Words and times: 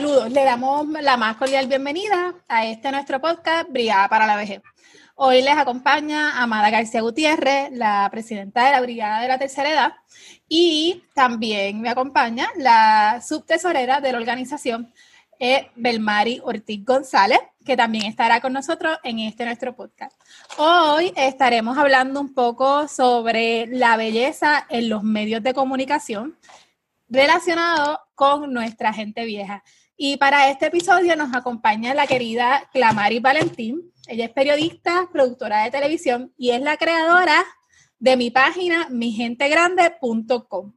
saludos. 0.00 0.30
Le 0.30 0.44
damos 0.44 0.88
la 0.88 1.18
más 1.18 1.36
cordial 1.36 1.66
bienvenida 1.66 2.32
a 2.48 2.64
este 2.64 2.90
nuestro 2.90 3.20
podcast, 3.20 3.68
Brigada 3.68 4.08
para 4.08 4.26
la 4.26 4.34
Vejez. 4.34 4.62
Hoy 5.14 5.42
les 5.42 5.54
acompaña 5.54 6.42
Amada 6.42 6.70
García 6.70 7.02
Gutiérrez, 7.02 7.70
la 7.72 8.08
presidenta 8.10 8.64
de 8.64 8.70
la 8.70 8.80
Brigada 8.80 9.20
de 9.20 9.28
la 9.28 9.38
Tercera 9.38 9.70
Edad, 9.70 9.92
y 10.48 11.04
también 11.12 11.82
me 11.82 11.90
acompaña 11.90 12.48
la 12.56 13.20
subtesorera 13.22 14.00
de 14.00 14.12
la 14.12 14.18
organización, 14.18 14.90
eh, 15.38 15.68
Belmari 15.76 16.40
Ortiz 16.44 16.82
González, 16.82 17.40
que 17.62 17.76
también 17.76 18.06
estará 18.06 18.40
con 18.40 18.54
nosotros 18.54 18.96
en 19.04 19.18
este 19.18 19.44
nuestro 19.44 19.76
podcast. 19.76 20.18
Hoy 20.56 21.12
estaremos 21.14 21.76
hablando 21.76 22.22
un 22.22 22.32
poco 22.32 22.88
sobre 22.88 23.66
la 23.66 23.98
belleza 23.98 24.66
en 24.70 24.88
los 24.88 25.02
medios 25.02 25.42
de 25.42 25.52
comunicación 25.52 26.38
relacionado 27.10 28.00
con 28.14 28.50
nuestra 28.50 28.94
gente 28.94 29.26
vieja. 29.26 29.62
Y 30.02 30.16
para 30.16 30.48
este 30.48 30.68
episodio 30.68 31.14
nos 31.14 31.34
acompaña 31.34 31.92
la 31.92 32.06
querida 32.06 32.70
Clamari 32.72 33.18
Valentín. 33.18 33.92
Ella 34.08 34.24
es 34.24 34.30
periodista, 34.30 35.10
productora 35.12 35.62
de 35.62 35.70
televisión 35.70 36.32
y 36.38 36.52
es 36.52 36.62
la 36.62 36.78
creadora 36.78 37.44
de 37.98 38.16
mi 38.16 38.30
página 38.30 38.88
migentegrande.com. 38.88 40.72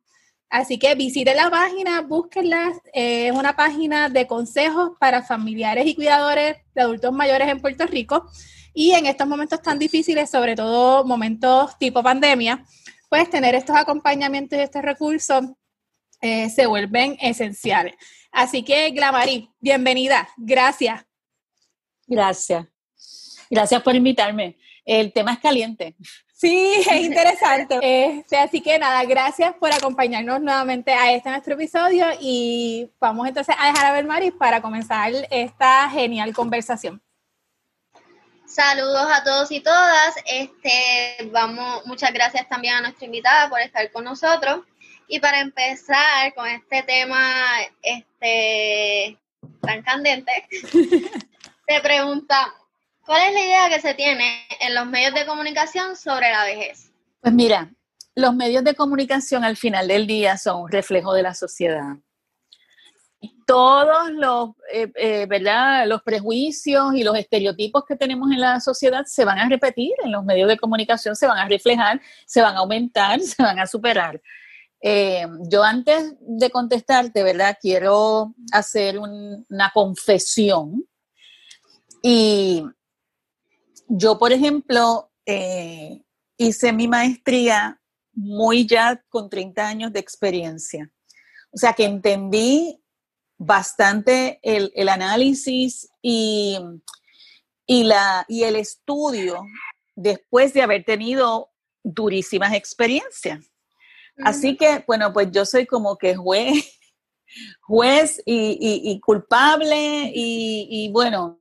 Así 0.49 0.77
que 0.77 0.94
visiten 0.96 1.38
la 1.38 1.49
página, 1.49 2.02
búsquenla. 2.02 2.73
es 2.94 3.32
una 3.32 3.55
página 3.55 4.09
de 4.09 4.27
consejos 4.27 4.91
para 4.99 5.24
familiares 5.24 5.85
y 5.88 5.96
cuidadores 5.96 6.58
de 6.76 6.82
adultos 6.82 7.13
mayores 7.13 7.48
en 7.48 7.62
Puerto 7.62 7.88
Rico. 7.88 8.30
Y 8.74 8.91
en 8.91 9.05
estos 9.05 9.26
momentos 9.26 9.62
tan 9.62 9.80
difíciles, 9.80 10.30
sobre 10.30 10.54
todo 10.54 11.05
momentos 11.05 11.80
tipo 11.80 12.04
pandemia, 12.04 12.66
pues 13.08 13.30
tener 13.30 13.55
estos 13.55 13.77
acompañamientos 13.77 14.60
y 14.60 14.63
estos 14.63 14.82
recursos 14.82 15.46
eh, 16.20 16.49
se 16.49 16.66
vuelven 16.66 17.16
esenciales. 17.21 17.96
Así 18.34 18.64
que, 18.64 18.90
Glamarí, 18.90 19.48
bienvenida. 19.60 20.27
Gracias. 20.38 21.05
Gracias. 22.07 22.66
Gracias 23.48 23.82
por 23.84 23.96
invitarme. 23.96 24.57
El 24.84 25.13
tema 25.13 25.34
es 25.34 25.40
caliente. 25.40 25.96
Sí, 26.34 26.74
es 26.80 26.88
interesante. 27.05 27.77
Este, 27.82 28.38
así 28.38 28.60
que 28.60 28.80
nada, 28.80 29.04
gracias 29.05 29.54
por 29.54 29.72
acompañarnos 29.72 30.41
nuevamente 30.41 30.91
a 30.94 31.13
este 31.13 31.30
nuestro 31.30 31.54
episodio 31.54 32.07
y 32.20 32.91
vamos 32.99 33.27
entonces 33.27 33.55
a 33.57 33.68
dejar 33.68 33.85
a 33.85 33.94
ver 33.94 34.05
Maris 34.05 34.34
para 34.34 34.63
comenzar 34.63 35.12
esta 35.29 35.88
genial 35.91 36.34
conversación. 36.34 37.04
Saludos 38.48 39.07
a 39.12 39.24
todos 39.24 39.52
y 39.52 39.62
todas. 39.62 40.16
Este, 40.26 41.29
vamos, 41.32 41.85
muchas 41.85 42.12
gracias 42.12 42.50
también 42.50 42.76
a 42.76 42.82
nuestra 42.82 43.05
invitada 43.05 43.48
por 43.48 43.62
estar 43.62 43.91
con 43.91 44.04
nosotros. 44.04 44.62
Y 45.07 45.20
para 45.20 45.40
empezar 45.40 46.34
con 46.35 46.48
este 46.48 46.84
tema 46.84 47.20
este, 47.82 49.18
tan 49.62 49.82
candente, 49.84 50.32
te 51.68 51.82
preguntamos, 51.82 52.54
¿cuál 53.05 53.27
es 53.27 53.34
la 53.34 53.41
idea 53.41 53.70
que 53.70 53.82
se 53.82 53.93
tiene 53.93 54.48
en 54.60 54.76
los 54.76 54.85
medios 54.87 55.13
de 55.13 55.26
comunicación 55.26 55.95
sobre 55.95 56.32
la 56.32 56.45
vejez? 56.45 56.91
Pues 57.21 57.34
mira, 57.34 57.70
los 58.15 58.35
medios 58.35 58.63
de 58.63 58.76
comunicación 58.76 59.43
al 59.43 59.57
final 59.57 59.87
del 59.87 60.07
día 60.07 60.37
son 60.37 60.63
un 60.63 60.71
reflejo 60.71 61.13
de 61.13 61.23
la 61.23 61.34
sociedad. 61.34 61.98
Todos 63.45 64.12
los, 64.12 64.51
eh, 64.72 64.91
eh, 64.95 65.25
¿verdad? 65.28 65.85
los 65.88 66.01
prejuicios 66.01 66.94
y 66.95 67.03
los 67.03 67.17
estereotipos 67.17 67.84
que 67.85 67.95
tenemos 67.95 68.31
en 68.31 68.40
la 68.40 68.59
sociedad 68.59 69.03
se 69.06 69.25
van 69.25 69.40
a 69.40 69.50
repetir 69.50 69.91
en 70.03 70.12
los 70.12 70.23
medios 70.23 70.47
de 70.47 70.57
comunicación, 70.57 71.16
se 71.16 71.28
van 71.28 71.38
a 71.38 71.47
reflejar, 71.47 72.01
se 72.25 72.41
van 72.41 72.56
a 72.56 72.59
aumentar, 72.59 73.19
se 73.22 73.41
van 73.41 73.59
a 73.59 73.67
superar. 73.67 74.22
Eh, 74.85 75.25
yo 75.50 75.63
antes 75.63 76.13
de 76.19 76.50
contestarte, 76.50 77.23
¿verdad? 77.23 77.57
Quiero 77.62 78.35
hacer 78.51 79.00
una 79.00 79.72
confesión. 79.73 80.85
Y 82.01 82.66
yo, 83.88 84.19
por 84.19 84.33
ejemplo, 84.33 85.09
eh, 85.25 86.03
hice 86.35 86.73
mi 86.73 86.89
maestría 86.89 87.81
muy 88.11 88.67
ya 88.67 89.01
con 89.07 89.29
30 89.29 89.66
años 89.66 89.93
de 89.93 90.01
experiencia. 90.01 90.91
O 91.51 91.57
sea 91.57 91.72
que 91.72 91.85
entendí 91.85 92.83
bastante 93.38 94.41
el, 94.43 94.89
análisis 94.89 95.88
y, 96.01 96.59
y, 97.66 97.85
la, 97.85 98.25
y 98.27 98.43
el 98.43 98.57
estudio 98.57 99.45
después 99.95 100.53
de 100.53 100.61
haber 100.61 100.83
tenido 100.83 101.51
durísimas 101.83 102.53
experiencias. 102.53 103.53
Así 104.18 104.56
que, 104.56 104.84
bueno, 104.85 105.12
pues 105.12 105.31
yo 105.31 105.46
soy 105.46 105.66
como 105.66 105.97
que 105.97 106.16
juez, 106.16 106.79
juez 107.62 108.22
y, 108.25 109.00
culpable 109.00 110.12
y, 110.13 110.90
bueno, 110.91 111.40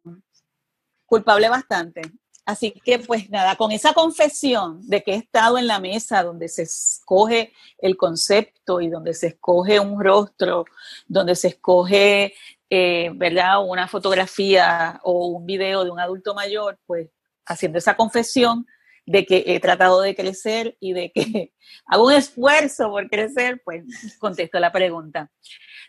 culpable 1.06 1.48
bastante. 1.48 2.02
Así 2.44 2.72
que, 2.72 2.98
pues 2.98 3.30
nada, 3.30 3.54
con 3.56 3.70
esa 3.70 3.92
confesión 3.94 4.80
de 4.88 5.02
que 5.02 5.12
he 5.12 5.16
estado 5.16 5.58
en 5.58 5.68
la 5.68 5.78
mesa 5.78 6.24
donde 6.24 6.48
se 6.48 6.62
escoge 6.62 7.52
el 7.78 7.96
concepto 7.96 8.80
y 8.80 8.88
donde 8.88 9.14
se 9.14 9.28
escoge 9.28 9.78
un 9.78 10.02
rostro, 10.02 10.64
donde 11.06 11.36
se 11.36 11.48
escoge, 11.48 12.34
eh, 12.68 13.10
¿verdad?, 13.14 13.64
una 13.64 13.86
fotografía 13.86 15.00
o 15.04 15.28
un 15.28 15.46
video 15.46 15.84
de 15.84 15.90
un 15.90 16.00
adulto 16.00 16.34
mayor, 16.34 16.80
pues 16.84 17.10
haciendo 17.46 17.78
esa 17.78 17.96
confesión, 17.96 18.66
de 19.04 19.26
que 19.26 19.44
he 19.46 19.60
tratado 19.60 20.00
de 20.00 20.14
crecer 20.14 20.76
y 20.80 20.92
de 20.92 21.12
que 21.12 21.52
hago 21.86 22.06
un 22.06 22.12
esfuerzo 22.12 22.90
por 22.90 23.08
crecer, 23.08 23.60
pues 23.64 23.84
contesto 24.18 24.58
la 24.58 24.72
pregunta. 24.72 25.30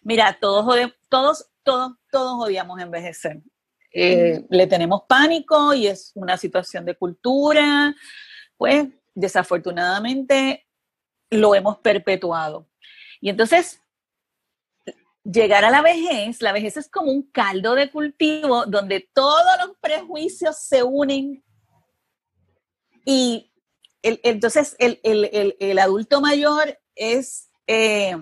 Mira, 0.02 0.38
todos, 0.40 0.66
todos, 1.10 1.50
todos, 1.64 1.94
todos 2.12 2.46
odiamos 2.46 2.80
envejecer. 2.82 3.42
Eh, 3.94 4.44
le 4.50 4.68
tenemos 4.68 5.04
pánico 5.08 5.74
y 5.74 5.88
es 5.88 6.12
una 6.16 6.36
situación 6.36 6.84
de 6.84 6.96
cultura, 6.96 7.96
pues 8.58 8.88
desafortunadamente 9.14 10.66
lo 11.30 11.54
hemos 11.54 11.78
perpetuado. 11.78 12.68
Y 13.22 13.30
entonces, 13.30 13.80
llegar 15.24 15.64
a 15.64 15.70
la 15.70 15.82
vejez, 15.82 16.42
la 16.42 16.52
vejez 16.52 16.78
es 16.78 16.90
como 16.90 17.12
un 17.12 17.24
caldo 17.32 17.76
de 17.76 17.92
cultivo 17.92 18.66
donde 18.66 19.10
todos 19.14 19.46
los 19.66 19.78
prejuicios 19.80 20.58
se 20.60 20.84
unen 20.84 21.44
y 23.06 23.52
entonces 24.02 24.76
el, 24.80 25.80
adulto 25.80 26.22
mayor 26.22 26.78
es, 26.96 27.50
eh, 27.68 28.16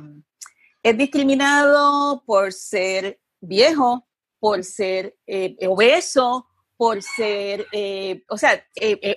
es 0.84 0.98
discriminado 0.98 2.24
por 2.26 2.54
ser 2.54 3.20
viejo, 3.40 4.08
por 4.40 4.64
ser 4.64 5.18
eh, 5.26 5.56
obeso, 5.68 6.48
por 6.78 7.02
ser, 7.02 7.66
eh, 7.72 8.24
o 8.30 8.38
sea, 8.38 8.64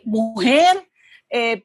mujer, 0.04 0.88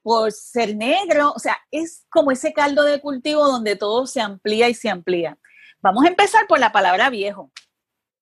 por 0.01 0.31
ser 0.31 0.75
negro, 0.75 1.31
o 1.35 1.39
sea, 1.39 1.59
es 1.69 2.05
como 2.09 2.31
ese 2.31 2.53
caldo 2.53 2.83
de 2.83 2.99
cultivo 2.99 3.45
donde 3.45 3.75
todo 3.75 4.07
se 4.07 4.19
amplía 4.19 4.67
y 4.67 4.73
se 4.73 4.89
amplía. 4.89 5.37
Vamos 5.81 6.05
a 6.05 6.07
empezar 6.07 6.47
por 6.47 6.59
la 6.59 6.71
palabra 6.71 7.09
viejo. 7.09 7.51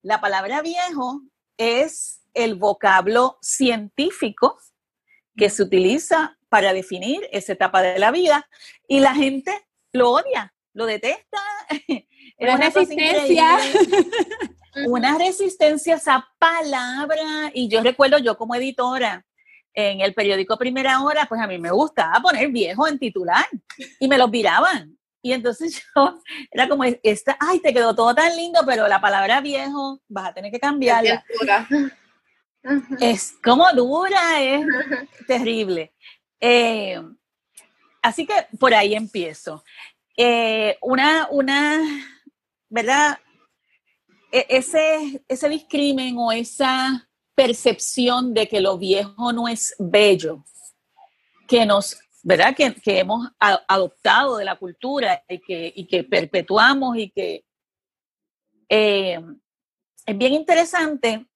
La 0.02 0.20
palabra 0.20 0.60
viejo 0.60 1.22
es 1.56 2.20
el 2.34 2.54
vocablo 2.54 3.38
científico 3.40 4.58
que 5.38 5.48
se 5.48 5.62
utiliza 5.62 6.36
para 6.48 6.72
definir 6.72 7.26
esa 7.32 7.52
etapa 7.52 7.80
de 7.80 7.98
la 7.98 8.10
vida 8.10 8.48
y 8.86 9.00
la 9.00 9.14
gente 9.14 9.52
lo 9.92 10.10
odia, 10.10 10.54
lo 10.74 10.84
detesta. 10.84 11.38
Una, 12.38 12.56
resistencia. 12.56 13.58
Una 14.86 15.18
resistencia 15.18 15.94
a 15.94 15.96
esa 15.98 16.28
palabra. 16.38 17.50
Y 17.54 17.68
yo 17.68 17.82
recuerdo 17.82 18.18
yo 18.18 18.36
como 18.36 18.54
editora 18.54 19.24
en 19.74 20.00
el 20.00 20.14
periódico 20.14 20.58
Primera 20.58 21.00
Hora, 21.02 21.26
pues 21.26 21.40
a 21.40 21.46
mí 21.46 21.58
me 21.58 21.70
gustaba 21.70 22.20
poner 22.20 22.48
viejo 22.48 22.86
en 22.88 22.98
titular 22.98 23.46
y 24.00 24.08
me 24.08 24.18
los 24.18 24.30
viraban. 24.30 24.98
Y 25.22 25.32
entonces 25.32 25.82
yo 25.96 26.20
era 26.50 26.68
como, 26.68 26.84
esta, 26.84 27.36
ay, 27.40 27.60
te 27.60 27.72
quedó 27.72 27.94
todo 27.94 28.14
tan 28.14 28.34
lindo, 28.36 28.60
pero 28.66 28.88
la 28.88 29.00
palabra 29.00 29.40
viejo 29.40 30.00
vas 30.08 30.28
a 30.28 30.34
tener 30.34 30.50
que 30.50 30.60
cambiarla. 30.60 31.24
Es 33.00 33.34
como 33.42 33.66
dura, 33.72 34.42
es 34.42 34.66
terrible. 35.26 35.92
Eh, 36.40 37.00
así 38.02 38.26
que 38.26 38.34
por 38.58 38.74
ahí 38.74 38.94
empiezo. 38.94 39.64
Eh, 40.16 40.76
una, 40.82 41.28
una, 41.30 41.80
¿verdad? 42.68 43.18
E, 44.32 44.46
ese, 44.48 45.22
ese 45.28 45.48
discrimen 45.48 46.16
o 46.18 46.32
esa 46.32 47.08
percepción 47.34 48.34
de 48.34 48.48
que 48.48 48.60
lo 48.60 48.76
viejo 48.76 49.32
no 49.32 49.46
es 49.46 49.74
bello, 49.78 50.44
que 51.46 51.64
nos, 51.64 51.96
¿verdad? 52.22 52.54
Que, 52.54 52.74
hemos 52.98 53.28
adoptado 53.38 54.38
de 54.38 54.44
la 54.44 54.56
cultura 54.56 55.22
y 55.28 55.38
que, 55.38 55.72
y 55.74 55.86
que 55.86 56.02
perpetuamos 56.02 56.96
y 56.96 57.10
que 57.10 57.44
eh, 58.68 59.20
es 60.04 60.18
bien 60.18 60.32
interesante 60.34 61.26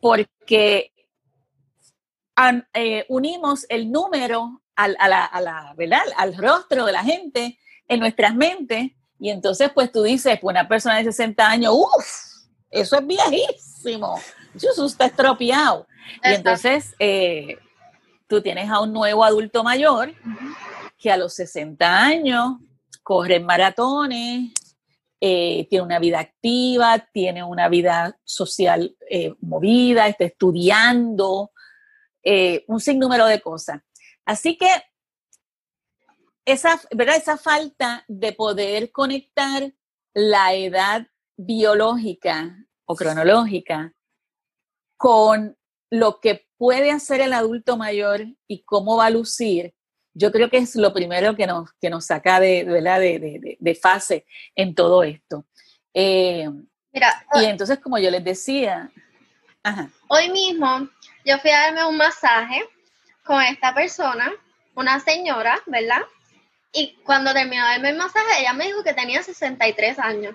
porque 0.00 0.92
eh, 2.74 3.04
unimos 3.08 3.66
el 3.68 3.90
número 3.90 4.62
al, 4.76 4.96
a 4.98 5.08
la, 5.08 5.74
¿verdad? 5.76 6.02
al 6.16 6.36
rostro 6.36 6.86
de 6.86 6.92
la 6.92 7.04
gente 7.04 7.58
en 7.88 8.00
nuestras 8.00 8.34
mentes 8.34 8.92
y 9.18 9.28
entonces 9.28 9.70
pues 9.74 9.92
tú 9.92 10.02
dices, 10.02 10.38
pues 10.40 10.52
una 10.54 10.66
persona 10.66 10.96
de 10.96 11.04
60 11.04 11.46
años, 11.46 11.74
uff, 11.74 12.30
eso 12.70 12.98
es 12.98 13.06
viejísimo, 13.06 14.18
eso 14.54 14.86
está 14.86 15.06
estropeado. 15.06 15.86
Y 16.24 16.34
entonces 16.34 16.94
eh, 16.98 17.58
tú 18.26 18.40
tienes 18.40 18.70
a 18.70 18.80
un 18.80 18.92
nuevo 18.92 19.22
adulto 19.22 19.62
mayor 19.62 20.14
que 20.98 21.10
a 21.10 21.18
los 21.18 21.34
60 21.34 22.02
años 22.02 22.54
corre 23.02 23.40
maratones, 23.40 24.52
eh, 25.20 25.66
tiene 25.68 25.84
una 25.84 25.98
vida 25.98 26.20
activa, 26.20 26.98
tiene 27.12 27.44
una 27.44 27.68
vida 27.68 28.18
social 28.24 28.96
eh, 29.08 29.34
movida, 29.40 30.08
está 30.08 30.24
estudiando, 30.24 31.52
un 32.66 32.80
sinnúmero 32.80 33.26
de 33.26 33.40
cosas. 33.40 33.80
Así 34.26 34.58
que 34.58 34.68
esa, 36.44 36.80
¿verdad? 36.94 37.16
esa 37.16 37.36
falta 37.36 38.04
de 38.08 38.32
poder 38.32 38.92
conectar 38.92 39.72
la 40.14 40.54
edad 40.54 41.06
biológica 41.36 42.56
o 42.84 42.94
cronológica 42.94 43.94
con 44.96 45.56
lo 45.90 46.20
que 46.20 46.46
puede 46.56 46.90
hacer 46.90 47.20
el 47.20 47.32
adulto 47.32 47.76
mayor 47.76 48.26
y 48.46 48.62
cómo 48.64 48.96
va 48.96 49.06
a 49.06 49.10
lucir, 49.10 49.74
yo 50.20 50.30
creo 50.30 50.50
que 50.50 50.58
es 50.58 50.76
lo 50.76 50.92
primero 50.92 51.34
que 51.34 51.46
nos, 51.46 51.72
que 51.80 51.88
nos 51.88 52.04
saca 52.04 52.38
de, 52.40 52.64
de, 52.64 53.56
de, 53.58 53.74
fase 53.74 54.26
en 54.54 54.74
todo 54.74 55.02
esto. 55.02 55.46
Eh, 55.94 56.46
Mira, 56.92 57.26
y 57.36 57.44
entonces, 57.46 57.78
como 57.78 57.98
yo 57.98 58.10
les 58.10 58.22
decía, 58.22 58.90
hoy 60.08 60.28
mismo 60.28 60.88
yo 61.24 61.38
fui 61.38 61.50
a 61.50 61.62
darme 61.62 61.86
un 61.86 61.96
masaje 61.96 62.62
con 63.24 63.40
esta 63.42 63.74
persona, 63.74 64.30
una 64.74 65.00
señora, 65.00 65.58
¿verdad? 65.64 66.02
Y 66.70 66.98
cuando 67.02 67.32
terminó 67.32 67.64
de 67.64 67.70
darme 67.70 67.88
el 67.88 67.96
masaje, 67.96 68.40
ella 68.40 68.52
me 68.52 68.66
dijo 68.66 68.84
que 68.84 68.92
tenía 68.92 69.22
63 69.22 69.98
años. 69.98 70.34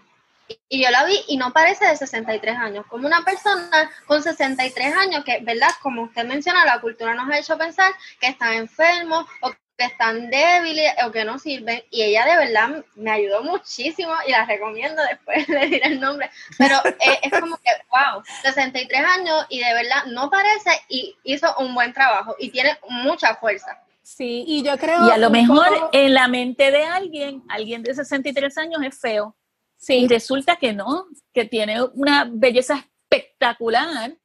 Y 0.68 0.84
yo 0.84 0.90
la 0.90 1.06
vi 1.06 1.20
y 1.28 1.38
no 1.38 1.54
parece 1.54 1.86
de 1.86 1.96
63 1.96 2.58
años, 2.58 2.86
como 2.88 3.06
una 3.06 3.24
persona 3.24 3.92
con 4.08 4.24
63 4.24 4.96
años 4.96 5.24
que, 5.24 5.42
¿verdad? 5.42 5.70
Como 5.84 6.04
usted 6.04 6.26
menciona, 6.26 6.66
la 6.66 6.82
cultura 6.82 7.14
nos 7.14 7.30
ha 7.30 7.38
hecho 7.38 7.58
pensar 7.58 7.92
que 8.20 8.28
están 8.28 8.54
enfermos 8.54 9.26
o 9.42 9.52
que 9.78 9.86
están 9.86 10.30
débiles 10.30 10.94
o 11.06 11.12
que 11.12 11.26
no 11.26 11.40
sirven. 11.40 11.84
Y 11.90 12.04
ella 12.04 12.26
de 12.26 12.38
verdad 12.38 12.86
me 12.96 13.12
ayudó 13.12 13.44
muchísimo 13.44 14.14
y 14.28 14.32
la 14.32 14.46
recomiendo 14.46 15.02
después 15.10 15.48
de 15.48 15.60
decir 15.60 15.82
el 15.84 16.00
nombre. 16.00 16.30
Pero 16.58 16.78
es, 16.86 17.20
es 17.22 17.40
como 17.40 17.58
que, 17.58 17.72
wow, 17.90 18.24
63 18.44 19.02
años 19.18 19.46
y 19.50 19.60
de 19.60 19.74
verdad 19.74 20.06
no 20.08 20.30
parece 20.30 20.72
y 20.90 21.16
hizo 21.24 21.54
un 21.60 21.74
buen 21.74 21.94
trabajo 21.94 22.36
y 22.40 22.50
tiene 22.50 22.78
mucha 22.90 23.36
fuerza. 23.36 23.82
Sí, 24.06 24.46
y 24.48 24.64
yo 24.64 24.78
creo... 24.78 25.08
Y 25.08 25.12
a 25.12 25.18
lo 25.18 25.32
mejor 25.32 25.90
en 25.92 26.14
la 26.14 26.28
mente 26.28 26.70
de 26.70 26.84
alguien, 26.84 27.44
alguien 27.50 27.82
de 27.82 27.94
63 27.96 28.56
años 28.60 28.82
es 28.84 29.00
feo. 29.00 29.36
Sí. 29.78 29.96
Y 29.96 30.08
resulta 30.08 30.58
que 30.58 30.74
no, 30.74 31.08
que 31.34 31.46
tiene 31.46 31.82
una 31.82 32.28
belleza 32.32 32.86
espectacular, 33.10 34.16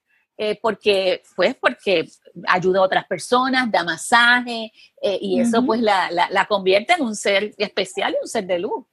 eh, 0.43 0.59
porque, 0.63 1.23
pues, 1.37 1.55
porque 1.55 2.09
ayuda 2.49 2.79
a 2.79 2.85
otras 2.85 3.05
personas, 3.05 3.71
da 3.71 3.85
masaje, 3.85 4.73
eh, 5.03 5.19
y 5.21 5.39
eso 5.39 5.63
pues 5.67 5.83
la, 5.83 6.09
la, 6.11 6.47
convierte 6.47 6.95
en 6.95 7.03
un 7.03 7.15
ser 7.15 7.53
especial 7.59 8.15
y 8.15 8.23
un 8.23 8.27
ser 8.27 8.47
de 8.47 8.59
luz. 8.59 8.87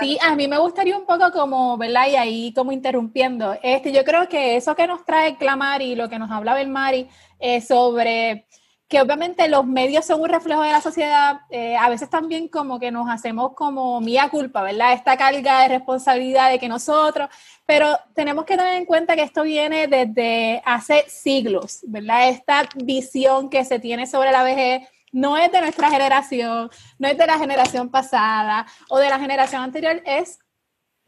Sí, 0.00 0.18
a 0.20 0.34
mí 0.34 0.48
me 0.48 0.58
gustaría 0.58 0.98
un 0.98 1.06
poco 1.06 1.30
como, 1.30 1.78
¿verdad? 1.78 2.08
Y 2.08 2.16
ahí 2.16 2.52
como 2.52 2.72
interrumpiendo. 2.72 3.56
Este, 3.62 3.92
yo 3.92 4.02
creo 4.02 4.28
que 4.28 4.56
eso 4.56 4.74
que 4.74 4.88
nos 4.88 5.04
trae 5.04 5.36
Clamari, 5.36 5.94
lo 5.94 6.08
que 6.08 6.18
nos 6.18 6.32
hablaba 6.32 6.60
el 6.60 6.68
Mari, 6.68 7.06
eh, 7.38 7.60
sobre 7.60 8.48
que 8.88 9.02
obviamente 9.02 9.46
los 9.48 9.66
medios 9.66 10.06
son 10.06 10.22
un 10.22 10.30
reflejo 10.30 10.62
de 10.62 10.72
la 10.72 10.80
sociedad, 10.80 11.40
eh, 11.50 11.76
a 11.76 11.90
veces 11.90 12.08
también 12.08 12.48
como 12.48 12.80
que 12.80 12.90
nos 12.90 13.08
hacemos 13.10 13.52
como 13.54 14.00
mía 14.00 14.30
culpa, 14.30 14.62
¿verdad? 14.62 14.94
Esta 14.94 15.18
carga 15.18 15.60
de 15.62 15.68
responsabilidad 15.68 16.50
de 16.50 16.58
que 16.58 16.68
nosotros, 16.68 17.28
pero 17.66 17.98
tenemos 18.14 18.46
que 18.46 18.56
tener 18.56 18.76
en 18.76 18.86
cuenta 18.86 19.14
que 19.14 19.22
esto 19.22 19.42
viene 19.42 19.88
desde 19.88 20.62
hace 20.64 21.04
siglos, 21.06 21.80
¿verdad? 21.86 22.30
Esta 22.30 22.66
visión 22.76 23.50
que 23.50 23.62
se 23.66 23.78
tiene 23.78 24.06
sobre 24.06 24.32
la 24.32 24.42
vejez 24.42 24.88
no 25.12 25.36
es 25.36 25.52
de 25.52 25.60
nuestra 25.60 25.90
generación, 25.90 26.70
no 26.98 27.08
es 27.08 27.18
de 27.18 27.26
la 27.26 27.38
generación 27.38 27.90
pasada 27.90 28.66
o 28.88 28.98
de 28.98 29.10
la 29.10 29.18
generación 29.18 29.62
anterior, 29.62 30.02
es 30.06 30.38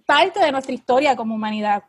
parte 0.05 0.41
de 0.41 0.53
nuestra 0.53 0.75
historia 0.75 1.17
como 1.17 1.35
humanidad 1.35 1.85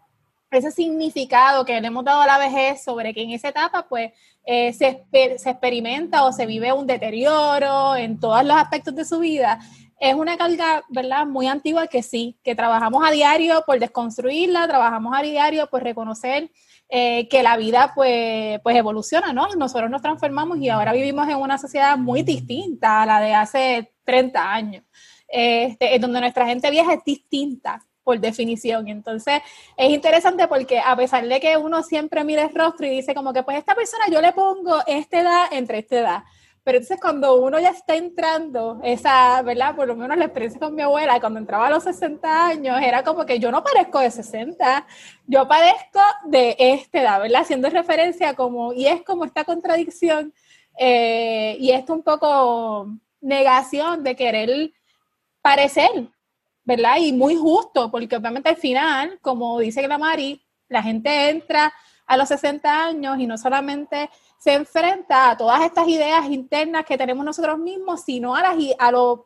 ese 0.52 0.72
significado 0.72 1.64
que 1.66 1.80
le 1.80 1.88
hemos 1.88 2.04
dado 2.04 2.22
a 2.22 2.28
la 2.28 2.38
vejez 2.38 2.84
sobre 2.84 3.14
que 3.14 3.24
en 3.24 3.32
esa 3.32 3.50
etapa 3.50 3.88
pues 3.88 4.12
eh, 4.46 4.74
se, 4.74 5.06
se, 5.38 5.50
experimenta 5.50 6.26
o 6.26 6.34
se 6.34 6.46
vive 6.46 6.74
un 6.74 6.86
deterioro 6.86 7.96
en 7.96 8.20
todos 8.20 8.44
los 8.44 8.58
aspectos 8.58 8.94
de 8.96 9.06
su 9.06 9.20
vida, 9.20 9.60
es 10.00 10.16
una 10.16 10.36
carga, 10.36 10.84
¿verdad? 10.90 11.28
Muy 11.28 11.48
antigua 11.48 11.86
que 11.86 12.02
sí, 12.02 12.40
que 12.44 12.56
trabajamos 12.56 13.08
a 13.08 13.12
diario 13.12 13.64
por 13.68 13.80
desconstruirla, 13.80 14.68
trabajamos 14.68 15.16
a 15.16 15.22
diario 15.22 15.70
por 15.70 15.84
reconocer 15.84 16.50
eh, 16.90 17.30
que 17.30 17.44
la 17.44 17.56
vida 17.56 17.92
pues, 17.94 18.60
pues 18.64 18.76
evoluciona, 18.76 19.32
¿no? 19.32 19.48
Nosotros 19.56 19.92
nos 19.92 20.02
transformamos 20.02 20.58
y 20.58 20.70
ahora 20.70 20.92
vivimos 20.92 21.30
en 21.30 21.38
una 21.38 21.60
sociedad 21.60 21.98
muy 22.00 22.24
distinta 22.24 23.04
a 23.04 23.06
la 23.06 23.20
de 23.22 23.34
hace 23.36 23.94
30 24.04 24.54
años, 24.54 24.84
este, 25.28 25.96
en 25.96 26.02
donde 26.02 26.20
nuestra 26.20 26.48
gente 26.48 26.72
vieja 26.72 26.96
es 26.96 27.04
distinta 27.06 27.86
por 28.12 28.20
definición. 28.20 28.90
Entonces, 28.90 29.42
es 29.78 29.90
interesante 29.90 30.46
porque 30.50 30.80
a 30.80 30.98
pesar 30.98 31.26
de 31.26 31.40
que 31.40 31.56
uno 31.56 31.82
siempre 31.82 32.26
mira 32.26 32.44
el 32.44 32.54
rostro 32.54 32.86
y 32.86 32.90
dice 32.90 33.16
como 33.16 33.32
que, 33.32 33.42
pues 33.42 33.58
esta 33.58 33.74
persona 33.74 34.04
yo 34.12 34.20
le 34.20 34.34
pongo 34.34 34.82
esta 34.86 35.22
edad 35.22 35.46
entre 35.52 35.80
esta 35.80 36.00
edad. 36.00 36.24
Pero 36.66 36.78
entonces 36.78 37.00
cuando 37.02 37.36
uno 37.36 37.58
ya 37.58 37.70
está 37.70 37.96
entrando, 37.96 38.82
esa, 38.84 39.42
¿verdad? 39.44 39.78
Por 39.78 39.88
lo 39.88 39.96
menos 39.96 40.18
la 40.18 40.26
experiencia 40.26 40.60
con 40.60 40.76
mi 40.76 40.82
abuela, 40.82 41.22
cuando 41.22 41.40
entraba 41.40 41.68
a 41.68 41.70
los 41.70 41.86
60 41.86 42.48
años, 42.48 42.82
era 42.82 43.02
como 43.02 43.26
que 43.26 43.40
yo 43.40 43.50
no 43.50 43.64
parezco 43.64 44.00
de 44.00 44.12
60, 44.12 44.86
yo 45.26 45.48
parezco 45.48 46.02
de 46.26 46.58
esta 46.60 47.02
edad, 47.02 47.22
¿verdad? 47.22 47.42
Haciendo 47.42 47.70
referencia 47.70 48.36
como, 48.36 48.74
y 48.74 48.88
es 48.88 49.04
como 49.04 49.24
esta 49.24 49.46
contradicción, 49.46 50.34
eh, 50.78 51.56
y 51.62 51.72
esto 51.72 51.94
un 51.94 52.04
poco 52.04 52.90
negación 53.22 54.04
de 54.04 54.16
querer 54.18 54.72
parecer, 55.42 56.10
¿verdad? 56.64 56.98
Y 57.00 57.14
muy 57.14 57.36
justo, 57.36 57.90
porque 57.92 58.16
obviamente 58.16 58.50
al 58.50 58.58
final, 58.58 59.20
como 59.22 59.60
dice 59.60 59.88
la 59.88 59.98
Mari, 59.98 60.42
la 60.68 60.84
gente 60.84 61.30
entra 61.30 61.74
a 62.06 62.18
los 62.18 62.28
60 62.28 62.86
años 62.88 63.20
y 63.20 63.28
no 63.28 63.38
solamente 63.38 64.10
se 64.38 64.54
enfrenta 64.54 65.32
a 65.32 65.38
todas 65.38 65.62
estas 65.62 65.88
ideas 65.88 66.26
internas 66.30 66.86
que 66.86 66.98
tenemos 66.98 67.24
nosotros 67.24 67.58
mismos, 67.58 68.02
sino 68.04 68.36
a 68.36 68.42
las 68.42 68.56
a 68.80 68.92
los 68.92 69.20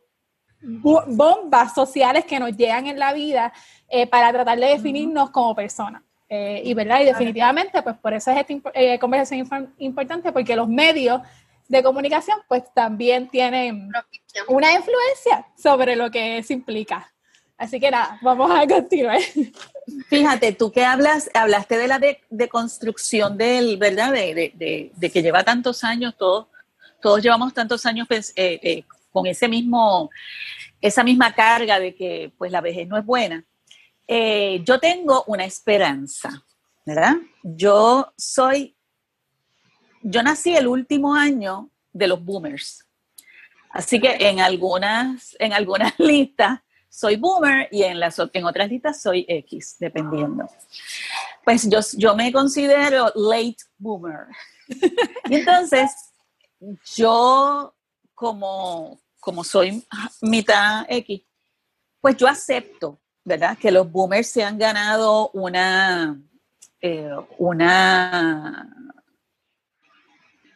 bombas 0.62 1.74
sociales 1.74 2.26
que 2.26 2.40
nos 2.40 2.56
llegan 2.56 2.88
en 2.88 2.98
la 2.98 3.14
vida 3.14 3.54
eh, 3.88 4.08
para 4.08 4.32
tratar 4.32 4.60
de 4.60 4.68
definirnos 4.68 5.30
como 5.30 5.56
personas. 5.56 6.02
Eh, 6.28 6.62
y 6.66 6.74
verdad, 6.74 7.02
y 7.02 7.06
definitivamente, 7.06 7.82
pues 7.84 7.96
por 7.98 8.14
eso 8.14 8.32
es 8.32 8.38
esta 8.38 8.72
eh, 8.74 8.98
conversación 8.98 9.74
importante, 9.78 10.32
porque 10.32 10.56
los 10.56 10.68
medios 10.68 11.22
de 11.68 11.84
comunicación, 11.84 12.40
pues 12.48 12.64
también 12.74 13.28
tienen 13.30 13.92
una 14.48 14.74
influencia 14.74 15.48
sobre 15.56 15.96
lo 15.96 16.10
que 16.10 16.40
eso 16.40 16.54
implica. 16.54 17.12
Así 17.58 17.80
que 17.80 17.90
nada, 17.90 18.20
vamos 18.22 18.52
a 18.52 18.68
continuar. 18.68 19.20
Fíjate, 20.10 20.52
tú 20.52 20.72
que 20.72 20.84
hablas, 20.84 21.30
hablaste 21.34 21.78
de 21.78 21.88
la 21.88 22.02
deconstrucción 22.30 23.38
de, 23.38 23.46
del, 23.46 23.78
¿verdad? 23.78 24.12
De, 24.12 24.92
que 25.14 25.22
lleva 25.22 25.44
tantos 25.44 25.84
años, 25.84 26.16
todos, 26.18 26.48
todos 27.02 27.22
llevamos 27.22 27.54
tantos 27.54 27.86
años 27.86 28.08
pues, 28.08 28.34
eh, 28.36 28.60
eh, 28.62 28.84
con 29.12 29.26
ese 29.26 29.48
mismo, 29.48 30.10
esa 30.82 31.04
misma 31.04 31.34
carga 31.34 31.80
de 31.80 31.96
que 31.96 32.34
pues 32.38 32.52
la 32.52 32.62
vejez 32.62 32.88
no 32.88 32.98
es 32.98 33.06
buena. 33.06 33.46
Eh, 34.08 34.62
yo 34.66 34.80
tengo 34.80 35.24
una 35.28 35.46
esperanza, 35.46 36.44
¿verdad? 36.86 37.16
Yo 37.42 38.12
soy, 38.18 38.76
yo 40.02 40.22
nací 40.22 40.56
el 40.56 40.68
último 40.68 41.16
año 41.16 41.70
de 41.94 42.08
los 42.08 42.24
boomers. 42.24 42.86
Así 43.70 44.00
que 44.00 44.18
en 44.20 44.42
algunas, 44.42 45.36
en 45.40 45.54
algunas 45.54 45.94
listas 46.00 46.60
soy 46.96 47.18
boomer 47.18 47.68
y 47.72 47.84
en, 47.84 48.02
otras 48.46 48.70
listas 48.70 49.02
soy 49.02 49.26
X, 49.28 49.76
dependiendo. 49.80 50.50
Pues 51.44 51.68
yo, 51.98 52.16
me 52.16 52.32
considero 52.32 53.12
late 53.16 53.58
boomer. 53.78 54.28
y 55.30 55.36
entonces, 55.36 55.92
yo 56.96 57.76
como, 58.14 58.98
como 59.20 59.44
soy 59.44 59.86
mitad 60.22 60.86
X, 60.88 61.22
pues 62.00 62.16
yo 62.16 62.30
acepto, 62.30 63.02
¿verdad? 63.26 63.58
Que 63.58 63.72
los 63.72 63.92
boomers 63.92 64.30
se 64.30 64.44
han 64.44 64.58
ganado 64.58 65.32
una, 65.34 66.18
eh, 66.80 67.12
una 67.38 68.70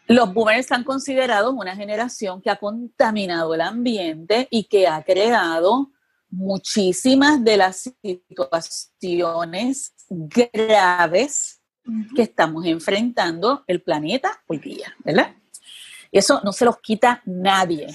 los 0.08 0.34
boomers 0.34 0.62
están 0.62 0.86
considerados 0.86 1.53
una 1.53 1.75
generación 1.75 2.41
que 2.41 2.50
ha 2.50 2.55
contaminado 2.55 3.53
el 3.53 3.62
ambiente 3.62 4.48
y 4.50 4.63
que 4.63 4.88
ha 4.88 5.03
creado 5.03 5.91
muchísimas 6.29 7.43
de 7.43 7.57
las 7.57 7.91
situaciones 8.01 9.93
graves 10.09 11.62
que 12.15 12.24
estamos 12.24 12.65
enfrentando 12.65 13.63
el 13.67 13.81
planeta 13.81 14.41
hoy 14.48 14.59
día, 14.59 14.95
¿verdad? 15.03 15.36
Eso 16.12 16.41
no 16.43 16.51
se 16.51 16.65
los 16.65 16.79
quita 16.79 17.21
nadie. 17.25 17.88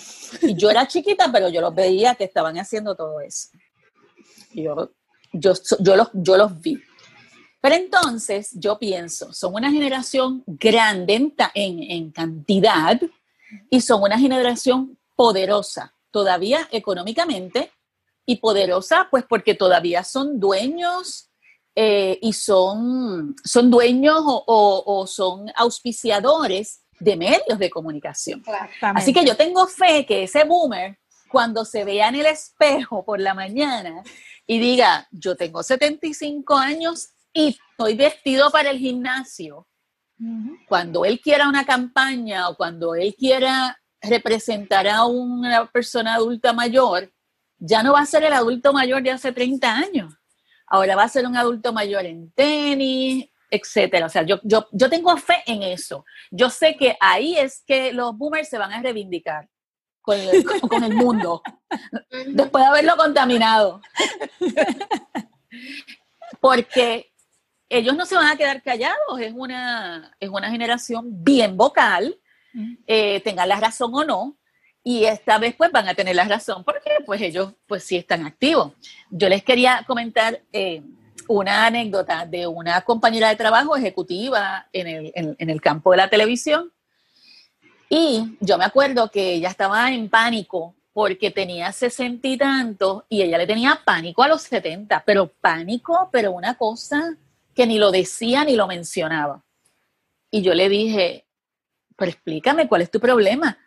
Y 0.42 0.54
yo 0.54 0.70
era 0.70 0.86
chiquita, 0.86 1.30
pero 1.32 1.48
yo 1.48 1.60
los 1.60 1.74
veía 1.74 2.14
que 2.14 2.24
estaban 2.24 2.56
haciendo 2.58 2.94
todo 2.94 3.20
eso. 3.20 3.48
Yo, 4.52 4.92
yo, 5.32 5.52
yo, 5.80 5.96
los, 5.96 6.10
yo 6.12 6.36
los 6.36 6.60
vi. 6.60 6.80
Pero 7.60 7.74
entonces 7.76 8.50
yo 8.52 8.78
pienso, 8.78 9.32
son 9.32 9.54
una 9.54 9.70
generación 9.72 10.44
grande 10.46 11.14
en, 11.14 11.32
en, 11.54 12.10
cantidad 12.10 13.00
y 13.70 13.80
son 13.80 14.02
una 14.02 14.18
generación 14.18 14.98
poderosa, 15.16 15.94
todavía 16.10 16.68
económicamente 16.70 17.72
y 18.26 18.36
poderosa, 18.36 19.08
pues 19.10 19.24
porque 19.28 19.54
todavía 19.54 20.04
son 20.04 20.40
dueños 20.40 21.30
eh, 21.76 22.18
y 22.22 22.32
son, 22.32 23.34
son 23.44 23.70
dueños 23.70 24.22
o, 24.24 25.06
son 25.06 25.50
auspiciadores 25.56 26.82
de 27.00 27.16
medios 27.16 27.58
de 27.58 27.70
comunicación. 27.70 28.42
Así 28.80 29.12
que 29.12 29.24
yo 29.24 29.36
tengo 29.36 29.66
fe 29.66 30.06
que 30.06 30.22
ese 30.22 30.44
boomer, 30.44 30.98
cuando 31.30 31.64
se 31.64 31.84
vea 31.84 32.08
en 32.08 32.16
el 32.16 32.26
espejo 32.26 33.04
por 33.04 33.20
la 33.20 33.34
mañana 33.34 34.02
y 34.46 34.58
diga, 34.58 35.08
yo 35.10 35.36
tengo 35.36 35.62
75 35.62 36.56
años 36.56 37.08
y 37.32 37.58
estoy 37.70 37.96
vestido 37.96 38.50
para 38.50 38.70
el 38.70 38.78
gimnasio, 38.78 39.66
cuando 40.68 41.04
él 41.04 41.20
quiera 41.20 41.48
una 41.48 41.66
campaña 41.66 42.48
o 42.48 42.56
cuando 42.56 42.94
él 42.94 43.16
quiera 43.18 43.80
representar 44.00 44.86
a 44.86 45.04
una 45.06 45.66
persona 45.70 46.14
adulta 46.14 46.52
mayor, 46.52 47.12
ya 47.66 47.82
no 47.82 47.94
va 47.94 48.00
a 48.00 48.06
ser 48.06 48.22
el 48.24 48.32
adulto 48.32 48.72
mayor 48.72 49.02
de 49.02 49.10
hace 49.10 49.32
30 49.32 49.74
años. 49.74 50.14
Ahora 50.66 50.96
va 50.96 51.04
a 51.04 51.08
ser 51.08 51.26
un 51.26 51.36
adulto 51.36 51.72
mayor 51.72 52.04
en 52.04 52.30
tenis, 52.32 53.26
etcétera. 53.50 54.06
O 54.06 54.08
sea, 54.08 54.22
yo, 54.22 54.38
yo, 54.42 54.68
yo 54.70 54.90
tengo 54.90 55.16
fe 55.16 55.42
en 55.46 55.62
eso. 55.62 56.04
Yo 56.30 56.50
sé 56.50 56.76
que 56.76 56.96
ahí 57.00 57.36
es 57.36 57.62
que 57.66 57.92
los 57.92 58.16
boomers 58.16 58.48
se 58.48 58.58
van 58.58 58.72
a 58.72 58.82
reivindicar 58.82 59.48
con 60.02 60.18
el, 60.20 60.44
con 60.68 60.84
el 60.84 60.94
mundo, 60.94 61.42
después 62.26 62.62
de 62.62 62.68
haberlo 62.68 62.96
contaminado. 62.96 63.80
Porque 66.40 67.10
ellos 67.70 67.96
no 67.96 68.04
se 68.04 68.16
van 68.16 68.26
a 68.26 68.36
quedar 68.36 68.62
callados, 68.62 69.20
es 69.20 69.32
una, 69.34 70.14
es 70.20 70.28
una 70.28 70.50
generación 70.50 71.24
bien 71.24 71.56
vocal, 71.56 72.18
eh, 72.86 73.20
tengan 73.20 73.48
la 73.48 73.58
razón 73.58 73.90
o 73.94 74.04
no, 74.04 74.36
y 74.84 75.06
esta 75.06 75.38
vez 75.38 75.56
pues 75.56 75.72
van 75.72 75.88
a 75.88 75.94
tener 75.94 76.14
la 76.14 76.24
razón 76.24 76.62
porque 76.62 76.90
pues 77.04 77.20
ellos 77.22 77.54
pues 77.66 77.82
sí 77.82 77.96
están 77.96 78.24
activos. 78.26 78.72
Yo 79.10 79.28
les 79.28 79.42
quería 79.42 79.82
comentar 79.86 80.42
eh, 80.52 80.82
una 81.26 81.66
anécdota 81.66 82.26
de 82.26 82.46
una 82.46 82.82
compañera 82.82 83.30
de 83.30 83.36
trabajo 83.36 83.74
ejecutiva 83.76 84.68
en 84.72 84.86
el, 84.86 85.12
en 85.14 85.50
el 85.50 85.60
campo 85.60 85.90
de 85.92 85.96
la 85.96 86.10
televisión 86.10 86.70
y 87.88 88.36
yo 88.40 88.58
me 88.58 88.64
acuerdo 88.64 89.10
que 89.10 89.34
ella 89.34 89.48
estaba 89.48 89.90
en 89.90 90.08
pánico 90.08 90.74
porque 90.92 91.30
tenía 91.30 91.72
sesenta 91.72 92.28
y 92.28 92.36
tantos 92.36 93.04
y 93.08 93.22
ella 93.22 93.38
le 93.38 93.46
tenía 93.46 93.80
pánico 93.84 94.22
a 94.22 94.28
los 94.28 94.42
setenta, 94.42 95.02
pero 95.04 95.28
pánico, 95.28 96.08
pero 96.12 96.32
una 96.32 96.56
cosa 96.56 97.16
que 97.54 97.66
ni 97.66 97.78
lo 97.78 97.90
decía 97.90 98.44
ni 98.44 98.54
lo 98.54 98.66
mencionaba. 98.66 99.42
Y 100.30 100.42
yo 100.42 100.54
le 100.54 100.68
dije, 100.68 101.26
pero 101.96 102.10
explícame, 102.10 102.68
¿cuál 102.68 102.82
es 102.82 102.90
tu 102.90 103.00
problema? 103.00 103.58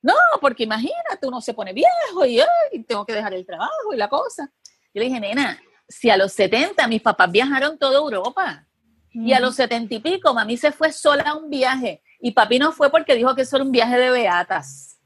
No, 0.00 0.14
porque 0.40 0.64
imagínate, 0.64 1.26
uno 1.26 1.40
se 1.40 1.54
pone 1.54 1.72
viejo 1.72 2.24
y, 2.26 2.40
tengo 2.84 3.04
que 3.04 3.14
dejar 3.14 3.34
el 3.34 3.44
trabajo 3.44 3.92
y 3.92 3.96
la 3.96 4.08
cosa. 4.08 4.50
Yo 4.94 5.00
le 5.00 5.06
dije, 5.06 5.20
nena, 5.20 5.60
si 5.88 6.10
a 6.10 6.16
los 6.16 6.32
70 6.32 6.86
mis 6.86 7.02
papás 7.02 7.30
viajaron 7.30 7.78
toda 7.78 7.98
Europa 7.98 8.66
y 9.12 9.32
a 9.32 9.40
los 9.40 9.56
setenta 9.56 9.94
y 9.94 10.00
pico 10.00 10.32
mami 10.34 10.56
se 10.56 10.70
fue 10.70 10.92
sola 10.92 11.22
a 11.24 11.34
un 11.34 11.50
viaje 11.50 12.02
y 12.20 12.32
papi 12.32 12.58
no 12.58 12.72
fue 12.72 12.90
porque 12.90 13.14
dijo 13.14 13.34
que 13.34 13.42
eso 13.42 13.56
era 13.56 13.64
un 13.64 13.72
viaje 13.72 13.98
de 13.98 14.10
beatas. 14.10 14.98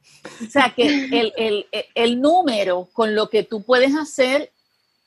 O 0.47 0.51
sea, 0.51 0.73
que 0.75 0.87
el, 0.87 1.33
el, 1.37 1.67
el 1.95 2.21
número 2.21 2.89
con 2.93 3.15
lo 3.15 3.29
que 3.29 3.43
tú 3.43 3.65
puedes 3.65 3.97
hacer, 3.97 4.53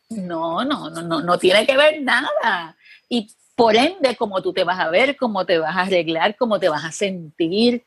no, 0.10 0.66
no, 0.66 0.90
no, 0.90 1.02
no, 1.02 1.22
no 1.22 1.38
tiene 1.40 1.66
que 1.66 1.78
ver 1.78 2.02
nada. 2.02 2.76
Y 3.08 3.34
por 3.56 3.76
ende, 3.76 4.16
como 4.18 4.42
tú 4.42 4.52
te 4.54 4.64
vas 4.64 4.80
a 4.80 4.90
ver, 4.90 5.16
cómo 5.16 5.46
te 5.46 5.58
vas 5.58 5.76
a 5.76 5.82
arreglar, 5.82 6.36
cómo 6.36 6.60
te 6.60 6.70
vas 6.70 6.84
a 6.84 6.92
sentir, 6.92 7.86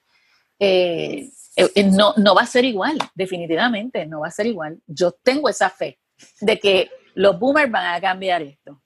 eh, 0.59 1.31
eh, 1.59 1.85
no, 1.85 2.15
no 2.17 2.35
va 2.37 2.43
a 2.43 2.47
ser 2.47 2.65
igual, 2.65 2.97
definitivamente, 3.15 4.07
no 4.07 4.21
va 4.21 4.29
a 4.29 4.31
ser 4.31 4.47
igual. 4.47 4.79
Yo 4.87 5.11
tengo 5.11 5.49
esa 5.49 5.69
fe 5.69 5.99
de 6.41 6.59
que 6.59 6.91
los 7.15 7.39
boomers 7.39 7.71
van 7.71 7.95
a 7.95 8.01
cambiar 8.01 8.43
esto. 8.43 8.81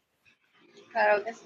Claro 0.90 1.22
que 1.22 1.34
sí. 1.34 1.40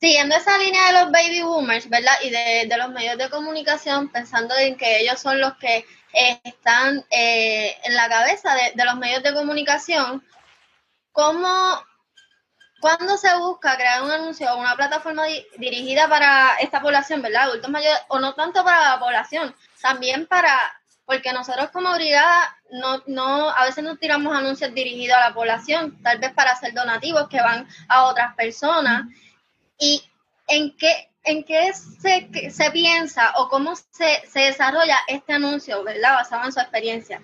Siguiendo 0.00 0.36
esa 0.36 0.56
línea 0.58 0.86
de 0.86 0.92
los 0.92 1.12
baby 1.12 1.42
boomers, 1.42 1.88
¿verdad? 1.90 2.14
Y 2.22 2.30
de, 2.30 2.76
los 2.78 2.90
medios 2.90 3.18
de 3.18 3.28
comunicación, 3.28 4.08
pensando 4.10 4.56
en 4.56 4.76
que 4.76 5.00
ellos 5.00 5.20
son 5.20 5.40
los 5.40 5.56
que 5.56 5.84
eh, 6.12 6.40
están 6.44 7.04
en 7.10 7.94
la 7.94 8.08
cabeza 8.08 8.54
de, 8.54 8.72
de, 8.74 8.84
los 8.84 8.96
medios 8.96 9.22
de 9.22 9.34
comunicación, 9.34 10.24
¿cómo 11.12 11.82
¿Cuándo 12.80 13.18
se 13.18 13.36
busca 13.36 13.76
crear 13.76 14.02
un 14.02 14.10
anuncio 14.10 14.50
o 14.52 14.56
una 14.56 14.74
plataforma 14.74 15.24
dirigida 15.58 16.08
para 16.08 16.56
esta 16.60 16.80
población, 16.80 17.20
¿verdad? 17.20 17.42
Adultos 17.42 17.70
mayores, 17.70 18.00
o 18.08 18.18
no 18.18 18.34
tanto 18.34 18.64
para 18.64 18.92
la 18.92 18.98
población, 18.98 19.54
también 19.82 20.26
para, 20.26 20.58
porque 21.04 21.32
nosotros 21.32 21.70
como 21.70 21.92
brigada 21.92 22.56
no, 22.70 23.02
no, 23.06 23.50
a 23.50 23.64
veces 23.64 23.84
no 23.84 23.98
tiramos 23.98 24.34
anuncios 24.34 24.72
dirigidos 24.72 25.18
a 25.18 25.28
la 25.28 25.34
población, 25.34 26.02
tal 26.02 26.18
vez 26.18 26.32
para 26.32 26.52
hacer 26.52 26.72
donativos 26.72 27.28
que 27.28 27.42
van 27.42 27.68
a 27.88 28.04
otras 28.04 28.34
personas. 28.34 29.04
¿Y 29.78 30.02
en 30.48 30.74
qué, 30.78 31.10
en 31.24 31.44
qué 31.44 31.72
se, 31.74 32.50
se 32.50 32.70
piensa 32.70 33.34
o 33.36 33.48
cómo 33.50 33.76
se, 33.76 34.26
se 34.26 34.40
desarrolla 34.40 34.98
este 35.06 35.34
anuncio, 35.34 35.84
¿verdad? 35.84 36.14
Basado 36.14 36.46
en 36.46 36.52
su 36.52 36.60
experiencia. 36.60 37.20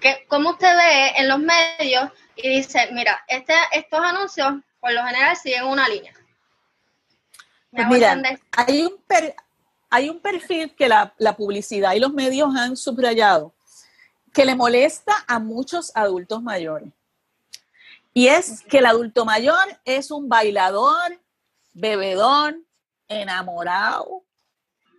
¿Qué, 0.00 0.26
¿Cómo 0.28 0.50
usted 0.50 0.76
ve 0.76 1.12
en 1.16 1.28
los 1.28 1.38
medios 1.38 2.10
y 2.36 2.48
dice, 2.48 2.88
mira, 2.92 3.24
este, 3.26 3.54
estos 3.72 4.00
anuncios 4.00 4.54
por 4.80 4.92
lo 4.92 5.02
general 5.04 5.36
siguen 5.36 5.64
una 5.64 5.88
línea. 5.88 6.14
Pues 7.70 7.86
mira, 7.88 8.22
hay 8.52 8.82
un, 8.82 8.94
hay 9.90 10.08
un 10.08 10.20
perfil 10.20 10.74
que 10.74 10.88
la, 10.88 11.14
publicidad 11.36 11.92
y 11.94 12.00
los 12.00 12.12
medios 12.12 12.54
han 12.56 12.76
subrayado 12.76 13.54
que 14.32 14.44
le 14.44 14.54
molesta 14.54 15.24
a 15.26 15.38
muchos 15.38 15.92
adultos 15.94 16.42
mayores. 16.42 16.90
Y 18.14 18.28
es 18.28 18.62
que 18.62 18.78
el 18.78 18.86
adulto 18.86 19.24
mayor 19.24 19.80
es 19.84 20.10
un 20.10 20.28
bailador, 20.28 21.20
bebedor, 21.72 22.56
enamorado, 23.06 24.24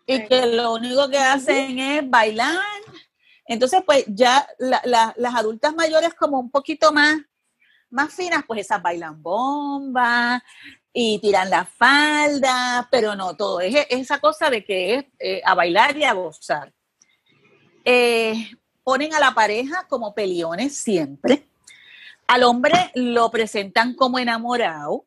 y 0.05 0.25
que 0.25 0.45
lo 0.47 0.73
único 0.73 1.09
que 1.09 1.17
hacen 1.17 1.77
es 1.77 2.09
bailar. 2.09 2.57
Entonces, 3.45 3.81
pues 3.85 4.05
ya 4.07 4.47
las 4.57 5.35
adultas 5.35 5.73
mayores 5.75 6.13
como 6.13 6.39
un 6.39 6.49
poquito 6.49 6.91
más 6.91 7.17
más 7.89 8.13
finas, 8.13 8.43
pues 8.45 8.61
esas 8.61 8.81
bailan 8.81 9.21
bomba 9.21 10.43
y 10.93 11.19
tiran 11.19 11.49
la 11.49 11.65
falda, 11.65 12.87
pero 12.91 13.15
no 13.15 13.35
todo, 13.35 13.61
es, 13.61 13.87
esa 13.89 14.19
cosa 14.19 14.49
de 14.49 14.63
que 14.63 14.95
es 14.95 15.05
eh, 15.19 15.41
a 15.45 15.55
bailar 15.55 15.97
y 15.97 16.03
a 16.03 16.13
gozar. 16.13 16.73
Eh, 17.85 18.51
ponen 18.83 19.13
a 19.13 19.19
la 19.19 19.33
pareja 19.33 19.87
como 19.87 20.13
peliones 20.13 20.75
siempre. 20.75 21.47
Al 22.27 22.43
hombre 22.43 22.91
lo 22.95 23.31
presentan 23.31 23.95
como 23.95 24.19
enamorado. 24.19 25.05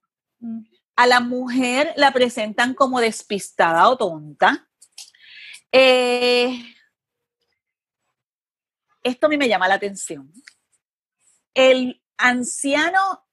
A 0.97 1.07
la 1.07 1.21
mujer 1.21 1.93
la 1.97 2.13
presentan 2.13 2.75
como 2.75 3.01
despistada 3.01 3.89
o 3.89 3.97
tonta. 3.97 4.69
Eh, 5.71 6.61
esto 9.03 9.27
a 9.27 9.29
mí 9.29 9.37
me 9.37 9.49
llama 9.49 9.69
la 9.69 9.75
atención. 9.75 10.33
El 11.55 12.02
anciano, 12.23 13.25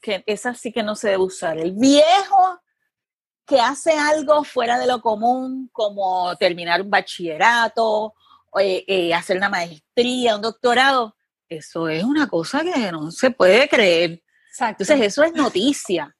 que 0.00 0.22
esa 0.26 0.54
sí 0.54 0.72
que 0.72 0.82
no 0.82 0.94
se 0.94 1.08
debe 1.08 1.24
usar, 1.24 1.58
el 1.58 1.72
viejo 1.72 2.60
que 3.46 3.60
hace 3.60 3.92
algo 3.92 4.44
fuera 4.44 4.78
de 4.78 4.86
lo 4.86 5.00
común, 5.00 5.70
como 5.72 6.34
terminar 6.36 6.82
un 6.82 6.90
bachillerato, 6.90 8.14
eh, 8.60 8.84
eh, 8.86 9.14
hacer 9.14 9.36
una 9.36 9.48
maestría, 9.48 10.36
un 10.36 10.42
doctorado, 10.42 11.16
eso 11.48 11.88
es 11.88 12.02
una 12.02 12.28
cosa 12.28 12.62
que 12.62 12.90
no 12.90 13.10
se 13.10 13.30
puede 13.30 13.68
creer. 13.68 14.22
Entonces, 14.58 15.00
eso 15.00 15.22
es 15.22 15.32
noticia. 15.32 16.16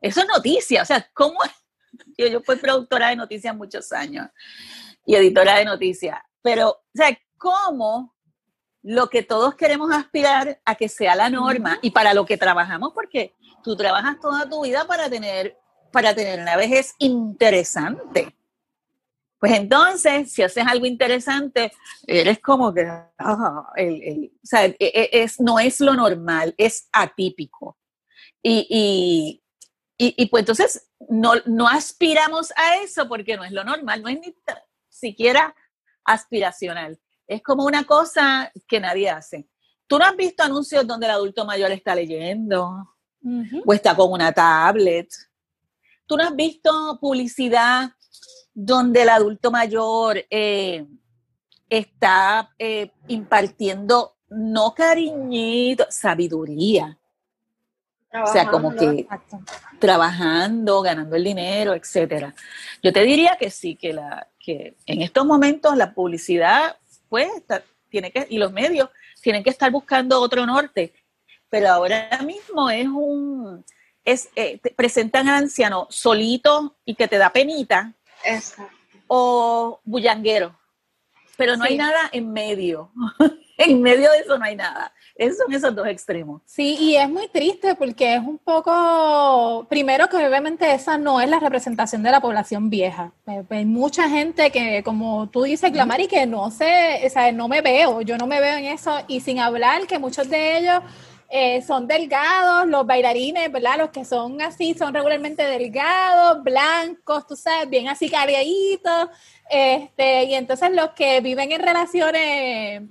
Eso 0.00 0.20
es 0.20 0.26
noticia. 0.26 0.82
O 0.82 0.84
sea, 0.84 1.08
¿cómo? 1.14 1.38
Yo, 2.18 2.26
yo 2.26 2.42
fui 2.42 2.56
productora 2.56 3.08
de 3.08 3.16
noticias 3.16 3.56
muchos 3.56 3.90
años 3.90 4.28
y 5.06 5.14
editora 5.14 5.56
de 5.56 5.64
noticias, 5.64 6.18
pero, 6.42 6.68
o 6.68 6.84
sea, 6.92 7.16
¿cómo 7.38 8.14
lo 8.86 9.10
que 9.10 9.24
todos 9.24 9.56
queremos 9.56 9.90
aspirar 9.92 10.60
a 10.64 10.76
que 10.76 10.88
sea 10.88 11.16
la 11.16 11.28
norma 11.28 11.80
y 11.82 11.90
para 11.90 12.14
lo 12.14 12.24
que 12.24 12.36
trabajamos, 12.36 12.92
porque 12.92 13.34
tú 13.64 13.74
trabajas 13.76 14.20
toda 14.20 14.48
tu 14.48 14.62
vida 14.62 14.86
para 14.86 15.10
tener, 15.10 15.58
para 15.90 16.14
tener 16.14 16.40
una 16.40 16.56
vejez 16.56 16.94
interesante. 16.98 18.32
Pues 19.40 19.54
entonces, 19.54 20.32
si 20.32 20.44
haces 20.44 20.64
algo 20.64 20.86
interesante, 20.86 21.72
eres 22.06 22.38
como 22.38 22.72
que, 22.72 22.82
el, 23.74 24.32
o 24.40 24.46
sea, 24.46 24.66
e, 24.66 24.76
e, 24.78 25.10
es, 25.12 25.40
no 25.40 25.58
es 25.58 25.80
lo 25.80 25.94
normal, 25.94 26.54
es 26.56 26.88
atípico. 26.92 27.76
Y, 28.40 29.42
y, 29.98 30.14
y, 30.16 30.26
pues 30.26 30.42
entonces 30.42 30.88
no, 31.08 31.32
no 31.46 31.66
aspiramos 31.66 32.52
a 32.52 32.76
eso 32.84 33.08
porque 33.08 33.36
no 33.36 33.42
es 33.42 33.50
lo 33.50 33.64
normal, 33.64 34.00
no 34.00 34.08
es 34.08 34.20
ni 34.20 34.32
siquiera 34.88 35.56
aspiracional. 36.04 37.00
Es 37.26 37.42
como 37.42 37.64
una 37.64 37.84
cosa 37.84 38.52
que 38.66 38.80
nadie 38.80 39.10
hace. 39.10 39.48
¿Tú 39.86 39.98
no 39.98 40.04
has 40.04 40.16
visto 40.16 40.42
anuncios 40.42 40.86
donde 40.86 41.06
el 41.06 41.12
adulto 41.12 41.44
mayor 41.44 41.70
está 41.72 41.94
leyendo? 41.94 42.96
O 43.64 43.72
está 43.72 43.96
con 43.96 44.12
una 44.12 44.32
tablet. 44.32 45.08
tú 46.06 46.16
no 46.16 46.22
has 46.22 46.36
visto 46.36 46.98
publicidad 47.00 47.90
donde 48.54 49.02
el 49.02 49.08
adulto 49.08 49.50
mayor 49.50 50.24
eh, 50.30 50.86
está 51.68 52.54
eh, 52.58 52.92
impartiendo 53.08 54.16
no 54.28 54.74
cariñito, 54.74 55.86
sabiduría. 55.90 56.98
O 58.24 58.26
sea, 58.26 58.48
como 58.48 58.74
que 58.74 59.06
trabajando, 59.78 60.80
ganando 60.80 61.16
el 61.16 61.24
dinero, 61.24 61.74
etcétera. 61.74 62.34
Yo 62.82 62.92
te 62.92 63.02
diría 63.02 63.36
que 63.38 63.50
sí, 63.50 63.76
que 63.76 63.92
la 63.92 64.28
que 64.38 64.76
en 64.86 65.02
estos 65.02 65.26
momentos 65.26 65.76
la 65.76 65.92
publicidad 65.92 66.76
pues 67.08 67.28
tiene 67.88 68.10
que 68.10 68.26
y 68.28 68.38
los 68.38 68.52
medios 68.52 68.90
tienen 69.20 69.42
que 69.42 69.50
estar 69.50 69.70
buscando 69.70 70.20
otro 70.20 70.44
norte, 70.46 70.92
pero 71.48 71.68
ahora 71.70 72.20
mismo 72.24 72.70
es 72.70 72.86
un 72.86 73.64
es 74.04 74.28
eh, 74.36 74.60
presentan 74.76 75.28
al 75.28 75.44
anciano 75.44 75.86
solito 75.90 76.76
y 76.84 76.94
que 76.94 77.08
te 77.08 77.18
da 77.18 77.30
penita. 77.30 77.92
O 79.08 79.80
bullanguero. 79.84 80.56
Pero 81.36 81.56
no 81.56 81.64
hay 81.64 81.76
nada 81.76 82.08
en 82.12 82.32
medio. 82.32 82.90
en 83.58 83.82
medio 83.82 84.10
de 84.10 84.18
eso 84.18 84.38
no 84.38 84.44
hay 84.44 84.56
nada. 84.56 84.92
Esos 85.14 85.38
son 85.38 85.52
esos 85.52 85.74
dos 85.74 85.86
extremos. 85.86 86.42
Sí, 86.44 86.76
y 86.78 86.96
es 86.96 87.08
muy 87.08 87.28
triste 87.28 87.74
porque 87.74 88.14
es 88.14 88.20
un 88.20 88.38
poco, 88.38 89.66
primero 89.68 90.08
que 90.08 90.16
obviamente 90.16 90.72
esa 90.72 90.98
no 90.98 91.20
es 91.20 91.30
la 91.30 91.40
representación 91.40 92.02
de 92.02 92.10
la 92.10 92.20
población 92.20 92.68
vieja. 92.68 93.12
Eh, 93.26 93.42
hay 93.48 93.64
mucha 93.64 94.08
gente 94.08 94.50
que, 94.50 94.82
como 94.82 95.28
tú 95.30 95.44
dices, 95.44 95.70
Clamari, 95.70 96.06
que 96.06 96.26
no 96.26 96.50
sé, 96.50 97.02
o 97.04 97.10
sea, 97.10 97.32
no 97.32 97.48
me 97.48 97.62
veo, 97.62 98.02
yo 98.02 98.18
no 98.18 98.26
me 98.26 98.40
veo 98.40 98.56
en 98.56 98.66
eso, 98.66 98.92
y 99.08 99.20
sin 99.20 99.40
hablar 99.40 99.86
que 99.86 99.98
muchos 99.98 100.28
de 100.28 100.58
ellos 100.58 100.82
eh, 101.28 101.62
son 101.62 101.86
delgados, 101.86 102.68
los 102.68 102.86
bailarines, 102.86 103.50
¿verdad? 103.50 103.78
Los 103.78 103.90
que 103.90 104.04
son 104.04 104.40
así, 104.40 104.74
son 104.74 104.94
regularmente 104.94 105.42
delgados, 105.42 106.42
blancos, 106.42 107.26
tú 107.26 107.36
sabes, 107.36 107.68
bien 107.68 107.88
así 107.88 108.08
cariaditos, 108.08 109.08
este, 109.50 110.24
y 110.24 110.34
entonces 110.34 110.70
los 110.72 110.90
que 110.90 111.20
viven 111.20 111.52
en 111.52 111.62
relaciones 111.62 112.82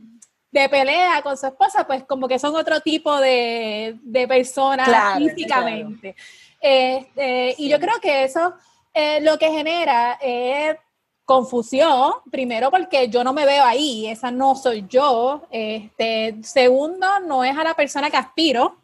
de 0.52 0.70
pelea 0.70 1.22
con 1.22 1.38
su 1.38 1.48
esposa, 1.48 1.86
pues 1.86 2.04
como 2.04 2.28
que 2.28 2.40
son 2.40 2.56
otro 2.56 2.80
tipo 2.80 3.20
de, 3.20 3.98
de 4.02 4.28
personas 4.28 5.18
físicamente. 5.18 6.16
Este, 6.60 7.56
y 7.58 7.70
yo 7.70 7.80
creo 7.80 8.00
que 8.02 8.24
eso 8.24 8.54
eh, 8.94 9.20
lo 9.22 9.38
que 9.38 9.52
genera 9.52 10.18
es 10.22 10.78
confusión, 11.26 12.14
primero 12.32 12.70
porque 12.72 13.10
yo 13.10 13.24
no 13.24 13.34
me 13.34 13.46
veo 13.46 13.64
ahí, 13.66 14.08
esa 14.08 14.32
no 14.32 14.56
soy 14.56 14.86
yo. 14.88 15.48
Este, 15.50 16.36
segundo, 16.44 17.08
no 17.26 17.44
es 17.44 17.58
a 17.58 17.64
la 17.64 17.74
persona 17.74 18.10
que 18.10 18.18
aspiro, 18.18 18.78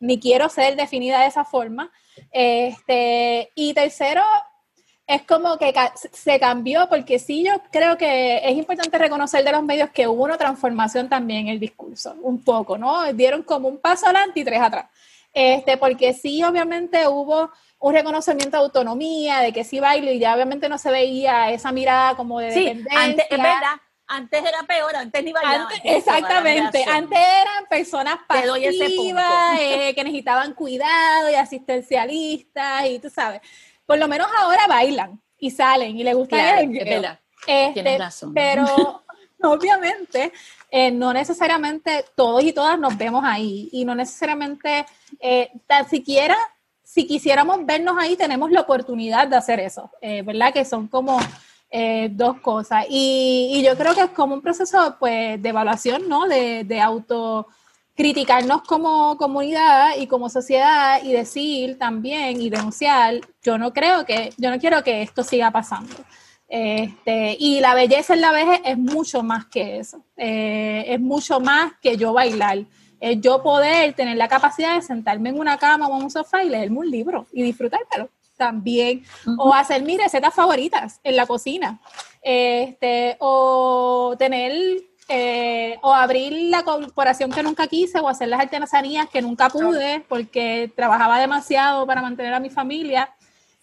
ni 0.00 0.18
quiero 0.18 0.48
ser 0.48 0.74
definida 0.74 1.20
de 1.20 1.26
esa 1.26 1.44
forma. 1.44 1.92
Este, 2.30 3.52
y 3.54 3.74
tercero, 3.74 4.22
es 5.06 5.22
como 5.22 5.58
que 5.58 5.74
se 6.12 6.40
cambió, 6.40 6.88
porque 6.88 7.18
sí 7.18 7.44
yo 7.44 7.52
creo 7.70 7.98
que 7.98 8.38
es 8.38 8.56
importante 8.56 8.96
reconocer 8.98 9.44
de 9.44 9.52
los 9.52 9.62
medios 9.62 9.90
que 9.90 10.08
hubo 10.08 10.24
una 10.24 10.38
transformación 10.38 11.08
también 11.08 11.42
en 11.42 11.48
el 11.48 11.60
discurso, 11.60 12.16
un 12.22 12.42
poco, 12.42 12.78
¿no? 12.78 13.12
Dieron 13.12 13.42
como 13.42 13.68
un 13.68 13.78
paso 13.78 14.06
adelante 14.06 14.40
y 14.40 14.44
tres 14.44 14.60
atrás. 14.60 14.86
Este, 15.32 15.76
porque 15.76 16.12
sí, 16.12 16.42
obviamente 16.44 17.08
hubo 17.08 17.50
un 17.78 17.94
reconocimiento 17.94 18.56
de 18.56 18.64
autonomía, 18.64 19.40
de 19.40 19.52
que 19.52 19.64
sí 19.64 19.80
bailo 19.80 20.10
y 20.10 20.18
ya 20.18 20.34
obviamente 20.34 20.68
no 20.68 20.78
se 20.78 20.90
veía 20.90 21.50
esa 21.50 21.72
mirada 21.72 22.16
como 22.16 22.38
de 22.38 22.52
sí, 22.52 22.68
Antes, 22.90 23.26
es 23.30 23.38
verdad, 23.38 23.76
antes 24.06 24.44
era 24.44 24.62
peor, 24.64 24.94
antes 24.94 25.24
ni 25.24 25.32
bailaban. 25.32 25.68
exactamente, 25.82 26.84
antes 26.84 27.18
eran 27.18 27.66
personas 27.70 28.18
pasivas, 28.28 29.58
eh, 29.58 29.94
que 29.94 30.04
necesitaban 30.04 30.52
cuidado 30.52 31.30
y 31.30 31.34
asistencialistas 31.34 32.86
y 32.86 32.98
tú 32.98 33.08
sabes 33.08 33.40
por 33.86 33.98
lo 33.98 34.08
menos 34.08 34.26
ahora 34.38 34.66
bailan 34.66 35.20
y 35.38 35.50
salen 35.50 35.98
y 35.98 36.04
les 36.04 36.14
gusta 36.14 36.36
claro, 36.36 36.62
el 36.62 37.18
este, 37.46 37.98
razón. 37.98 38.32
Pero 38.32 39.04
obviamente 39.42 40.32
eh, 40.74 40.90
no 40.90 41.12
necesariamente 41.12 42.02
todos 42.16 42.42
y 42.42 42.54
todas 42.54 42.78
nos 42.78 42.96
vemos 42.96 43.22
ahí 43.26 43.68
y 43.72 43.84
no 43.84 43.94
necesariamente 43.94 44.86
eh, 45.20 45.50
tan 45.66 45.86
siquiera 45.86 46.34
si 46.82 47.06
quisiéramos 47.06 47.66
vernos 47.66 47.94
ahí 47.98 48.16
tenemos 48.16 48.50
la 48.50 48.62
oportunidad 48.62 49.28
de 49.28 49.36
hacer 49.36 49.60
eso, 49.60 49.90
eh, 50.00 50.22
¿verdad? 50.22 50.50
Que 50.50 50.64
son 50.64 50.88
como 50.88 51.20
dos 52.10 52.38
cosas 52.40 52.84
y, 52.88 53.50
y, 53.54 53.62
yo 53.62 53.78
creo 53.78 53.94
que 53.94 54.02
es 54.02 54.10
como 54.10 54.34
un 54.34 54.42
proceso 54.42 54.96
pues 54.98 55.40
de 55.40 55.48
evaluación, 55.48 56.06
¿no? 56.06 56.28
De, 56.28 56.64
de 56.64 56.80
auto 56.82 57.46
criticarnos 57.94 58.62
como 58.62 59.16
comunidad 59.16 59.96
y 59.98 60.06
como 60.06 60.28
sociedad 60.28 61.02
y 61.02 61.12
decir 61.12 61.78
también 61.78 62.40
y 62.40 62.50
denunciar, 62.50 63.20
yo 63.42 63.58
no 63.58 63.72
creo 63.72 64.04
que, 64.04 64.32
yo 64.38 64.50
no 64.50 64.58
quiero 64.58 64.82
que 64.82 65.02
esto 65.02 65.22
siga 65.22 65.50
pasando. 65.50 65.94
Este, 66.54 67.34
y 67.38 67.60
la 67.60 67.74
belleza 67.74 68.12
en 68.12 68.20
la 68.20 68.30
vejez 68.30 68.60
es 68.66 68.76
mucho 68.76 69.22
más 69.22 69.46
que 69.46 69.78
eso, 69.78 70.04
eh, 70.18 70.84
es 70.86 71.00
mucho 71.00 71.40
más 71.40 71.72
que 71.80 71.96
yo 71.96 72.12
bailar, 72.12 72.66
es 73.00 73.22
yo 73.22 73.42
poder 73.42 73.94
tener 73.94 74.18
la 74.18 74.28
capacidad 74.28 74.74
de 74.74 74.82
sentarme 74.82 75.30
en 75.30 75.40
una 75.40 75.56
cama 75.56 75.86
o 75.86 75.96
en 75.96 76.02
un 76.02 76.10
sofá 76.10 76.44
y 76.44 76.50
leerme 76.50 76.80
un 76.80 76.90
libro 76.90 77.26
y 77.32 77.42
disfrutármelo 77.42 78.10
también, 78.36 79.02
o 79.38 79.54
hacer 79.54 79.82
mis 79.82 79.96
recetas 79.96 80.34
favoritas 80.34 81.00
en 81.04 81.16
la 81.16 81.24
cocina, 81.24 81.80
este, 82.20 83.16
o 83.18 84.14
tener 84.18 84.52
eh, 85.08 85.78
o 85.80 85.94
abrir 85.94 86.50
la 86.50 86.64
corporación 86.64 87.30
que 87.30 87.42
nunca 87.42 87.66
quise 87.66 87.98
o 87.98 88.10
hacer 88.10 88.28
las 88.28 88.40
artesanías 88.40 89.08
que 89.08 89.22
nunca 89.22 89.48
pude 89.48 90.04
porque 90.06 90.70
trabajaba 90.76 91.18
demasiado 91.18 91.86
para 91.86 92.02
mantener 92.02 92.34
a 92.34 92.40
mi 92.40 92.50
familia, 92.50 93.08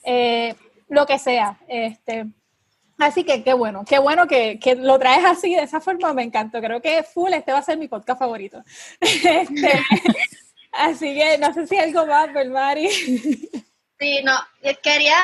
eh, 0.03 0.55
lo 0.87 1.05
que 1.05 1.19
sea. 1.19 1.59
Este, 1.67 2.25
así 2.99 3.23
que 3.23 3.43
qué 3.43 3.53
bueno, 3.53 3.83
qué 3.87 3.99
bueno 3.99 4.27
que, 4.27 4.59
lo 4.77 4.99
traes 4.99 5.25
así, 5.25 5.55
de 5.55 5.63
esa 5.63 5.81
forma 5.81 6.13
me 6.13 6.23
encantó. 6.23 6.61
Creo 6.61 6.81
que 6.81 7.03
full, 7.03 7.33
este 7.33 7.51
va 7.51 7.59
a 7.59 7.63
ser 7.63 7.77
mi 7.77 7.87
podcast 7.87 8.19
favorito. 8.19 8.63
Este, 9.01 9.83
así 10.71 11.15
que 11.15 11.37
no 11.37 11.53
sé 11.53 11.67
si 11.67 11.77
algo 11.77 12.05
más, 12.05 12.31
Belmari. 12.33 12.89
Sí, 13.99 14.21
no, 14.23 14.39
quería 14.81 15.15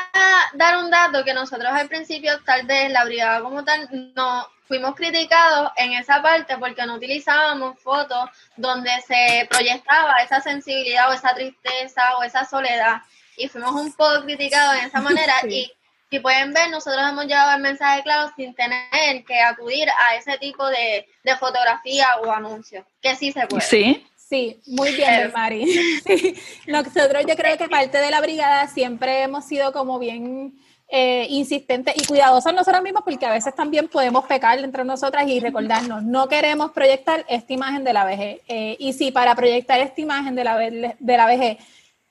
dar 0.53 0.83
un 0.83 0.91
dato 0.91 1.23
que 1.23 1.33
nosotros 1.33 1.71
al 1.71 1.87
principio, 1.87 2.41
tal 2.43 2.65
vez 2.65 2.91
la 2.91 3.05
brigada 3.05 3.41
como 3.41 3.63
tal, 3.63 3.87
no 4.15 4.47
fuimos 4.67 4.95
criticados 4.95 5.71
en 5.77 5.93
esa 5.93 6.21
parte 6.21 6.57
porque 6.57 6.85
no 6.85 6.95
utilizábamos 6.95 7.79
fotos 7.79 8.29
donde 8.57 8.89
se 9.07 9.47
proyectaba 9.49 10.17
esa 10.17 10.41
sensibilidad 10.41 11.09
o 11.09 11.13
esa 11.13 11.33
tristeza 11.33 12.17
o 12.17 12.23
esa 12.23 12.45
soledad. 12.45 13.01
Y 13.37 13.47
fuimos 13.47 13.71
un 13.71 13.93
poco 13.93 14.23
criticados 14.23 14.75
en 14.75 14.85
esa 14.85 15.01
manera 15.01 15.33
y 15.49 15.71
si 16.09 16.19
pueden 16.19 16.53
ver, 16.53 16.69
nosotros 16.69 17.01
hemos 17.09 17.25
llevado 17.25 17.55
el 17.55 17.61
mensaje 17.61 18.03
claro 18.03 18.31
sin 18.35 18.53
tener 18.53 19.23
que 19.25 19.39
acudir 19.39 19.87
a 19.89 20.15
ese 20.15 20.37
tipo 20.37 20.65
de, 20.67 21.05
fotografía 21.39 22.07
o 22.23 22.31
anuncios, 22.31 22.85
que 23.01 23.15
sí 23.15 23.31
se 23.31 23.47
puede. 23.47 23.61
Sí. 23.63 24.05
Sí, 24.27 24.59
muy 24.65 24.91
bien, 24.95 25.31
Mari. 25.35 25.65
Nosotros 26.67 27.25
yo 27.27 27.35
creo 27.35 27.57
que 27.59 27.69
parte 27.69 27.99
de 27.99 28.09
la 28.09 28.21
brigada 28.21 28.67
siempre 28.67 29.21
hemos 29.21 29.45
sido 29.45 29.71
como 29.71 29.99
bien 29.99 30.59
eh, 30.87 31.27
insistentes 31.29 31.93
y 31.95 32.05
cuidadosos 32.05 32.53
nosotros 32.53 32.81
mismos 32.81 33.03
porque 33.03 33.25
a 33.25 33.31
veces 33.31 33.53
también 33.53 33.87
podemos 33.87 34.25
pecar 34.25 34.57
entre 34.59 34.83
nosotras 34.83 35.27
y 35.27 35.39
recordarnos, 35.39 36.03
no 36.03 36.27
queremos 36.27 36.71
proyectar 36.71 37.23
esta 37.27 37.53
imagen 37.53 37.83
de 37.83 37.93
la 37.93 38.03
vejez. 38.03 38.41
Eh, 38.47 38.75
y 38.79 38.93
si 38.93 39.11
para 39.11 39.35
proyectar 39.35 39.79
esta 39.79 40.01
imagen 40.01 40.33
de 40.33 40.43
la, 40.43 40.57
de 40.57 41.17
la 41.17 41.25
vejez, 41.27 41.57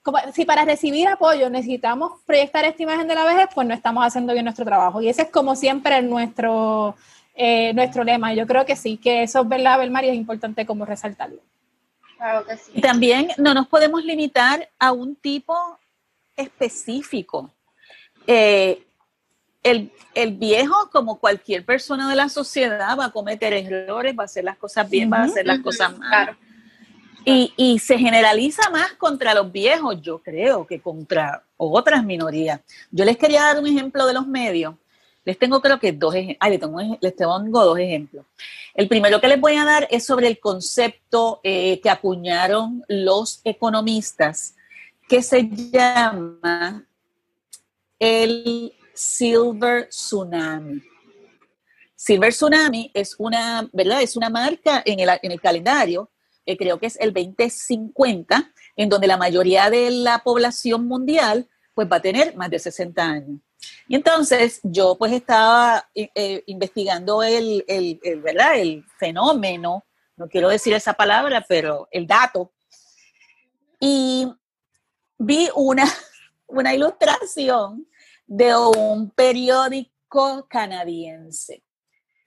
como, 0.04 0.18
si 0.32 0.44
para 0.44 0.64
recibir 0.64 1.08
apoyo 1.08 1.48
necesitamos 1.48 2.20
proyectar 2.26 2.64
esta 2.64 2.82
imagen 2.82 3.08
de 3.08 3.14
la 3.14 3.24
vejez, 3.24 3.48
pues 3.54 3.66
no 3.66 3.74
estamos 3.74 4.06
haciendo 4.06 4.34
bien 4.34 4.44
nuestro 4.44 4.64
trabajo. 4.64 5.00
Y 5.00 5.08
ese 5.08 5.22
es 5.22 5.30
como 5.30 5.56
siempre 5.56 6.00
nuestro, 6.02 6.94
eh, 7.34 7.72
nuestro 7.72 8.04
lema. 8.04 8.34
Yo 8.34 8.46
creo 8.46 8.66
que 8.66 8.76
sí, 8.76 8.98
que 8.98 9.22
eso 9.22 9.40
es 9.40 9.48
verdad, 9.48 9.78
Belmar, 9.78 10.04
y 10.04 10.10
es 10.10 10.14
importante 10.14 10.66
como 10.66 10.84
resaltarlo. 10.84 11.40
Claro 12.18 12.44
que 12.44 12.56
sí. 12.58 12.72
Y 12.74 12.80
también 12.82 13.30
no 13.38 13.54
nos 13.54 13.66
podemos 13.66 14.04
limitar 14.04 14.68
a 14.78 14.92
un 14.92 15.16
tipo 15.16 15.56
específico 16.36 17.50
eh, 18.26 18.84
el, 19.62 19.90
viejo, 20.36 20.90
como 20.92 21.18
cualquier 21.18 21.64
persona 21.64 22.08
de 22.08 22.16
la 22.16 22.28
sociedad, 22.28 22.98
va 22.98 23.06
a 23.06 23.10
cometer 23.10 23.54
errores, 23.54 24.14
va 24.16 24.24
a 24.24 24.26
hacer 24.26 24.44
las 24.44 24.58
cosas 24.58 24.88
bien, 24.88 25.10
va 25.10 25.18
a 25.18 25.24
hacer 25.24 25.46
las 25.46 25.60
cosas 25.60 25.96
mal. 25.98 26.36
Y, 27.26 27.78
se 27.78 27.98
generaliza 27.98 28.68
más 28.70 28.92
contra 28.94 29.34
los 29.34 29.50
viejos, 29.50 30.00
yo 30.02 30.18
creo, 30.22 30.66
que 30.66 30.80
contra 30.80 31.42
otras 31.56 32.04
minorías. 32.04 32.60
Yo 32.90 33.04
les 33.04 33.16
quería 33.16 33.42
dar 33.42 33.58
un 33.58 33.66
ejemplo 33.66 34.06
de 34.06 34.12
los 34.12 34.26
medios. 34.26 34.74
Les 35.24 35.38
tengo 35.38 35.60
creo 35.62 35.80
que 35.80 35.92
dos 35.92 36.14
ejemplos. 36.14 36.50
Les, 36.50 36.60
tengo, 36.60 36.98
les 37.00 37.16
tengo 37.16 37.64
dos 37.64 37.78
ejemplos. 37.78 38.26
El 38.74 38.88
primero 38.88 39.20
que 39.20 39.28
les 39.28 39.40
voy 39.40 39.54
a 39.54 39.64
dar 39.64 39.88
es 39.90 40.04
sobre 40.04 40.26
el 40.26 40.38
concepto 40.38 41.40
eh, 41.42 41.80
que 41.80 41.88
acuñaron 41.88 42.84
los 42.88 43.40
economistas, 43.44 44.54
que 45.08 45.22
se 45.22 45.48
llama 45.48 46.84
el 47.98 48.74
Silver 48.92 49.88
Tsunami. 49.88 50.82
Silver 51.94 52.32
Tsunami 52.32 52.90
es 52.92 53.14
una, 53.18 53.66
¿verdad? 53.72 54.02
Es 54.02 54.16
una 54.16 54.28
marca 54.28 54.82
en 54.84 55.00
el, 55.00 55.08
en 55.22 55.32
el 55.32 55.40
calendario, 55.40 56.10
creo 56.44 56.78
que 56.78 56.86
es 56.86 56.98
el 57.00 57.12
2050, 57.12 58.52
en 58.76 58.88
donde 58.88 59.06
la 59.06 59.16
mayoría 59.16 59.70
de 59.70 59.90
la 59.90 60.20
población 60.20 60.86
mundial 60.86 61.48
pues 61.74 61.88
va 61.90 61.96
a 61.96 62.02
tener 62.02 62.36
más 62.36 62.50
de 62.50 62.58
60 62.58 63.02
años. 63.02 63.40
Y 63.88 63.96
entonces 63.96 64.60
yo 64.62 64.96
pues 64.96 65.12
estaba 65.12 65.88
eh, 65.94 66.10
eh, 66.14 66.42
investigando 66.46 67.22
el, 67.22 67.64
el, 67.66 67.98
¿verdad? 68.20 68.58
el 68.58 68.84
fenómeno, 68.98 69.84
no 70.16 70.28
quiero 70.28 70.48
decir 70.48 70.74
esa 70.74 70.92
palabra, 70.92 71.44
pero 71.48 71.88
el 71.90 72.06
dato, 72.06 72.52
y 73.80 74.26
vi 75.18 75.48
una, 75.54 75.84
una 76.46 76.74
ilustración 76.74 77.86
de 78.26 78.56
un 78.56 79.10
periódico 79.10 80.46
canadiense. 80.48 81.62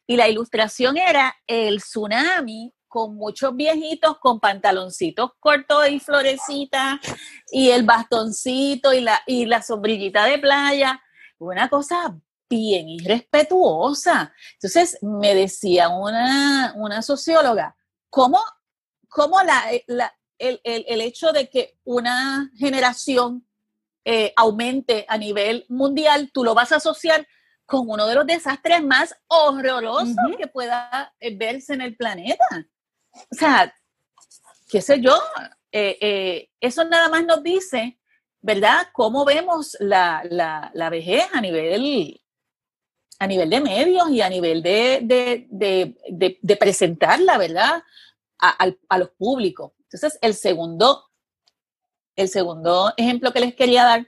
Y 0.06 0.16
la 0.16 0.28
ilustración 0.28 0.98
era 0.98 1.36
el 1.48 1.78
tsunami 1.82 2.74
con 2.88 3.16
muchos 3.16 3.56
viejitos 3.56 4.18
con 4.20 4.40
pantaloncitos 4.40 5.32
cortos 5.40 5.90
y 5.90 6.00
florecitas 6.00 7.00
y 7.52 7.70
el 7.72 7.84
bastoncito 7.84 8.94
y 8.94 9.02
la, 9.02 9.22
y 9.26 9.46
la 9.46 9.62
sombrillita 9.62 10.26
de 10.26 10.40
playa. 10.40 11.02
Una 11.40 11.70
cosa 11.70 12.18
bien 12.50 12.90
irrespetuosa. 12.90 14.34
Entonces 14.54 14.98
me 15.02 15.36
decía 15.36 15.90
una, 15.90 16.74
una 16.76 17.02
socióloga, 17.02 17.76
¿cómo, 18.10 18.40
cómo 19.08 19.42
la, 19.44 19.64
el, 20.38 20.62
el, 20.64 21.02
hecho 21.02 21.32
de 21.32 21.50
que 21.50 21.78
una 21.84 22.52
generación 22.56 23.46
eh, 24.06 24.34
aumente 24.36 25.06
a 25.10 25.18
nivel 25.18 25.66
mundial, 25.70 26.32
tú 26.34 26.44
lo 26.44 26.56
vas 26.56 26.72
a 26.72 26.78
asociar 26.78 27.28
con 27.66 27.90
uno 27.90 28.08
de 28.08 28.16
los 28.16 28.26
desastres 28.26 28.82
más 28.82 29.14
horrorosos 29.28 30.16
que 30.38 30.48
pueda 30.48 31.14
eh, 31.20 31.36
verse 31.36 31.74
en 31.74 31.82
el 31.82 31.98
planeta. 31.98 32.46
O 33.32 33.36
sea, 33.36 33.74
qué 34.70 34.82
sé 34.82 35.02
yo, 35.02 35.16
eh, 35.72 36.50
eso 36.60 36.84
nada 36.86 37.10
más 37.10 37.26
nos 37.26 37.44
dice, 37.44 38.00
¿verdad? 38.42 38.88
Cómo 38.94 39.26
vemos 39.26 39.76
la, 39.80 40.24
la, 40.74 40.90
vejez 40.90 41.26
a 41.34 41.42
nivel, 41.42 42.22
a 43.20 43.28
nivel 43.28 43.50
de 43.50 43.62
medios 43.62 44.10
y 44.10 44.22
a 44.22 44.30
nivel 44.30 44.64
de, 44.64 45.00
de, 45.50 46.38
de, 46.42 46.56
presentarla, 46.56 47.38
¿verdad? 47.38 47.84
A, 48.40 48.98
los 48.98 49.10
públicos. 49.12 49.74
Entonces, 49.80 50.18
el 50.22 50.34
segundo 50.34 51.04
el 52.16 52.30
segundo 52.30 52.94
ejemplo 52.98 53.32
que 53.32 53.40
les 53.40 53.54
quería 53.54 53.84
dar, 53.84 54.08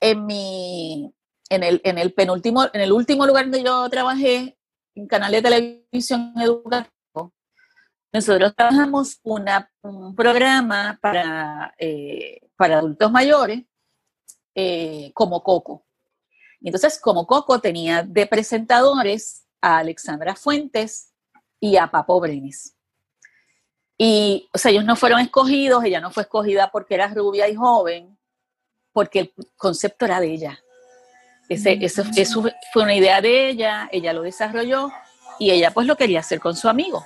en 0.00 0.26
mi, 0.26 1.12
en 1.48 1.62
el, 1.62 1.80
en 1.84 1.98
el 1.98 2.12
penúltimo, 2.14 2.66
en 2.72 2.80
el 2.80 2.92
último 2.92 3.26
lugar 3.26 3.44
donde 3.44 3.64
yo 3.64 3.88
trabajé, 3.90 4.56
en 4.94 5.06
canal 5.06 5.32
de 5.32 5.42
televisión 5.42 6.34
educativo, 6.40 6.94
nosotros 8.12 8.54
trabajamos 8.54 9.18
una, 9.22 9.70
un 9.82 10.14
programa 10.14 10.98
para, 11.00 11.74
eh, 11.78 12.40
para 12.56 12.78
adultos 12.78 13.10
mayores 13.10 13.64
eh, 14.54 15.10
como 15.14 15.42
Coco. 15.42 15.86
Y 16.60 16.68
entonces, 16.68 17.00
como 17.00 17.26
Coco 17.26 17.60
tenía 17.60 18.02
de 18.02 18.26
presentadores 18.26 19.46
a 19.60 19.78
Alexandra 19.78 20.36
Fuentes 20.36 21.12
y 21.58 21.76
a 21.76 21.86
Papo 21.86 22.20
Brenes. 22.20 22.76
Y, 23.96 24.48
o 24.52 24.58
sea, 24.58 24.70
ellos 24.70 24.84
no 24.84 24.96
fueron 24.96 25.20
escogidos, 25.20 25.84
ella 25.84 26.00
no 26.00 26.10
fue 26.10 26.24
escogida 26.24 26.70
porque 26.70 26.94
era 26.94 27.08
rubia 27.08 27.48
y 27.48 27.54
joven, 27.54 28.18
porque 28.92 29.20
el 29.20 29.34
concepto 29.56 30.04
era 30.04 30.20
de 30.20 30.32
ella. 30.32 30.58
Ese, 31.48 31.78
eso, 31.82 32.04
fue 32.72 32.82
una 32.82 32.94
idea 32.94 33.20
de 33.20 33.48
ella, 33.48 33.88
ella 33.92 34.12
lo 34.12 34.22
desarrolló 34.22 34.90
y 35.38 35.50
ella 35.50 35.70
pues 35.70 35.86
lo 35.86 35.96
quería 35.96 36.20
hacer 36.20 36.40
con 36.40 36.56
su 36.56 36.68
amigo. 36.68 37.04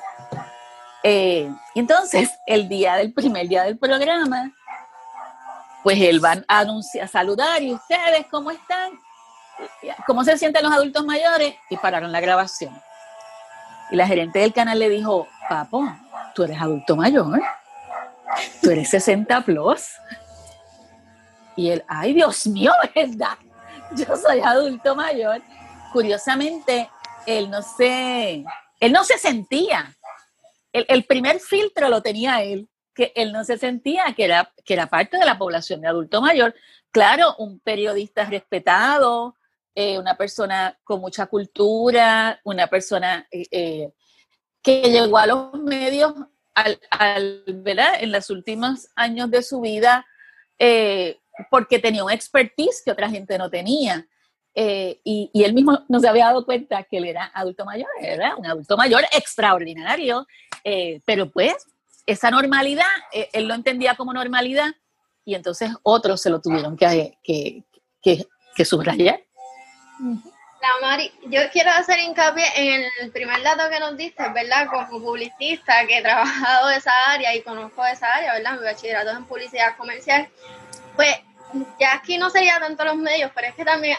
Eh, 1.08 1.48
entonces, 1.76 2.36
el 2.48 2.68
día 2.68 2.96
del 2.96 3.12
primer 3.12 3.46
día 3.46 3.62
del 3.62 3.78
programa, 3.78 4.50
pues 5.84 6.00
él 6.00 6.24
va 6.24 6.42
a 6.48 6.58
anunciar, 6.58 7.06
saludar 7.06 7.62
y 7.62 7.74
ustedes, 7.74 8.26
¿cómo 8.28 8.50
están? 8.50 8.98
¿Cómo 10.04 10.24
se 10.24 10.36
sienten 10.36 10.64
los 10.64 10.72
adultos 10.72 11.06
mayores? 11.06 11.54
Y 11.70 11.76
pararon 11.76 12.10
la 12.10 12.18
grabación. 12.18 12.76
Y 13.92 13.94
la 13.94 14.08
gerente 14.08 14.40
del 14.40 14.52
canal 14.52 14.80
le 14.80 14.88
dijo, 14.88 15.28
papo, 15.48 15.84
tú 16.34 16.42
eres 16.42 16.60
adulto 16.60 16.96
mayor, 16.96 17.40
tú 18.60 18.70
eres 18.70 18.90
60 18.90 19.42
plus. 19.42 19.92
Y 21.54 21.70
él, 21.70 21.84
ay 21.86 22.14
Dios 22.14 22.48
mío, 22.48 22.72
¿verdad? 22.96 23.38
Yo 23.92 24.16
soy 24.16 24.40
adulto 24.40 24.96
mayor. 24.96 25.40
Curiosamente, 25.92 26.90
él 27.26 27.48
no 27.48 27.62
se, 27.62 28.44
él 28.80 28.92
no 28.92 29.04
se 29.04 29.18
sentía. 29.18 29.96
El, 30.88 31.04
primer 31.04 31.40
filtro 31.40 31.88
lo 31.88 32.02
tenía 32.02 32.42
él, 32.42 32.68
que 32.94 33.12
él 33.14 33.32
no 33.32 33.44
se 33.44 33.56
sentía 33.56 34.12
que 34.14 34.24
era, 34.24 34.52
que 34.64 34.74
era 34.74 34.88
parte 34.88 35.16
de 35.16 35.24
la 35.24 35.38
población 35.38 35.80
de 35.80 35.88
adulto 35.88 36.20
mayor. 36.20 36.54
Claro, 36.90 37.34
un 37.38 37.60
periodista 37.60 38.24
respetado, 38.24 39.36
eh, 39.74 39.98
una 39.98 40.16
persona 40.16 40.78
con 40.84 41.00
mucha 41.00 41.26
cultura, 41.26 42.40
una 42.44 42.66
persona 42.66 43.26
eh, 43.30 43.46
eh 43.50 43.92
que 44.62 44.82
llegó 44.90 45.16
a 45.16 45.26
los 45.26 45.54
medios 45.54 46.12
al, 46.52 46.80
al, 46.90 47.44
¿verdad? 47.46 47.92
en 48.00 48.10
los 48.10 48.30
últimos 48.30 48.88
años 48.96 49.30
de 49.30 49.42
su 49.42 49.60
vida 49.60 50.04
eh, 50.58 51.20
porque 51.50 51.78
tenía 51.78 52.02
un 52.02 52.10
expertise 52.10 52.82
que 52.84 52.90
otra 52.90 53.08
gente 53.08 53.38
no 53.38 53.48
tenía. 53.48 54.08
Y, 54.54 55.30
y, 55.34 55.44
él 55.44 55.52
mismo 55.52 55.84
no 55.86 56.00
se 56.00 56.08
había 56.08 56.26
dado 56.26 56.46
cuenta 56.46 56.82
que 56.84 56.96
él 56.96 57.04
era 57.04 57.30
adulto 57.34 57.66
mayor, 57.66 57.88
era 58.00 58.34
un 58.36 58.46
adulto 58.46 58.78
mayor 58.78 59.04
extraordinario, 59.12 60.26
eh, 60.68 61.00
pero 61.04 61.30
pues 61.30 61.54
esa 62.06 62.28
normalidad, 62.28 62.84
él 63.12 63.46
lo 63.46 63.54
entendía 63.54 63.94
como 63.94 64.12
normalidad 64.12 64.74
y 65.24 65.36
entonces 65.36 65.70
otros 65.84 66.20
se 66.20 66.28
lo 66.28 66.40
tuvieron 66.40 66.76
que, 66.76 67.18
que, 67.22 67.62
que, 68.02 68.26
que 68.56 68.64
subrayar. 68.64 69.20
Mari, 70.82 71.12
yo 71.26 71.40
quiero 71.52 71.70
hacer 71.70 72.00
hincapié 72.00 72.44
en 72.56 72.82
el 73.00 73.12
primer 73.12 73.40
dato 73.44 73.70
que 73.70 73.78
nos 73.78 73.96
diste, 73.96 74.28
¿verdad? 74.30 74.66
Como 74.66 75.00
publicista 75.00 75.86
que 75.86 75.98
he 75.98 76.02
trabajado 76.02 76.70
esa 76.70 76.90
área 77.10 77.32
y 77.32 77.42
conozco 77.42 77.86
esa 77.86 78.12
área, 78.12 78.32
¿verdad? 78.32 78.58
Mi 78.58 78.64
bachillerato 78.64 79.10
en 79.10 79.24
publicidad 79.24 79.76
comercial. 79.76 80.28
Pues 80.96 81.14
ya 81.78 81.94
aquí 81.94 82.18
no 82.18 82.28
sería 82.28 82.58
tanto 82.58 82.84
los 82.84 82.96
medios, 82.96 83.30
pero 83.36 83.46
es 83.46 83.54
que 83.54 83.64
también 83.64 83.96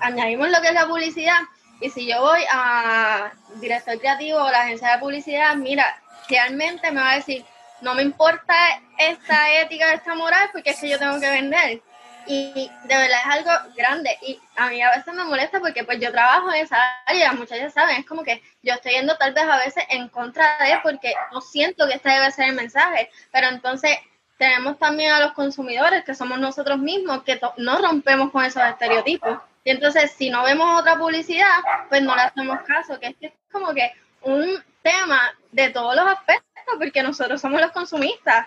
añadimos 0.00 0.50
lo 0.50 0.60
que 0.60 0.68
es 0.68 0.74
la 0.74 0.88
publicidad. 0.88 1.38
Y 1.80 1.90
si 1.90 2.06
yo 2.06 2.20
voy 2.20 2.40
a 2.52 3.32
director 3.56 3.98
creativo 3.98 4.38
o 4.38 4.50
la 4.50 4.62
agencia 4.62 4.92
de 4.92 4.98
publicidad, 4.98 5.54
mira, 5.56 6.00
realmente 6.28 6.90
me 6.90 7.00
va 7.00 7.12
a 7.12 7.16
decir, 7.16 7.44
no 7.80 7.94
me 7.94 8.02
importa 8.02 8.54
esta 8.98 9.52
ética, 9.60 9.94
esta 9.94 10.14
moral, 10.14 10.50
porque 10.52 10.70
es 10.70 10.80
que 10.80 10.88
yo 10.88 10.98
tengo 10.98 11.18
que 11.18 11.30
vender 11.30 11.82
y 12.26 12.70
de 12.84 12.96
verdad 12.96 13.18
es 13.20 13.26
algo 13.26 13.74
grande. 13.76 14.16
Y 14.22 14.38
a 14.56 14.68
mí 14.68 14.80
a 14.82 14.90
veces 14.90 15.12
me 15.14 15.24
molesta 15.24 15.60
porque 15.60 15.84
pues 15.84 15.98
yo 16.00 16.12
trabajo 16.12 16.52
en 16.52 16.62
esa 16.62 16.76
área, 17.06 17.32
muchas 17.32 17.58
veces 17.58 17.74
saben, 17.74 17.96
es 17.96 18.06
como 18.06 18.22
que 18.22 18.42
yo 18.62 18.74
estoy 18.74 18.92
yendo 18.92 19.16
tal 19.16 19.32
vez 19.32 19.44
a 19.44 19.56
veces 19.56 19.84
en 19.88 20.08
contra 20.08 20.58
de 20.58 20.78
porque 20.82 21.12
no 21.32 21.40
siento 21.40 21.86
que 21.88 21.94
este 21.94 22.10
debe 22.10 22.30
ser 22.30 22.50
el 22.50 22.54
mensaje, 22.54 23.10
pero 23.32 23.48
entonces 23.48 23.98
tenemos 24.38 24.78
también 24.78 25.12
a 25.12 25.20
los 25.20 25.32
consumidores 25.32 26.04
que 26.04 26.14
somos 26.14 26.38
nosotros 26.38 26.78
mismos 26.78 27.22
que 27.24 27.40
no 27.56 27.78
rompemos 27.78 28.30
con 28.30 28.44
esos 28.44 28.62
estereotipos 28.62 29.38
y 29.64 29.70
entonces 29.70 30.12
si 30.12 30.30
no 30.30 30.42
vemos 30.44 30.80
otra 30.80 30.96
publicidad 30.96 31.60
pues 31.88 32.02
no 32.02 32.14
le 32.14 32.22
hacemos 32.22 32.60
caso, 32.62 32.98
que 32.98 33.08
es, 33.08 33.16
que 33.16 33.26
es 33.26 33.32
como 33.52 33.72
que 33.74 33.92
un 34.22 34.62
tema 34.82 35.32
de 35.52 35.70
todos 35.70 35.94
los 35.94 36.06
aspectos 36.06 36.44
porque 36.78 37.02
nosotros 37.02 37.40
somos 37.40 37.60
los 37.60 37.72
consumistas, 37.72 38.46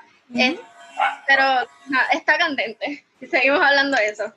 pero 1.27 1.67
está 2.11 2.37
candente 2.37 3.05
seguimos 3.27 3.61
hablando 3.61 3.97
de 3.97 4.09
eso. 4.09 4.33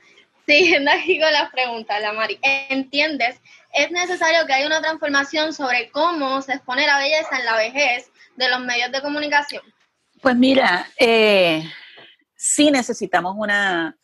Siguiendo 0.46 0.90
aquí 0.92 1.20
con 1.20 1.32
las 1.32 1.50
preguntas, 1.50 2.00
la 2.00 2.12
Mari. 2.12 2.38
¿Entiendes? 2.42 3.40
Es 3.72 3.90
necesario 3.90 4.46
que 4.46 4.52
haya 4.52 4.66
una 4.66 4.80
transformación 4.80 5.52
sobre 5.52 5.90
cómo 5.90 6.40
se 6.42 6.54
expone 6.54 6.86
la 6.86 6.98
belleza 6.98 7.38
en 7.38 7.44
la 7.44 7.56
vejez 7.56 8.10
de 8.36 8.48
los 8.48 8.60
medios 8.60 8.92
de 8.92 9.02
comunicación. 9.02 9.62
Pues 10.22 10.36
mira, 10.36 10.86
eh, 10.98 11.64
sí 12.36 12.70
necesitamos 12.70 13.34
una, 13.36 13.96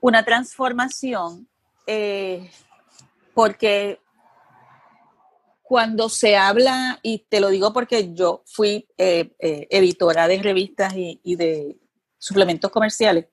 una 0.00 0.24
transformación 0.24 1.48
eh, 1.86 2.50
porque 3.34 4.00
cuando 5.62 6.08
se 6.08 6.36
habla, 6.36 6.98
y 7.02 7.26
te 7.28 7.40
lo 7.40 7.48
digo 7.48 7.72
porque 7.72 8.14
yo 8.14 8.42
fui 8.46 8.88
eh, 8.98 9.34
editora 9.38 10.28
de 10.28 10.42
revistas 10.42 10.94
y 10.96 11.36
de 11.36 11.76
suplementos 12.18 12.70
comerciales, 12.70 13.26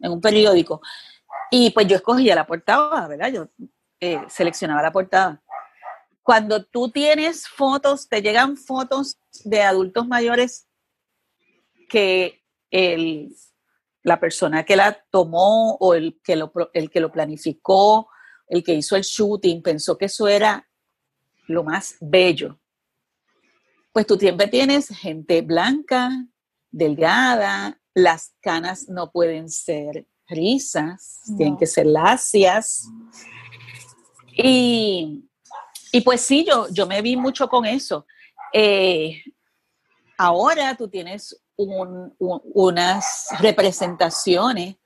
en 0.00 0.12
un 0.12 0.20
periódico. 0.20 0.80
Y 1.50 1.70
pues 1.70 1.86
yo 1.86 1.96
escogía 1.96 2.34
la 2.34 2.46
portada, 2.46 3.08
¿verdad? 3.08 3.32
Yo 3.32 3.48
eh, 4.00 4.20
seleccionaba 4.28 4.82
la 4.82 4.92
portada. 4.92 5.42
Cuando 6.22 6.64
tú 6.64 6.90
tienes 6.90 7.48
fotos, 7.48 8.08
te 8.08 8.22
llegan 8.22 8.56
fotos 8.56 9.18
de 9.44 9.62
adultos 9.62 10.06
mayores 10.06 10.68
que 11.88 12.44
el, 12.70 13.34
la 14.02 14.18
persona 14.18 14.64
que 14.64 14.76
la 14.76 15.04
tomó 15.10 15.74
o 15.76 15.94
el 15.94 16.20
que, 16.22 16.36
lo, 16.36 16.52
el 16.72 16.90
que 16.90 17.00
lo 17.00 17.12
planificó, 17.12 18.08
el 18.46 18.62
que 18.62 18.74
hizo 18.74 18.96
el 18.96 19.02
shooting, 19.02 19.62
pensó 19.62 19.96
que 19.96 20.06
eso 20.06 20.26
era 20.28 20.68
lo 21.46 21.64
más 21.64 21.96
bello. 22.00 22.58
Pues 23.92 24.06
tú 24.06 24.16
siempre 24.16 24.46
tienes 24.46 24.88
gente 24.88 25.42
blanca, 25.42 26.10
delgada, 26.70 27.80
las 27.94 28.34
canas 28.40 28.88
no 28.88 29.10
pueden 29.10 29.48
ser 29.48 30.06
risas, 30.28 31.20
tienen 31.36 31.56
que 31.56 31.66
ser 31.66 31.86
lacias. 31.86 32.88
Y, 34.32 35.24
pues 36.04 36.20
sí, 36.20 36.46
yo, 36.48 36.68
yo 36.70 36.86
me 36.86 37.02
vi 37.02 37.16
mucho 37.16 37.48
con 37.48 37.66
eso. 37.66 38.06
Eh, 38.52 39.22
ahora 40.16 40.76
tú 40.76 40.88
tienes 40.88 41.39
unas 42.54 43.26
representaciones 43.40 44.76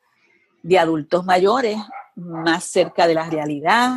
de 0.62 0.78
adultos 0.78 1.24
mayores 1.24 1.78
más 2.16 2.64
cerca 2.64 3.06
de 3.06 3.14
la 3.14 3.28
realidad, 3.28 3.92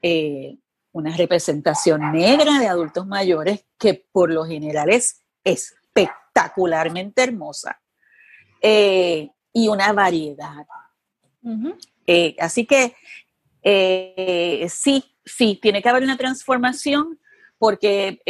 eh, 0.00 0.58
una 0.92 1.14
representación 1.16 2.12
negra 2.12 2.58
de 2.58 2.68
adultos 2.68 3.06
mayores 3.06 3.66
que 3.78 4.06
por 4.10 4.30
lo 4.30 4.44
general 4.46 4.88
es 4.88 5.22
espectacularmente 5.44 7.22
hermosa 7.22 7.78
eh, 8.62 9.28
y 9.52 9.68
una 9.68 9.92
variedad. 9.92 10.66
Eh, 12.06 12.34
así 12.40 12.66
que 12.66 12.96
sí, 14.68 15.04
sí, 15.24 15.58
tiene 15.60 15.82
que 15.82 15.88
haber 15.88 16.02
una 16.02 16.16
transformación 16.16 17.20
porque 17.58 18.20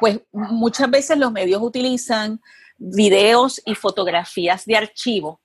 pues 0.00 0.20
muchas 0.32 0.90
veces 0.90 1.18
los 1.18 1.32
medios 1.32 1.62
utilizan 1.62 2.40
videos 2.76 3.60
y 3.64 3.74
fotografías 3.74 4.64
de 4.64 4.76
archivo 4.76 5.40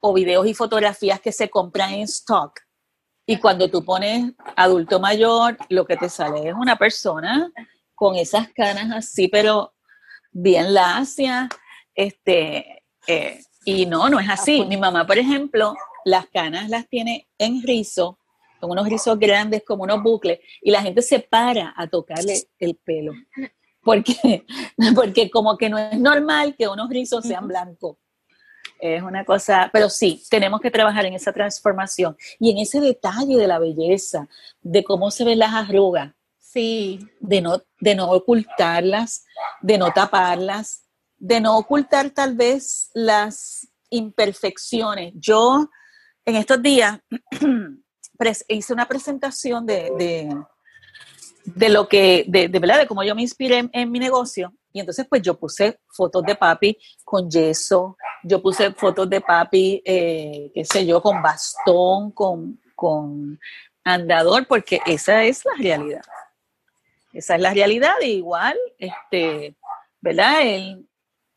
o 0.00 0.12
videos 0.12 0.46
y 0.46 0.54
fotografías 0.54 1.20
que 1.20 1.32
se 1.32 1.48
compran 1.48 1.92
en 1.92 2.02
stock. 2.02 2.60
Y 3.26 3.38
cuando 3.38 3.70
tú 3.70 3.84
pones 3.84 4.32
adulto 4.56 5.00
mayor, 5.00 5.56
lo 5.68 5.86
que 5.86 5.96
te 5.96 6.08
sale 6.08 6.48
es 6.48 6.54
una 6.54 6.76
persona 6.76 7.52
con 7.94 8.16
esas 8.16 8.48
canas 8.52 8.90
así, 8.92 9.28
pero 9.28 9.74
bien 10.30 10.72
lacia. 10.72 11.48
Este, 11.94 12.84
eh, 13.06 13.40
y 13.64 13.86
no, 13.86 14.08
no 14.08 14.18
es 14.18 14.28
así. 14.30 14.64
Mi 14.64 14.76
mamá, 14.76 15.06
por 15.06 15.18
ejemplo, 15.18 15.74
las 16.04 16.26
canas 16.28 16.70
las 16.70 16.88
tiene 16.88 17.28
en 17.38 17.62
rizo, 17.62 18.18
con 18.60 18.70
unos 18.70 18.88
rizos 18.88 19.18
grandes 19.18 19.62
como 19.64 19.82
unos 19.82 20.02
bucles, 20.02 20.40
y 20.62 20.70
la 20.70 20.80
gente 20.80 21.02
se 21.02 21.20
para 21.20 21.74
a 21.76 21.86
tocarle 21.86 22.44
el 22.58 22.76
pelo 22.76 23.12
porque, 23.88 24.44
porque 24.94 25.30
como 25.30 25.56
que 25.56 25.70
no 25.70 25.78
es 25.78 25.98
normal 25.98 26.54
que 26.54 26.68
unos 26.68 26.90
rizos 26.90 27.24
sean 27.24 27.48
blancos. 27.48 27.96
Es 28.78 29.02
una 29.02 29.24
cosa, 29.24 29.70
pero 29.72 29.88
sí, 29.88 30.22
tenemos 30.28 30.60
que 30.60 30.70
trabajar 30.70 31.06
en 31.06 31.14
esa 31.14 31.32
transformación 31.32 32.14
y 32.38 32.50
en 32.50 32.58
ese 32.58 32.82
detalle 32.82 33.38
de 33.38 33.46
la 33.46 33.58
belleza, 33.58 34.28
de 34.60 34.84
cómo 34.84 35.10
se 35.10 35.24
ven 35.24 35.38
las 35.38 35.54
arrugas. 35.54 36.12
Sí. 36.38 36.98
De 37.18 37.40
no, 37.40 37.62
de 37.80 37.94
no 37.94 38.10
ocultarlas, 38.10 39.24
de 39.62 39.78
no 39.78 39.90
taparlas, 39.90 40.84
de 41.16 41.40
no 41.40 41.56
ocultar 41.56 42.10
tal 42.10 42.36
vez 42.36 42.90
las 42.92 43.68
imperfecciones. 43.88 45.14
Yo 45.16 45.70
en 46.26 46.36
estos 46.36 46.60
días 46.60 47.00
hice 48.48 48.72
una 48.74 48.86
presentación 48.86 49.64
de 49.64 49.90
de 49.96 50.28
lo 51.44 51.88
que, 51.88 52.24
de, 52.28 52.48
de, 52.48 52.58
verdad, 52.58 52.78
de 52.78 52.86
cómo 52.86 53.02
yo 53.02 53.14
me 53.14 53.22
inspiré 53.22 53.68
en, 53.72 53.90
mi 53.90 53.98
negocio. 53.98 54.52
Y 54.72 54.80
entonces, 54.80 55.06
pues 55.08 55.22
yo 55.22 55.38
puse 55.38 55.80
fotos 55.88 56.22
de 56.24 56.34
papi 56.34 56.78
con 57.04 57.30
yeso, 57.30 57.96
yo 58.22 58.42
puse 58.42 58.72
fotos 58.72 59.08
de 59.08 59.20
papi, 59.20 59.82
eh, 59.84 60.50
qué 60.54 60.64
sé 60.64 60.86
yo, 60.86 61.00
con 61.00 61.22
bastón, 61.22 62.12
con, 62.12 62.60
con 62.74 63.38
andador, 63.84 64.46
porque 64.46 64.80
esa 64.86 65.24
es 65.24 65.44
la 65.44 65.52
realidad. 65.58 66.02
Esa 67.12 67.36
es 67.36 67.40
la 67.40 67.54
realidad. 67.54 67.94
E 68.00 68.08
igual, 68.08 68.56
este, 68.78 69.56
¿verdad? 70.00 70.42
Él 70.42 70.88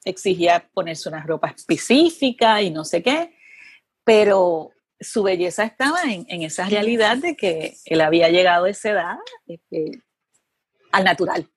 exigía 0.04 0.68
ponerse 0.74 1.10
una 1.10 1.24
ropa 1.24 1.50
específica 1.50 2.62
y 2.62 2.70
no 2.70 2.84
sé 2.84 3.02
qué, 3.02 3.36
pero 4.04 4.72
su 5.02 5.24
belleza 5.24 5.64
estaba 5.64 6.04
en, 6.04 6.26
esa 6.44 6.66
realidad 6.66 7.18
de 7.18 7.36
que 7.36 7.78
él 7.86 8.02
había 8.02 8.30
llegado 8.30 8.66
a 8.66 8.70
esa 8.70 8.90
edad 8.92 9.18
este, 9.48 10.02
al 10.92 11.04
natural. 11.04 11.50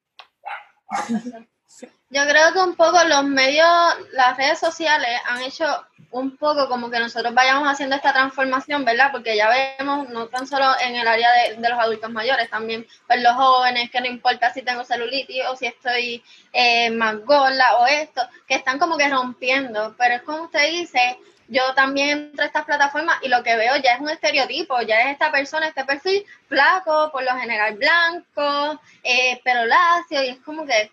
Yo 2.11 2.22
creo 2.28 2.52
que 2.52 2.61
un 2.61 2.76
poco 2.76 3.02
los 3.04 3.24
medios, 3.24 3.66
las 4.12 4.37
redes 4.37 4.61
sociales 4.61 5.11
han 5.26 5.42
hecho 5.42 5.64
un 6.12 6.37
poco 6.37 6.68
como 6.68 6.88
que 6.88 7.00
nosotros 7.00 7.35
vayamos 7.35 7.66
haciendo 7.66 7.96
esta 7.96 8.12
transformación, 8.12 8.85
¿verdad? 8.85 9.11
Porque 9.11 9.37
ya 9.37 9.48
vemos, 9.48 10.09
no 10.11 10.28
tan 10.28 10.46
solo 10.46 10.66
en 10.80 10.94
el 10.94 11.09
área 11.09 11.28
de, 11.33 11.57
los 11.57 11.78
adultos 11.78 12.09
mayores, 12.11 12.48
también 12.48 12.87
pues 13.09 13.20
los 13.20 13.33
jóvenes, 13.33 13.90
que 13.90 14.00
no 14.00 14.07
importa 14.07 14.52
si 14.52 14.62
tengo 14.62 14.85
celulitis 14.85 15.42
o 15.50 15.57
si 15.57 15.66
estoy 15.66 16.22
eh, 16.52 16.90
más 16.90 17.18
gorda 17.24 17.78
o 17.80 17.87
esto, 17.88 18.22
que 18.46 18.54
están 18.54 18.78
como 18.78 18.96
que 18.96 19.09
rompiendo, 19.09 19.96
pero 19.98 20.14
es 20.14 20.22
como 20.22 20.44
usted 20.44 20.70
dice, 20.70 21.18
yo 21.48 21.74
también 21.74 22.11
entro 22.11 22.42
a 22.42 22.46
estas 22.46 22.64
plataformas 22.64 23.18
y 23.22 23.28
lo 23.28 23.42
que 23.42 23.57
veo 23.57 23.76
ya 23.76 23.94
es 23.94 24.00
un 24.00 24.09
estereotipo, 24.09 24.80
ya 24.83 25.02
es 25.02 25.12
esta 25.12 25.30
persona, 25.30 25.68
este 25.68 25.85
perfil 25.85 26.24
flaco, 26.48 27.11
por 27.12 27.22
lo 27.22 27.37
general 27.37 27.74
blanco, 27.74 28.80
eh, 29.02 29.40
pero 29.44 29.66
lacio, 29.66 30.22
y 30.22 30.28
es 30.28 30.38
como 30.38 30.64
que 30.66 30.90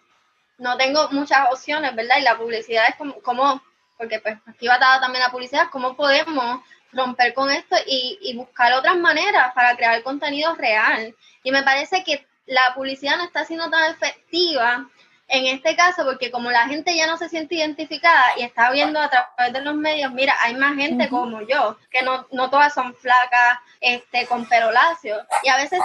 no 0.57 0.77
tengo 0.77 1.09
muchas 1.11 1.47
opciones, 1.51 1.95
¿verdad? 1.95 2.17
Y 2.19 2.23
la 2.23 2.37
publicidad 2.37 2.89
es 2.89 2.95
como, 2.95 3.15
como 3.21 3.61
porque 3.97 4.19
pues 4.19 4.35
aquí 4.47 4.67
va 4.67 4.79
dada 4.79 4.99
también 4.99 5.23
la 5.23 5.31
publicidad, 5.31 5.69
cómo 5.71 5.95
podemos 5.95 6.61
romper 6.91 7.33
con 7.33 7.49
esto 7.51 7.75
y, 7.85 8.17
y 8.21 8.35
buscar 8.35 8.73
otras 8.73 8.97
maneras 8.97 9.53
para 9.53 9.75
crear 9.75 10.01
contenido 10.03 10.55
real. 10.55 11.15
Y 11.43 11.51
me 11.51 11.63
parece 11.63 12.03
que 12.03 12.27
la 12.45 12.73
publicidad 12.75 13.17
no 13.17 13.23
está 13.23 13.45
siendo 13.45 13.69
tan 13.69 13.91
efectiva 13.91 14.89
en 15.31 15.45
este 15.45 15.77
caso, 15.77 16.03
porque 16.03 16.29
como 16.29 16.51
la 16.51 16.67
gente 16.67 16.93
ya 16.93 17.07
no 17.07 17.15
se 17.15 17.29
siente 17.29 17.55
identificada 17.55 18.37
y 18.37 18.43
está 18.43 18.69
viendo 18.69 18.99
a 18.99 19.09
través 19.09 19.53
de 19.53 19.61
los 19.61 19.75
medios, 19.75 20.11
mira, 20.11 20.35
hay 20.41 20.55
más 20.55 20.75
gente 20.75 21.07
como 21.07 21.41
yo, 21.41 21.77
que 21.89 22.01
no, 22.01 22.27
no 22.31 22.49
todas 22.49 22.73
son 22.73 22.93
flacas, 22.95 23.59
este, 23.79 24.27
con 24.27 24.45
pelo 24.45 24.71
lacio. 24.73 25.15
Y 25.43 25.47
a 25.47 25.55
veces, 25.55 25.79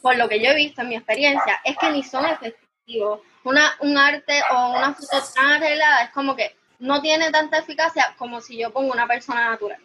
por 0.00 0.16
lo 0.16 0.26
que 0.26 0.42
yo 0.42 0.50
he 0.50 0.54
visto 0.54 0.80
en 0.80 0.88
mi 0.88 0.96
experiencia, 0.96 1.60
es 1.64 1.76
que 1.76 1.90
ni 1.90 2.02
son 2.02 2.24
efectivos. 2.24 3.20
Una, 3.44 3.76
un 3.80 3.98
arte 3.98 4.40
o 4.50 4.70
una 4.70 4.94
foto 4.94 5.22
tan 5.34 5.52
arreglada 5.52 6.04
es 6.04 6.10
como 6.12 6.34
que 6.34 6.56
no 6.78 7.02
tiene 7.02 7.30
tanta 7.30 7.58
eficacia 7.58 8.14
como 8.16 8.40
si 8.40 8.56
yo 8.56 8.72
pongo 8.72 8.90
una 8.90 9.06
persona 9.06 9.50
natural. 9.50 9.80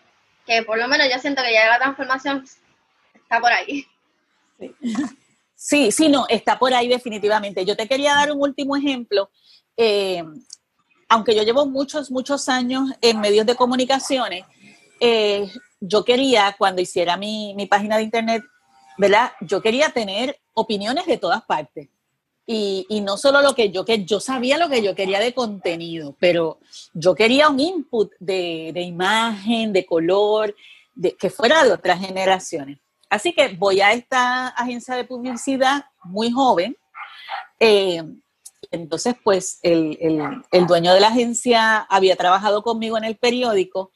Que 0.46 0.64
por 0.64 0.78
lo 0.78 0.88
menos 0.88 1.10
yo 1.12 1.20
siento 1.20 1.44
que 1.44 1.52
ya 1.52 1.68
la 1.68 1.78
transformación 1.78 2.46
está 3.14 3.42
por 3.42 3.52
ahí. 3.52 3.86
Sí. 4.58 4.74
Sí, 5.60 5.92
sí, 5.92 6.08
no, 6.08 6.28
está 6.30 6.60
por 6.60 6.72
ahí 6.72 6.88
definitivamente. 6.88 7.66
Yo 7.66 7.76
te 7.76 7.88
quería 7.88 8.14
dar 8.14 8.32
un 8.32 8.40
último 8.40 8.76
ejemplo. 8.76 9.32
Eh, 9.76 10.24
aunque 11.10 11.36
yo 11.36 11.42
llevo 11.42 11.66
muchos, 11.66 12.12
muchos 12.12 12.48
años 12.48 12.92
en 13.02 13.20
medios 13.20 13.46
de 13.48 13.56
comunicaciones, 13.56 14.46
eh, 15.00 15.50
yo 15.80 16.06
quería, 16.06 16.56
cuando 16.60 16.80
hiciera 16.80 17.18
mi, 17.18 17.68
página 17.68 17.98
de 17.98 18.04
internet, 18.04 18.44
¿verdad? 19.00 19.32
Yo 19.42 19.60
quería 19.60 19.90
tener 19.90 20.40
opiniones 20.54 21.08
de 21.08 21.18
todas 21.18 21.44
partes. 21.44 21.90
Y, 22.46 22.86
no 23.02 23.18
solo 23.18 23.42
lo 23.42 23.56
que 23.56 23.72
yo, 23.72 23.84
que 23.84 24.06
yo 24.06 24.20
sabía 24.20 24.60
lo 24.60 24.70
que 24.70 24.84
yo 24.84 24.94
quería 24.94 25.20
de 25.20 25.34
contenido, 25.34 26.16
pero 26.20 26.60
yo 26.94 27.16
quería 27.16 27.50
un 27.50 27.60
input 27.60 28.14
de, 28.20 28.72
imagen, 28.80 29.74
de 29.74 29.86
color, 29.86 30.56
de, 30.96 31.14
que 31.16 31.32
fuera 31.32 31.64
de 31.64 31.74
otras 31.74 32.00
generaciones. 32.00 32.78
Así 33.10 33.34
que 33.34 33.50
voy 33.50 33.82
a 33.82 33.94
esta 33.94 34.50
agencia 34.50 34.96
de 34.96 35.06
publicidad 35.06 35.86
muy 36.04 36.32
joven. 36.32 36.76
Eh, 37.60 38.04
entonces, 38.72 39.16
pues 39.24 39.60
el, 39.64 39.98
dueño 40.68 40.94
de 40.94 41.00
la 41.00 41.08
agencia 41.08 41.80
había 41.80 42.16
trabajado 42.16 42.64
conmigo 42.64 42.98
en 42.98 43.06
el 43.06 43.18
periódico 43.18 43.92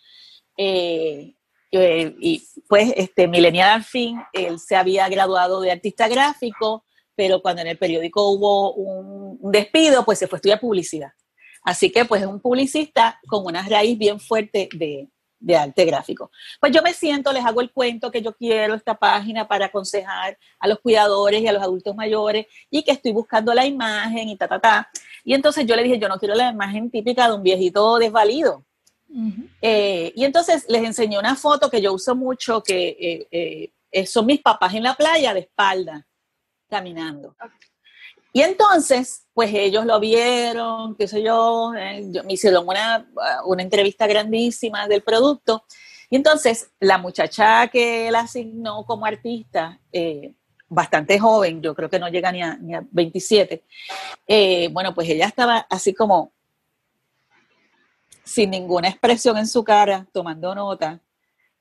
eh, 0.58 1.36
eh, 1.72 2.16
y 2.20 2.44
pues 2.68 2.94
este 2.96 3.28
Milenia 3.28 3.74
al 3.74 3.84
fin, 3.84 4.22
él 4.34 4.60
se 4.60 4.76
había 4.76 5.08
graduado 5.10 5.62
de 5.62 5.72
artista 5.72 6.08
gráfico, 6.08 6.86
pero 7.16 7.42
cuando 7.42 7.62
en 7.62 7.70
el 7.70 7.78
periódico 7.78 8.30
hubo 8.30 8.74
un, 8.74 9.38
un 9.42 9.52
despido, 9.52 10.06
pues 10.06 10.20
se 10.20 10.28
fue 10.28 10.38
a 10.38 10.40
estudiar 10.40 10.60
publicidad. 10.60 11.12
Así 11.64 11.92
que 11.92 12.06
pues 12.06 12.22
es 12.22 12.28
un 12.28 12.42
publicista 12.42 13.20
con 13.28 13.46
una 13.46 13.68
raíz 13.68 13.98
bien 13.98 14.20
fuerte 14.20 14.70
de, 14.74 15.10
de 15.42 15.58
arte 15.58 15.84
gráfico. 15.86 16.32
Pues 16.60 16.72
yo 16.72 16.82
me 16.82 16.94
siento, 16.94 17.34
les 17.34 17.44
hago 17.44 17.62
el 17.62 17.72
cuento 17.72 18.12
que 18.12 18.22
yo 18.22 18.34
quiero 18.34 18.76
esta 18.76 18.96
página 18.96 19.48
para 19.48 19.66
aconsejar 19.66 20.38
a 20.60 20.68
los 20.68 20.80
cuidadores 20.80 21.42
y 21.42 21.48
a 21.48 21.52
los 21.52 21.62
adultos 21.62 21.96
mayores 21.96 22.46
y 22.70 22.84
que 22.84 22.92
estoy 22.92 23.12
buscando 23.12 23.54
la 23.54 23.66
imagen 23.66 24.30
y 24.30 24.38
ta, 24.38 24.48
ta, 24.48 24.60
ta. 24.60 24.90
Y 25.24 25.34
entonces 25.34 25.66
yo 25.66 25.76
le 25.76 25.84
dije, 25.84 26.00
yo 26.00 26.08
no 26.08 26.18
quiero 26.18 26.36
la 26.36 26.52
imagen 26.52 26.90
típica 26.90 27.28
de 27.28 27.36
un 27.36 27.44
viejito 27.44 27.98
desvalido. 27.98 28.64
Eh, 29.62 30.14
y 30.16 30.24
entonces 30.24 30.66
les 30.70 30.84
enseñé 30.84 31.20
una 31.20 31.36
foto 31.36 31.70
que 31.70 31.82
yo 31.82 31.92
uso 31.92 32.16
mucho, 32.16 32.64
que 32.64 33.28
eh, 33.30 33.74
eh, 33.92 34.06
son 34.06 34.26
mis 34.26 34.42
papás 34.42 34.74
en 34.74 34.84
la 34.84 34.96
playa 34.96 35.34
de 35.34 35.42
espalda, 35.42 36.08
caminando. 36.70 37.36
Y 38.34 38.42
entonces, 38.42 39.26
pues 39.34 39.54
ellos 39.54 39.86
lo 39.86 40.00
vieron, 40.00 40.96
qué 40.96 41.08
sé 41.08 41.22
yo, 41.22 41.74
eh, 41.76 42.10
me 42.26 42.34
hicieron 42.34 42.68
una, 42.68 43.10
una 43.46 43.62
entrevista 43.62 44.08
grandísima 44.08 44.88
del 44.88 45.02
producto. 45.02 45.66
Y 46.10 46.16
entonces, 46.16 46.72
la 46.80 46.98
muchacha 46.98 47.68
que 47.68 48.10
la 48.12 48.22
asignó 48.22 48.86
como 48.86 49.06
artista, 49.06 49.80
eh, 49.92 50.34
bastante 50.68 51.20
joven, 51.20 51.62
yo 51.62 51.76
creo 51.76 51.90
que 51.90 52.00
no 52.00 52.08
llega 52.08 52.32
ni 52.32 52.42
a, 52.42 52.56
ni 52.56 52.74
a 52.74 52.84
27, 52.92 53.64
eh, 54.26 54.70
bueno, 54.72 54.94
pues 54.96 55.10
ella 55.10 55.26
estaba 55.26 55.68
así 55.70 55.94
como 55.94 56.32
sin 58.24 58.52
ninguna 58.52 58.88
expresión 58.88 59.38
en 59.38 59.48
su 59.48 59.64
cara, 59.66 60.08
tomando 60.14 60.56
nota. 60.56 61.02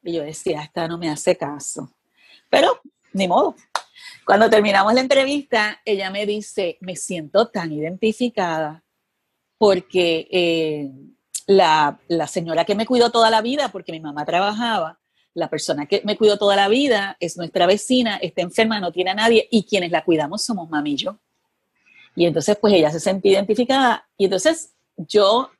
Y 0.02 0.12
yo 0.12 0.22
decía, 0.22 0.62
esta 0.62 0.86
no 0.86 0.96
me 0.96 1.10
hace 1.10 1.36
caso. 1.36 1.90
Pero, 2.48 2.80
ni 3.12 3.26
modo. 3.26 3.56
Cuando 4.30 4.48
terminamos 4.48 4.94
la 4.94 5.00
entrevista, 5.00 5.80
ella 5.84 6.08
me 6.08 6.24
dice, 6.24 6.78
me 6.82 6.94
siento 6.94 7.48
tan 7.48 7.72
identificada 7.72 8.84
porque 9.58 10.28
eh, 10.30 10.92
la, 11.48 11.98
la 12.06 12.28
señora 12.28 12.64
que 12.64 12.76
me 12.76 12.86
cuidó 12.86 13.10
toda 13.10 13.28
la 13.28 13.42
vida, 13.42 13.72
porque 13.72 13.90
mi 13.90 13.98
mamá 13.98 14.24
trabajaba, 14.24 15.00
la 15.34 15.50
persona 15.50 15.86
que 15.86 16.02
me 16.04 16.16
cuidó 16.16 16.38
toda 16.38 16.54
la 16.54 16.68
vida 16.68 17.16
es 17.18 17.36
nuestra 17.38 17.66
vecina, 17.66 18.18
está 18.18 18.42
enferma, 18.42 18.78
no 18.78 18.92
tiene 18.92 19.10
a 19.10 19.14
nadie 19.14 19.48
y 19.50 19.64
quienes 19.64 19.90
la 19.90 20.04
cuidamos 20.04 20.44
somos 20.44 20.70
mami 20.70 20.92
y 20.92 20.96
yo. 20.98 21.18
Y 22.14 22.24
entonces 22.24 22.56
pues 22.56 22.72
ella 22.72 22.92
se 22.92 23.00
sentía 23.00 23.32
identificada 23.32 24.08
y 24.16 24.26
entonces 24.26 24.74
yo, 24.96 25.50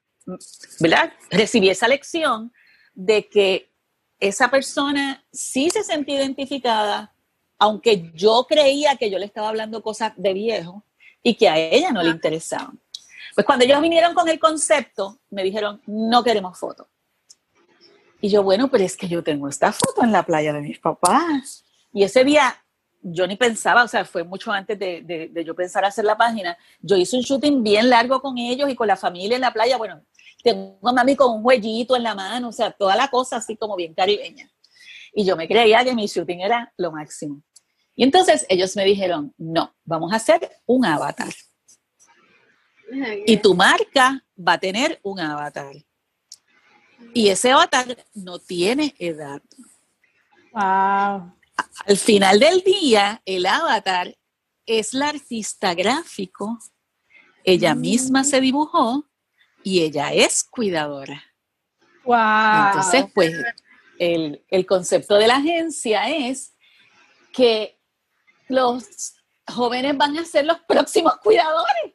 ¿verdad? 0.78 1.12
Recibí 1.28 1.70
esa 1.70 1.88
lección 1.88 2.52
de 2.94 3.26
que 3.28 3.72
esa 4.20 4.48
persona 4.48 5.24
sí 5.32 5.70
se 5.70 5.82
sentía 5.82 6.20
identificada, 6.20 7.12
aunque 7.60 8.10
yo 8.14 8.46
creía 8.48 8.96
que 8.96 9.10
yo 9.10 9.18
le 9.18 9.26
estaba 9.26 9.50
hablando 9.50 9.82
cosas 9.82 10.12
de 10.16 10.32
viejo 10.32 10.82
y 11.22 11.34
que 11.34 11.48
a 11.48 11.58
ella 11.58 11.92
no 11.92 12.02
le 12.02 12.08
interesaban. 12.08 12.80
Pues 13.34 13.46
cuando 13.46 13.64
ellos 13.64 13.80
vinieron 13.82 14.14
con 14.14 14.28
el 14.28 14.40
concepto, 14.40 15.18
me 15.30 15.44
dijeron, 15.44 15.80
no 15.86 16.24
queremos 16.24 16.58
fotos. 16.58 16.86
Y 18.22 18.30
yo, 18.30 18.42
bueno, 18.42 18.68
pero 18.70 18.82
es 18.82 18.96
que 18.96 19.08
yo 19.08 19.22
tengo 19.22 19.46
esta 19.46 19.72
foto 19.72 20.02
en 20.02 20.10
la 20.10 20.24
playa 20.24 20.54
de 20.54 20.62
mis 20.62 20.78
papás. 20.78 21.64
Y 21.92 22.02
ese 22.02 22.24
día 22.24 22.56
yo 23.02 23.26
ni 23.26 23.36
pensaba, 23.36 23.84
o 23.84 23.88
sea, 23.88 24.06
fue 24.06 24.24
mucho 24.24 24.50
antes 24.50 24.78
de, 24.78 25.30
yo 25.44 25.54
pensar 25.54 25.84
hacer 25.84 26.06
la 26.06 26.16
página. 26.16 26.56
Yo 26.80 26.96
hice 26.96 27.16
un 27.16 27.22
shooting 27.22 27.62
bien 27.62 27.90
largo 27.90 28.22
con 28.22 28.38
ellos 28.38 28.70
y 28.70 28.74
con 28.74 28.86
la 28.86 28.96
familia 28.96 29.34
en 29.34 29.42
la 29.42 29.52
playa. 29.52 29.76
Bueno, 29.76 30.02
tengo 30.42 30.88
a 30.88 30.92
mami 30.92 31.14
con 31.14 31.30
un 31.30 31.44
huellito 31.44 31.94
en 31.94 32.04
la 32.04 32.14
mano, 32.14 32.48
o 32.48 32.52
sea, 32.52 32.70
toda 32.70 32.96
la 32.96 33.08
cosa 33.08 33.36
así 33.36 33.56
como 33.56 33.76
bien 33.76 33.92
caribeña. 33.92 34.50
Y 35.12 35.24
yo 35.24 35.36
me 35.36 35.48
creía 35.48 35.84
que 35.84 35.94
mi 35.94 36.06
shooting 36.06 36.40
era 36.40 36.72
lo 36.78 36.92
máximo. 36.92 37.42
Y 37.94 38.04
entonces 38.04 38.46
ellos 38.48 38.76
me 38.76 38.84
dijeron, 38.84 39.34
no, 39.36 39.74
vamos 39.84 40.12
a 40.12 40.16
hacer 40.16 40.50
un 40.66 40.84
avatar. 40.84 41.32
Y 43.26 43.36
tu 43.36 43.54
marca 43.54 44.24
va 44.36 44.54
a 44.54 44.58
tener 44.58 44.98
un 45.02 45.20
avatar. 45.20 45.74
Y 47.14 47.28
ese 47.28 47.52
avatar 47.52 48.06
no 48.14 48.38
tiene 48.38 48.94
edad. 48.98 49.42
Wow. 50.52 51.34
Al 51.86 51.96
final 51.96 52.40
del 52.40 52.62
día, 52.62 53.22
el 53.24 53.46
avatar 53.46 54.16
es 54.66 54.94
la 54.94 55.08
artista 55.08 55.74
gráfico. 55.74 56.58
Ella 57.44 57.74
mm. 57.74 57.80
misma 57.80 58.24
se 58.24 58.40
dibujó 58.40 59.08
y 59.62 59.80
ella 59.80 60.12
es 60.12 60.44
cuidadora. 60.44 61.22
Wow. 62.04 62.66
Entonces, 62.68 63.04
pues, 63.14 63.34
el, 63.98 64.44
el 64.48 64.66
concepto 64.66 65.16
de 65.16 65.28
la 65.28 65.36
agencia 65.36 66.08
es 66.08 66.54
que 67.32 67.79
los 68.50 69.14
jóvenes 69.46 69.96
van 69.96 70.18
a 70.18 70.24
ser 70.24 70.44
los 70.44 70.58
próximos 70.60 71.16
cuidadores. 71.22 71.94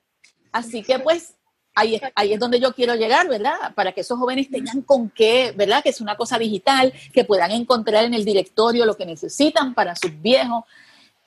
Así 0.51 0.83
que, 0.83 0.99
pues, 0.99 1.35
ahí, 1.73 2.01
ahí 2.15 2.33
es 2.33 2.39
donde 2.39 2.59
yo 2.59 2.73
quiero 2.73 2.95
llegar, 2.95 3.27
¿verdad? 3.27 3.73
Para 3.75 3.91
que 3.91 4.01
esos 4.01 4.17
jóvenes 4.17 4.49
tengan 4.49 4.81
con 4.81 5.09
qué, 5.09 5.53
¿verdad? 5.55 5.83
Que 5.83 5.89
es 5.89 6.01
una 6.01 6.15
cosa 6.15 6.37
digital, 6.37 6.93
que 7.13 7.25
puedan 7.25 7.51
encontrar 7.51 8.05
en 8.05 8.13
el 8.13 8.25
directorio 8.25 8.85
lo 8.85 8.95
que 8.95 9.05
necesitan 9.05 9.73
para 9.73 9.95
sus 9.95 10.19
viejos. 10.21 10.63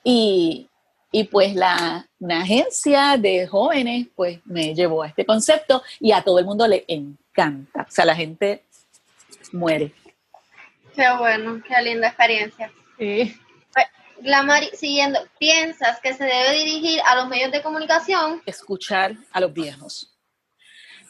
Y, 0.03 0.67
y 1.11 1.25
pues 1.25 1.55
la 1.55 2.07
una 2.19 2.41
agencia 2.41 3.17
de 3.17 3.47
jóvenes 3.47 4.07
pues 4.15 4.39
me 4.45 4.75
llevó 4.75 5.03
a 5.03 5.07
este 5.07 5.25
concepto 5.25 5.81
y 5.99 6.11
a 6.11 6.21
todo 6.21 6.39
el 6.39 6.45
mundo 6.45 6.67
le 6.67 6.85
encanta. 6.87 7.85
O 7.87 7.91
sea, 7.91 8.05
la 8.05 8.15
gente 8.15 8.63
muere. 9.51 9.93
Qué 10.95 11.05
bueno, 11.17 11.61
qué 11.65 11.81
linda 11.81 12.07
experiencia. 12.07 12.71
Sí. 12.97 13.39
Glamari, 14.21 14.69
siguiendo, 14.73 15.19
¿piensas 15.39 15.99
que 16.01 16.13
se 16.13 16.23
debe 16.23 16.53
dirigir 16.53 16.99
a 17.07 17.15
los 17.15 17.27
medios 17.27 17.51
de 17.51 17.61
comunicación? 17.61 18.41
Escuchar 18.45 19.15
a 19.31 19.39
los 19.39 19.53
viejos. 19.53 20.15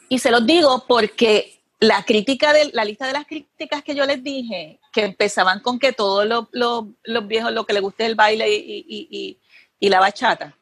Y 0.10 0.20
se 0.20 0.32
los 0.32 0.46
digo 0.46 0.86
porque 0.88 1.62
la 1.80 2.04
crítica 2.04 2.52
de 2.52 2.72
la 2.74 2.84
lista 2.84 3.08
de 3.08 3.14
las 3.14 3.26
críticas 3.26 3.84
que 3.84 3.96
yo 3.96 4.06
les 4.06 4.24
dije, 4.24 4.80
que 4.92 5.06
empezaban 5.06 5.62
con 5.62 5.80
que 5.80 5.94
todos 5.94 6.26
los, 6.26 7.28
viejos 7.28 7.52
lo 7.54 7.66
que 7.66 7.74
les 7.74 7.82
guste 7.82 8.04
es 8.04 8.10
el 8.10 8.16
baile 8.16 8.48
y, 8.50 9.40
la 9.80 10.00
bachata, 10.00 10.56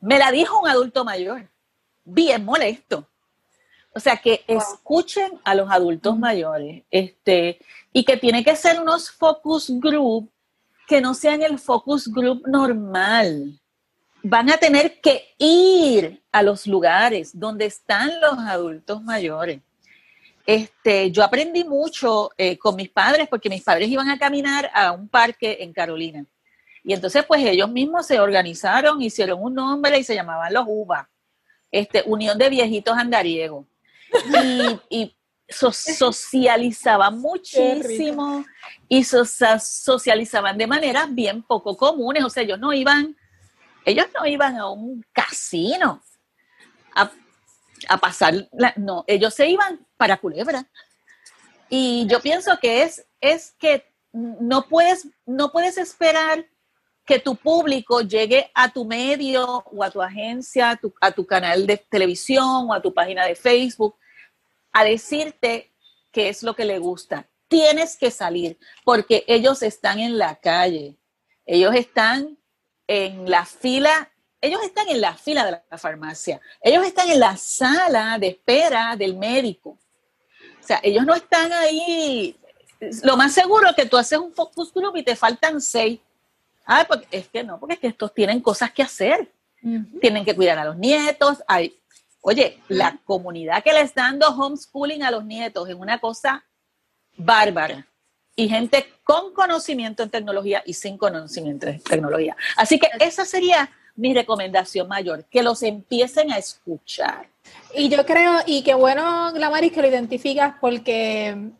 me 0.00 0.18
la 0.18 0.30
dijo 0.30 0.60
un 0.60 0.68
adulto 0.68 1.04
mayor, 1.04 1.48
bien 2.04 2.44
molesto. 2.44 3.08
O 3.92 3.98
sea, 3.98 4.18
que 4.18 4.44
escuchen 4.46 5.40
a 5.42 5.56
los 5.56 5.68
adultos 5.68 6.16
mayores, 6.16 6.84
este, 6.90 7.58
y 7.92 8.04
que 8.04 8.16
tiene 8.16 8.44
que 8.44 8.54
ser 8.54 8.80
unos 8.80 9.10
focus 9.10 9.68
group 9.80 10.30
que 10.90 11.00
no 11.00 11.14
sean 11.14 11.40
el 11.40 11.56
focus 11.56 12.12
group 12.12 12.48
normal 12.48 13.56
van 14.24 14.50
a 14.50 14.56
tener 14.56 15.00
que 15.00 15.36
ir 15.38 16.20
a 16.32 16.42
los 16.42 16.66
lugares 16.66 17.30
donde 17.38 17.66
están 17.66 18.10
los 18.20 18.36
adultos 18.40 19.00
mayores. 19.00 19.60
Este, 20.44 21.12
yo 21.12 21.22
aprendí 21.22 21.62
mucho 21.62 22.32
eh, 22.36 22.58
con 22.58 22.74
mis 22.74 22.88
padres 22.88 23.28
porque 23.28 23.48
mis 23.48 23.62
padres 23.62 23.88
iban 23.88 24.10
a 24.10 24.18
caminar 24.18 24.68
a 24.74 24.90
un 24.90 25.08
parque 25.08 25.58
en 25.60 25.72
Carolina. 25.72 26.26
Y 26.82 26.92
entonces, 26.92 27.24
pues 27.24 27.40
ellos 27.44 27.70
mismos 27.70 28.04
se 28.08 28.18
organizaron, 28.18 29.00
hicieron 29.00 29.40
un 29.40 29.54
nombre 29.54 29.96
y 29.96 30.02
se 30.02 30.16
llamaban 30.16 30.52
los 30.52 30.64
UBA, 30.66 31.08
este, 31.70 32.02
Unión 32.04 32.36
de 32.36 32.48
Viejitos 32.48 32.98
Andariegos. 32.98 33.64
Y, 34.90 34.98
y 35.02 35.16
socializaban 35.50 37.18
muchísimo 37.20 38.44
y 38.88 39.04
socializaban 39.04 40.56
de 40.56 40.66
maneras 40.66 41.14
bien 41.14 41.42
poco 41.42 41.76
comunes. 41.76 42.24
O 42.24 42.30
sea, 42.30 42.42
ellos 42.42 42.58
no 42.58 42.72
iban 42.72 43.16
ellos 43.84 44.06
no 44.14 44.26
iban 44.26 44.56
a 44.56 44.68
un 44.68 45.04
casino 45.12 46.02
a, 46.94 47.96
pasar, 47.98 48.48
no, 48.76 49.04
ellos 49.06 49.32
se 49.32 49.48
iban 49.48 49.86
para 49.96 50.18
Culebra. 50.18 50.68
Y 51.70 52.06
yo 52.08 52.20
pienso 52.20 52.58
que 52.60 52.82
es, 52.82 53.06
es 53.20 53.52
que 53.58 53.90
no 54.12 54.68
puedes, 54.68 55.08
no 55.24 55.50
puedes 55.50 55.78
esperar 55.78 56.44
que 57.06 57.18
tu 57.18 57.36
público 57.36 58.02
llegue 58.02 58.50
a 58.54 58.70
tu 58.70 58.84
medio 58.84 59.64
o 59.64 59.82
a 59.82 59.90
tu 59.90 60.02
agencia, 60.02 60.70
a 60.70 60.76
tu, 60.76 60.92
a 61.00 61.10
tu 61.10 61.24
canal 61.26 61.66
de 61.66 61.78
televisión 61.78 62.68
o 62.68 62.74
a 62.74 62.82
tu 62.82 62.92
página 62.92 63.24
de 63.24 63.34
Facebook 63.34 63.96
a 64.72 64.84
decirte 64.84 65.72
qué 66.12 66.28
es 66.28 66.42
lo 66.42 66.54
que 66.54 66.64
le 66.64 66.78
gusta. 66.78 67.26
Tienes 67.48 67.96
que 67.96 68.10
salir 68.10 68.58
porque 68.84 69.24
ellos 69.26 69.62
están 69.62 69.98
en 69.98 70.18
la 70.18 70.36
calle. 70.36 70.96
Ellos 71.46 71.74
están 71.74 72.38
en 72.86 73.28
la 73.30 73.44
fila, 73.44 74.10
ellos 74.40 74.62
están 74.62 74.88
en 74.88 75.00
la 75.00 75.14
fila 75.14 75.44
de 75.44 75.60
la 75.68 75.78
farmacia, 75.78 76.40
ellos 76.60 76.84
están 76.84 77.10
en 77.10 77.20
la 77.20 77.36
sala 77.36 78.18
de 78.18 78.28
espera 78.28 78.96
del 78.96 79.16
médico. 79.16 79.70
O 79.70 80.66
sea, 80.66 80.80
ellos 80.82 81.04
no 81.04 81.14
están 81.14 81.52
ahí. 81.52 82.36
Lo 83.02 83.16
más 83.16 83.32
seguro 83.32 83.68
es 83.70 83.76
que 83.76 83.86
tú 83.86 83.96
haces 83.96 84.18
un 84.18 84.32
focus 84.32 84.72
group 84.72 84.96
y 84.96 85.02
te 85.02 85.16
faltan 85.16 85.60
seis. 85.60 86.00
Ah, 86.64 86.84
porque 86.88 87.06
es 87.10 87.28
que 87.28 87.42
no, 87.42 87.58
porque 87.58 87.74
es 87.74 87.80
que 87.80 87.88
estos 87.88 88.14
tienen 88.14 88.40
cosas 88.40 88.72
que 88.72 88.82
hacer. 88.82 89.32
Tienen 90.00 90.24
que 90.24 90.34
cuidar 90.34 90.58
a 90.58 90.64
los 90.64 90.76
nietos. 90.76 91.42
Hay, 91.46 91.76
oye, 92.20 92.58
la 92.68 92.98
comunidad 93.04 93.62
que 93.62 93.72
le 93.72 93.80
está 93.80 94.02
dando 94.02 94.28
homeschooling 94.28 95.02
a 95.02 95.10
los 95.10 95.24
nietos 95.24 95.68
es 95.68 95.74
una 95.74 95.98
cosa 95.98 96.44
bárbara 97.16 97.86
y 98.36 98.48
gente 98.48 98.86
con 99.04 99.34
conocimiento 99.34 100.02
en 100.02 100.10
tecnología 100.10 100.62
y 100.64 100.74
sin 100.74 100.96
conocimiento 100.96 101.66
en 101.66 101.80
tecnología. 101.80 102.36
Así 102.56 102.78
que 102.78 102.88
esa 103.00 103.24
sería 103.24 103.70
mi 103.96 104.14
recomendación 104.14 104.88
mayor, 104.88 105.24
que 105.24 105.42
los 105.42 105.62
empiecen 105.62 106.32
a 106.32 106.38
escuchar. 106.38 107.28
Y 107.74 107.88
yo 107.88 108.06
creo, 108.06 108.38
y 108.46 108.62
qué 108.62 108.74
bueno, 108.74 109.32
Glamaris, 109.32 109.72
que 109.72 109.82
lo 109.82 109.88
identificas 109.88 110.54
porque 110.60 111.50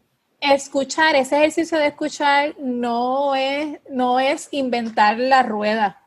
escuchar, 0.40 1.16
ese 1.16 1.36
ejercicio 1.36 1.78
de 1.78 1.88
escuchar 1.88 2.54
no 2.58 3.34
es, 3.34 3.78
no 3.90 4.20
es 4.20 4.48
inventar 4.52 5.18
la 5.18 5.42
rueda 5.42 6.00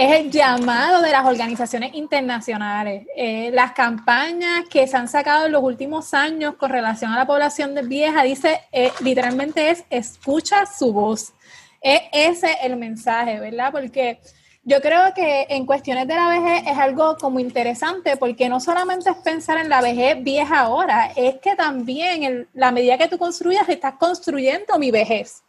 es 0.00 0.12
el 0.12 0.30
llamado 0.30 1.02
de 1.02 1.10
las 1.10 1.26
organizaciones 1.26 1.92
internacionales. 1.92 3.06
Eh, 3.14 3.50
las 3.52 3.72
campañas 3.72 4.64
que 4.70 4.86
se 4.86 4.96
han 4.96 5.08
sacado 5.08 5.44
en 5.44 5.52
los 5.52 5.62
últimos 5.62 6.14
años 6.14 6.54
con 6.54 6.70
relación 6.70 7.12
a 7.12 7.18
la 7.18 7.26
población 7.26 7.74
de 7.74 7.82
vieja, 7.82 8.22
dice, 8.22 8.62
eh, 8.72 8.92
literalmente 9.00 9.68
es 9.68 9.84
escucha 9.90 10.64
su 10.64 10.94
voz. 10.94 11.34
Es 11.82 12.00
ese 12.12 12.56
el 12.62 12.78
mensaje, 12.78 13.40
¿verdad? 13.40 13.72
Porque 13.72 14.20
yo 14.62 14.80
creo 14.80 15.12
que 15.14 15.46
en 15.50 15.66
cuestiones 15.66 16.08
de 16.08 16.14
la 16.14 16.30
vejez 16.30 16.62
es 16.66 16.78
algo 16.78 17.18
como 17.18 17.38
interesante, 17.38 18.16
porque 18.16 18.48
no 18.48 18.58
solamente 18.58 19.10
es 19.10 19.16
pensar 19.16 19.58
en 19.58 19.68
la 19.68 19.82
vejez 19.82 20.24
vieja 20.24 20.60
ahora, 20.60 21.12
es 21.14 21.40
que 21.40 21.54
también 21.56 22.22
en 22.22 22.48
la 22.54 22.72
medida 22.72 22.96
que 22.96 23.08
tú 23.08 23.18
construyas, 23.18 23.68
estás 23.68 23.96
construyendo 23.96 24.78
mi 24.78 24.90
vejez. 24.90 25.42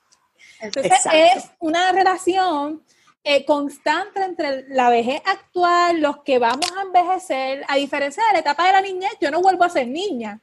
Entonces 0.59 0.91
es 1.13 1.49
una 1.59 1.93
relación 1.93 2.83
eh, 3.23 3.45
constante 3.45 4.23
entre 4.23 4.67
la 4.69 4.89
vejez 4.89 5.21
actual, 5.25 6.01
los 6.01 6.23
que 6.23 6.39
vamos 6.39 6.71
a 6.77 6.81
envejecer, 6.81 7.63
a 7.67 7.75
diferencia 7.75 8.23
de 8.27 8.33
la 8.33 8.39
etapa 8.39 8.65
de 8.67 8.73
la 8.73 8.81
niñez, 8.81 9.11
yo 9.21 9.31
no 9.31 9.41
vuelvo 9.41 9.63
a 9.63 9.69
ser 9.69 9.87
niña. 9.87 10.41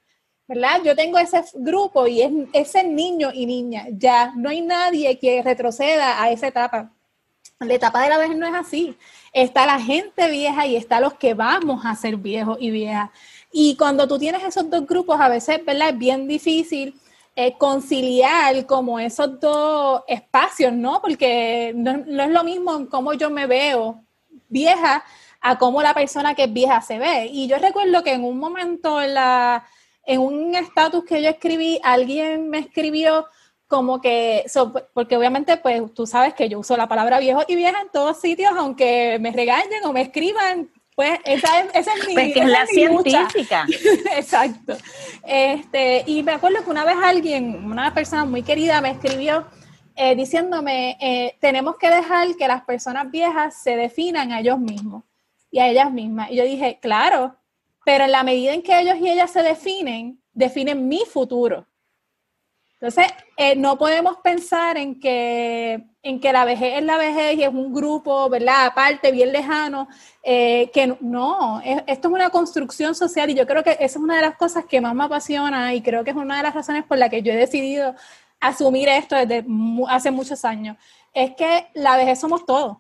¿verdad? 0.49 0.81
Yo 0.83 0.97
tengo 0.97 1.19
ese 1.19 1.45
grupo 1.55 2.07
y 2.07 2.23
es 2.23 2.33
ese 2.55 2.83
niño 2.83 3.31
y 3.35 3.45
niña, 3.45 3.87
ya 3.91 4.33
no 4.35 4.49
hay 4.49 4.63
nadie 4.63 5.19
que 5.19 5.43
retroceda 5.43 6.23
a 6.23 6.31
esa 6.31 6.49
etapa. 6.49 6.91
La 7.61 7.75
etapa 7.75 8.03
de 8.03 8.09
la 8.09 8.19
vejez 8.19 8.37
no 8.37 8.47
es 8.47 8.55
así. 8.55 8.97
Está 9.33 9.67
la 9.67 9.81
gente 9.81 10.31
vieja 10.31 10.67
y 10.67 10.77
está 10.77 11.01
los 11.01 11.15
que 11.15 11.35
vamos 11.35 11.85
a 11.85 11.95
ser 11.97 12.17
viejos 12.17 12.57
y 12.61 12.71
viejas. 12.71 13.11
Y 13.53 13.77
cuando 13.77 14.07
tú 14.07 14.19
tienes 14.19 14.43
esos 14.45 14.71
dos 14.71 14.87
grupos, 14.87 15.21
a 15.21 15.29
veces, 15.29 15.65
¿verdad? 15.65 15.91
Es 15.91 15.99
bien 15.99 16.29
difícil 16.29 16.95
eh, 17.41 17.57
conciliar 17.57 18.67
como 18.67 18.99
esos 18.99 19.39
dos 19.39 20.03
espacios, 20.09 20.73
¿no? 20.73 21.01
Porque 21.01 21.73
no, 21.73 21.93
es 22.25 22.31
lo 22.31 22.43
mismo 22.43 22.89
cómo 22.89 23.13
yo 23.13 23.31
me 23.31 23.47
veo 23.47 24.05
vieja 24.49 25.05
a 25.41 25.57
cómo 25.57 25.81
la 25.81 25.95
persona 25.95 26.35
que 26.35 26.45
es 26.45 26.53
vieja 26.53 26.81
se 26.81 26.99
ve. 26.99 27.27
Y 27.27 27.47
yo 27.47 27.59
recuerdo 27.59 28.03
que 28.03 28.15
en 28.15 28.25
un 28.25 28.39
momento 28.41 29.01
en 29.01 29.15
en 30.05 30.21
un 30.21 30.57
estatus 30.57 31.05
que 31.05 31.23
yo 31.23 31.29
escribí, 31.29 31.79
alguien 31.85 32.51
me 32.51 32.59
escribió 32.59 33.27
como 33.69 34.01
que, 34.01 34.45
porque 34.93 35.17
obviamente 35.17 35.59
pues 35.59 35.95
tú 35.95 36.09
sabes 36.09 36.35
que 36.35 36.49
yo 36.49 36.59
uso 36.59 36.77
la 36.77 36.89
palabra 36.89 37.21
viejo 37.21 37.45
y 37.47 37.55
vieja 37.55 37.81
en 37.81 37.91
todos 37.93 38.21
sitios, 38.21 38.51
aunque 38.57 39.19
me 39.21 39.31
regañen 39.31 39.85
o 39.85 39.93
me 39.93 40.01
escriban, 40.01 40.73
pues 40.99 41.21
esa 41.25 41.61
es, 41.61 41.71
esa 41.75 41.95
es 41.95 42.09
mi, 42.09 42.15
pues 42.15 42.35
es 42.35 42.45
la 42.45 42.67
científica. 42.67 43.65
Exacto. 44.17 44.77
Este, 45.25 46.03
y 46.09 46.25
me 46.25 46.33
acuerdo 46.33 46.65
que 46.65 46.71
una 46.71 46.85
vez 46.85 46.97
alguien, 47.01 47.65
una 47.67 47.95
persona 47.95 48.25
muy 48.25 48.43
querida 48.43 48.81
me 48.81 48.91
escribió 48.91 49.47
eh, 49.95 50.17
diciéndome, 50.17 50.97
eh, 51.01 51.37
tenemos 51.41 51.77
que 51.77 51.89
dejar 51.89 52.35
que 52.35 52.49
las 52.49 52.65
personas 52.65 53.13
viejas 53.13 53.63
se 53.63 53.77
definan 53.77 54.33
a 54.33 54.41
ellos 54.41 54.59
mismos 54.59 55.05
y 55.53 55.61
a 55.61 55.69
ellas 55.69 55.93
mismas. 55.93 56.33
Y 56.33 56.35
yo 56.35 56.43
dije, 56.43 56.81
claro, 56.83 57.37
pero 57.85 58.03
en 58.03 58.11
la 58.11 58.25
medida 58.25 58.53
en 58.53 58.63
que 58.63 58.81
ellos 58.81 58.97
y 59.01 59.09
ellas 59.09 59.31
se 59.31 59.45
definen, 59.45 60.21
definen 60.33 60.89
mi 60.89 61.05
futuro. 61.09 61.65
Entonces, 62.81 63.07
eh, 63.37 63.57
no 63.57 63.77
podemos 63.77 64.19
pensar 64.19 64.77
en 64.77 65.01
que, 65.01 65.85
en 66.01 66.21
que 66.21 66.33
la 66.33 66.45
vejez 66.45 66.77
es 66.77 66.85
la 66.85 66.97
vejez 66.97 67.37
y 67.37 67.43
es 67.43 67.49
un 67.49 67.75
grupo, 67.75 68.29
¿verdad? 68.29 68.67
Aparte, 68.67 69.11
bien 69.11 69.33
lejano, 69.33 69.89
eh, 70.23 70.71
que 70.73 70.97
no, 71.01 71.61
esto 71.65 72.09
es 72.09 72.15
una 72.15 72.31
construcción 72.31 72.95
social 72.95 73.31
y 73.31 73.35
yo 73.35 73.49
creo 73.49 73.65
que 73.65 73.73
esa 73.73 73.85
es 73.85 73.97
una 73.97 74.15
de 74.17 74.23
las 74.23 74.37
cosas 74.37 74.65
que 74.65 74.81
más 74.81 74.95
me 74.95 75.05
apasiona 75.05 75.75
y 75.75 75.83
creo 75.83 76.05
que 76.05 76.11
es 76.11 76.17
una 76.17 76.37
de 76.37 76.45
las 76.45 76.55
razones 76.55 76.85
por 76.85 76.99
las 76.99 77.11
que 77.11 77.21
yo 77.21 77.33
he 77.33 77.37
decidido 77.37 77.97
asumir 78.39 78.89
esto 78.89 79.17
desde 79.17 79.45
hace 79.89 80.13
muchos 80.13 80.45
años. 80.45 80.77
Es 81.13 81.35
que 81.35 81.67
la 81.75 81.97
vejez 81.97 82.21
somos 82.21 82.47
todos. 82.47 82.77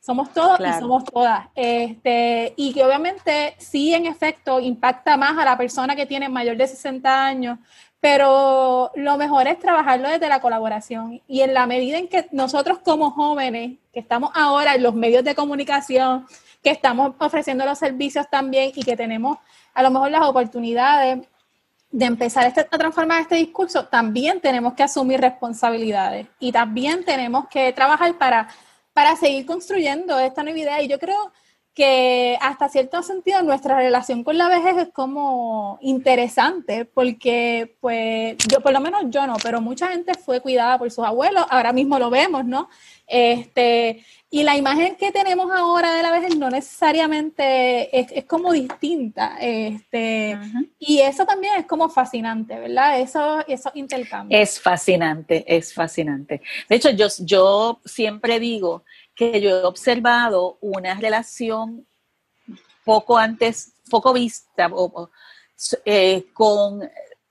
Somos 0.00 0.32
todos 0.32 0.58
y 0.58 0.80
somos 0.80 1.04
todas. 1.04 1.46
Este, 1.54 2.54
y 2.56 2.72
que 2.72 2.84
obviamente 2.84 3.54
sí, 3.58 3.94
en 3.94 4.06
efecto, 4.06 4.58
impacta 4.58 5.16
más 5.16 5.38
a 5.38 5.44
la 5.44 5.56
persona 5.56 5.94
que 5.94 6.06
tiene 6.06 6.28
mayor 6.28 6.56
de 6.56 6.66
60 6.66 7.24
años, 7.24 7.60
pero 8.02 8.90
lo 8.96 9.16
mejor 9.16 9.46
es 9.46 9.60
trabajarlo 9.60 10.08
desde 10.08 10.28
la 10.28 10.40
colaboración. 10.40 11.22
Y 11.28 11.42
en 11.42 11.54
la 11.54 11.68
medida 11.68 11.98
en 11.98 12.08
que 12.08 12.26
nosotros 12.32 12.80
como 12.80 13.12
jóvenes, 13.12 13.78
que 13.92 14.00
estamos 14.00 14.32
ahora 14.34 14.74
en 14.74 14.82
los 14.82 14.92
medios 14.92 15.22
de 15.22 15.36
comunicación, 15.36 16.26
que 16.64 16.70
estamos 16.70 17.14
ofreciendo 17.18 17.64
los 17.64 17.78
servicios 17.78 18.28
también 18.28 18.72
y 18.74 18.82
que 18.82 18.96
tenemos 18.96 19.38
a 19.72 19.84
lo 19.84 19.92
mejor 19.92 20.10
las 20.10 20.22
oportunidades 20.22 21.20
de 21.92 22.04
empezar 22.04 22.44
este, 22.44 22.62
a 22.62 22.76
transformar 22.76 23.20
este 23.20 23.36
discurso, 23.36 23.84
también 23.86 24.40
tenemos 24.40 24.74
que 24.74 24.82
asumir 24.82 25.20
responsabilidades 25.20 26.26
y 26.40 26.50
también 26.50 27.04
tenemos 27.04 27.46
que 27.46 27.72
trabajar 27.72 28.18
para 28.18 28.48
para 28.92 29.16
seguir 29.16 29.46
construyendo 29.46 30.18
esta 30.18 30.42
nueva 30.42 30.58
idea. 30.58 30.82
Y 30.82 30.88
yo 30.88 30.98
creo 30.98 31.32
que 31.74 32.36
hasta 32.40 32.68
cierto 32.68 33.02
sentido 33.02 33.42
nuestra 33.42 33.76
relación 33.76 34.24
con 34.24 34.36
la 34.36 34.48
vejez 34.48 34.76
es 34.76 34.88
como 34.92 35.78
interesante, 35.80 36.84
porque 36.84 37.76
pues 37.80 38.36
yo, 38.48 38.60
por 38.60 38.72
lo 38.72 38.80
menos 38.80 39.04
yo 39.08 39.26
no, 39.26 39.36
pero 39.42 39.60
mucha 39.60 39.88
gente 39.88 40.12
fue 40.14 40.40
cuidada 40.40 40.78
por 40.78 40.90
sus 40.90 41.04
abuelos, 41.04 41.46
ahora 41.48 41.72
mismo 41.72 41.98
lo 41.98 42.10
vemos, 42.10 42.44
¿no? 42.44 42.68
Este, 43.06 44.04
y 44.30 44.42
la 44.42 44.56
imagen 44.56 44.96
que 44.96 45.12
tenemos 45.12 45.50
ahora 45.52 45.92
de 45.92 46.02
la 46.02 46.10
vejez 46.10 46.36
no 46.36 46.48
necesariamente 46.48 47.98
es, 47.98 48.24
como 48.24 48.52
distinta. 48.52 49.36
Este, 49.38 50.38
Y 50.78 51.00
eso 51.00 51.26
también 51.26 51.54
es 51.58 51.66
como 51.66 51.90
fascinante, 51.90 52.58
¿verdad? 52.58 53.00
Eso, 53.00 53.44
eso 53.46 53.70
intercambio. 53.74 54.38
Es 54.38 54.58
fascinante, 54.58 55.44
es 55.46 55.74
fascinante. 55.74 56.40
De 56.68 56.76
hecho, 56.76 56.90
yo, 56.90 57.08
yo 57.18 57.80
siempre 57.84 58.40
digo 58.40 58.84
que 59.30 59.40
yo 59.40 59.50
he 59.50 59.64
observado 59.64 60.58
una 60.60 60.94
relación 60.94 61.86
poco 62.84 63.16
antes, 63.16 63.72
poco 63.90 64.12
vista, 64.12 64.70
eh, 65.84 66.26
con 66.32 66.88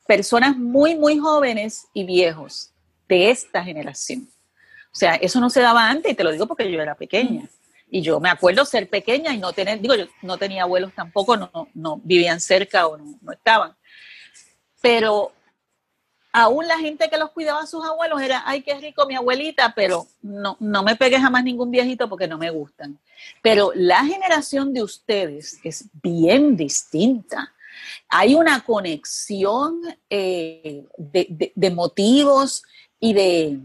personas 0.08 0.56
muy, 0.58 0.96
muy 0.96 1.18
jóvenes 1.18 1.88
y 1.94 2.06
viejos 2.06 2.72
de 3.08 3.30
esta 3.30 3.64
generación. 3.64 4.28
O 4.94 4.96
sea, 4.96 5.16
eso 5.16 5.40
no 5.40 5.50
se 5.50 5.62
daba 5.62 5.90
antes, 5.90 6.12
y 6.12 6.16
te 6.16 6.24
lo 6.24 6.32
digo 6.32 6.48
porque 6.48 6.72
yo 6.72 6.82
era 6.82 6.96
pequeña. 6.96 7.48
Y 7.90 8.02
yo 8.02 8.20
me 8.22 8.30
acuerdo 8.30 8.64
ser 8.64 8.90
pequeña 8.90 9.34
y 9.34 9.38
no 9.38 9.52
tener, 9.52 9.82
digo, 9.82 9.96
yo 9.96 10.06
no 10.22 10.38
tenía 10.38 10.64
abuelos 10.64 10.94
tampoco, 10.94 11.36
no, 11.36 11.68
no, 11.74 12.00
vivían 12.04 12.40
cerca 12.40 12.88
o 12.88 12.98
no, 12.98 13.18
no, 13.22 13.32
estaban. 13.34 13.76
Pero 14.82 15.34
aún 16.32 16.68
la 16.68 16.78
gente 16.78 17.10
que 17.10 17.18
los 17.18 17.32
cuidaba 17.32 17.62
a 17.62 17.68
sus 17.68 17.84
abuelos 17.86 18.22
era, 18.22 18.44
ay, 18.46 18.62
qué 18.62 18.76
rico 18.76 19.06
mi 19.06 19.16
abuelita, 19.16 19.74
pero 19.76 20.08
no, 20.22 20.58
no 20.60 20.84
me 20.84 20.96
pegué 20.96 21.20
jamás 21.20 21.44
ningún 21.44 21.72
viejito 21.72 22.08
porque 22.08 22.28
no 22.28 22.38
me 22.38 22.50
gustan. 22.50 23.00
Pero 23.42 23.72
la 23.76 24.04
generación 24.06 24.74
de 24.74 24.84
ustedes 24.84 25.60
es 25.64 25.86
bien 26.02 26.56
distinta. 26.56 27.54
Hay 28.10 28.36
una 28.36 28.62
conexión 28.62 29.82
eh, 30.10 30.86
de, 30.98 31.52
de 31.56 31.72
motivos 31.72 32.64
y 33.00 33.14
de, 33.14 33.60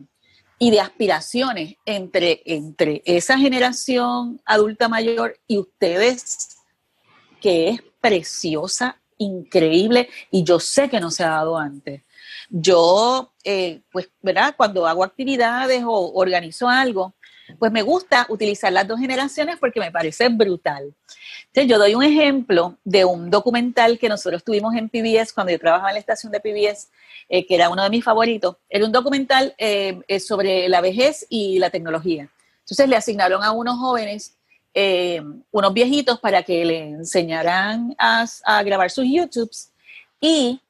y 0.58 0.70
de 0.70 0.80
aspiraciones 0.80 1.76
entre, 1.84 2.42
entre 2.46 3.02
esa 3.04 3.38
generación 3.38 4.40
adulta 4.44 4.88
mayor 4.88 5.38
y 5.46 5.58
ustedes, 5.58 6.56
que 7.40 7.68
es 7.68 7.82
preciosa, 8.00 9.00
increíble, 9.18 10.08
y 10.30 10.44
yo 10.44 10.58
sé 10.58 10.88
que 10.88 11.00
no 11.00 11.10
se 11.10 11.24
ha 11.24 11.30
dado 11.30 11.58
antes. 11.58 12.02
Yo, 12.48 13.32
eh, 13.44 13.80
pues, 13.90 14.08
¿verdad? 14.22 14.54
Cuando 14.56 14.86
hago 14.86 15.04
actividades 15.04 15.82
o 15.84 16.12
organizo 16.14 16.68
algo, 16.68 17.14
pues 17.58 17.72
me 17.72 17.82
gusta 17.82 18.26
utilizar 18.28 18.72
las 18.72 18.86
dos 18.86 18.98
generaciones 18.98 19.56
porque 19.58 19.80
me 19.80 19.92
parece 19.92 20.28
brutal. 20.28 20.94
Entonces, 21.46 21.70
yo 21.70 21.78
doy 21.78 21.94
un 21.94 22.02
ejemplo 22.02 22.76
de 22.84 23.04
un 23.04 23.30
documental 23.30 23.98
que 23.98 24.08
nosotros 24.08 24.44
tuvimos 24.44 24.74
en 24.74 24.88
PBS 24.88 25.32
cuando 25.32 25.52
yo 25.52 25.58
trabajaba 25.58 25.90
en 25.90 25.94
la 25.94 26.00
estación 26.00 26.32
de 26.32 26.40
PBS, 26.40 26.88
eh, 27.28 27.46
que 27.46 27.54
era 27.54 27.70
uno 27.70 27.82
de 27.82 27.90
mis 27.90 28.04
favoritos. 28.04 28.56
Era 28.68 28.84
un 28.84 28.92
documental 28.92 29.54
eh, 29.58 30.20
sobre 30.20 30.68
la 30.68 30.80
vejez 30.80 31.26
y 31.28 31.58
la 31.58 31.70
tecnología. 31.70 32.28
Entonces, 32.60 32.88
le 32.88 32.96
asignaron 32.96 33.42
a 33.42 33.52
unos 33.52 33.78
jóvenes, 33.78 34.36
eh, 34.74 35.22
unos 35.50 35.72
viejitos, 35.72 36.18
para 36.20 36.42
que 36.42 36.64
le 36.64 36.88
enseñaran 36.88 37.94
a, 37.98 38.26
a 38.44 38.62
grabar 38.62 38.90
sus 38.90 39.06
YouTubes 39.06 39.72
y 40.20 40.60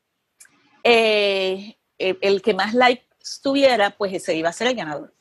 el 0.87 2.43
que 2.43 2.55
más 2.55 2.75
likes 2.75 3.07
tuviera, 3.43 3.91
pues 3.91 4.13
ese 4.13 4.37
iba 4.37 4.49
a 4.49 4.53
ser 4.53 4.69
el 4.69 4.77
ganador. 4.77 5.17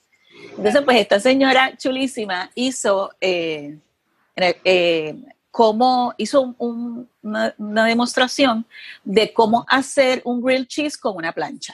Entonces, 0.58 0.82
pues 0.84 0.98
esta 0.98 1.20
señora 1.20 1.76
chulísima 1.78 2.52
hizo, 2.56 3.12
eh, 3.22 3.80
eh, 4.36 5.16
hizo 6.18 6.56
una, 6.58 7.86
demostración 7.86 8.66
de 9.04 9.34
cómo 9.34 9.66
hacer 9.68 10.22
un 10.26 10.42
grilled 10.42 10.68
cheese 10.68 10.98
con 10.98 11.16
una 11.16 11.32
plancha. 11.32 11.74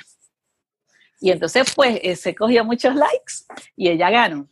Y 1.19 1.31
entonces, 1.31 1.71
pues, 1.75 1.99
eh, 2.01 2.15
se 2.15 2.33
cogió 2.33 2.63
muchos 2.65 2.95
likes 2.95 3.33
y 3.75 3.89
ella 3.89 4.09
ganó. 4.09 4.47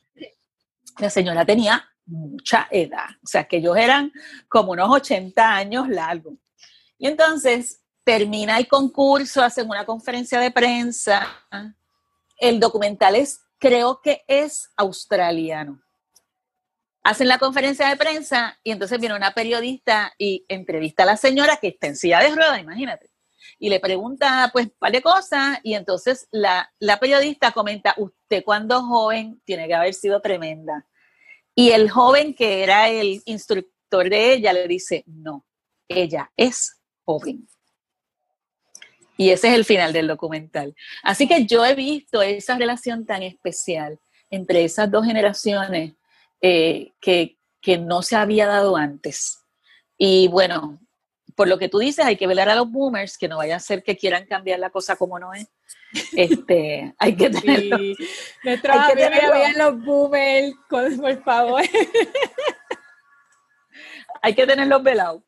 La 1.00 1.10
señora 1.10 1.46
tenía 1.46 1.86
mucha 2.06 2.68
edad, 2.72 3.10
o 3.24 3.28
sea, 3.28 3.44
que 3.46 3.58
ellos 3.58 3.78
eran 3.78 4.12
como 4.48 4.72
unos 4.72 4.90
80 4.90 5.56
años 5.56 5.88
largos. 5.88 6.34
Y 6.98 7.08
entonces 7.08 7.82
termina 8.10 8.58
el 8.58 8.68
concurso, 8.68 9.44
hacen 9.44 9.70
una 9.70 9.86
conferencia 9.86 10.40
de 10.40 10.50
prensa. 10.50 11.28
El 12.40 12.60
documental 12.60 13.16
es 13.16 13.42
creo 13.60 14.02
que 14.02 14.24
es 14.28 14.72
australiano. 14.78 15.80
Hacen 17.04 17.28
la 17.28 17.38
conferencia 17.38 17.88
de 17.88 17.98
prensa 17.98 18.58
y 18.64 18.72
entonces 18.72 19.00
viene 19.00 19.16
una 19.16 19.36
periodista 19.36 20.12
y 20.18 20.44
entrevista 20.50 21.04
a 21.04 21.06
la 21.06 21.18
señora 21.18 21.58
que 21.58 21.68
está 21.68 21.86
en 21.86 21.96
silla 21.96 22.20
de 22.20 22.34
ruedas, 22.34 22.60
imagínate. 22.60 23.12
Y 23.60 23.70
le 23.70 23.80
pregunta, 23.80 24.50
pues, 24.52 24.70
de 24.92 25.02
cosas, 25.04 25.60
y 25.62 25.76
entonces 25.76 26.28
la 26.32 26.68
periodista 27.00 27.52
comenta, 27.52 27.94
usted 27.98 28.44
cuando 28.44 28.82
joven 28.82 29.40
tiene 29.46 29.68
que 29.68 29.76
haber 29.76 29.94
sido 29.94 30.20
tremenda. 30.20 30.88
Y 31.54 31.74
el 31.74 31.92
joven 31.92 32.34
que 32.34 32.64
era 32.64 32.90
el 32.90 33.22
instructor 33.26 34.10
de 34.10 34.34
ella 34.34 34.52
le 34.52 34.68
dice, 34.68 35.04
no, 35.06 35.46
ella 35.88 36.32
es 36.36 36.82
joven. 37.06 37.48
Y 39.20 39.32
ese 39.32 39.50
es 39.50 39.56
el 39.56 39.66
final 39.66 39.92
del 39.92 40.08
documental. 40.08 40.74
Así 41.04 41.28
que 41.28 41.46
yo 41.46 41.66
he 41.66 41.76
visto 41.76 42.22
esa 42.22 42.58
relación 42.58 43.06
tan 43.06 43.22
especial 43.22 44.00
entre 44.30 44.64
esas 44.64 44.90
dos 44.90 45.06
generaciones 45.06 45.92
eh, 46.40 46.94
que, 47.02 47.36
no 47.82 48.02
se 48.02 48.16
había 48.16 48.48
dado 48.48 48.78
antes. 48.78 49.44
Y 49.98 50.30
bueno, 50.30 50.80
por 51.36 51.50
lo 51.50 51.60
que 51.60 51.68
tú 51.68 51.80
dices, 51.80 52.06
hay 52.06 52.16
que 52.16 52.28
velar 52.28 52.48
a 52.48 52.56
los 52.56 52.72
boomers, 52.72 53.18
que 53.18 53.28
no 53.28 53.36
vaya 53.36 53.58
a 53.58 53.60
ser 53.60 53.84
que 53.84 53.98
quieran 53.98 54.26
cambiar 54.26 54.58
la 54.58 54.70
cosa 54.70 54.96
como 54.96 55.20
no 55.20 55.34
es. 55.34 55.50
Este, 56.16 56.96
hay 56.98 57.18
que 57.18 57.30
tenerlo. 57.30 57.78
Sí. 57.78 57.96
Nuestros 58.46 58.78
hay 58.78 58.96
que 58.96 59.04
tenerlo. 59.04 59.66
los 59.66 59.84
boomers, 59.84 60.54
por 60.70 61.24
favor. 61.26 61.62
hay 64.22 64.34
que 64.34 64.48
tenerlos 64.48 64.82
velados. 64.82 65.22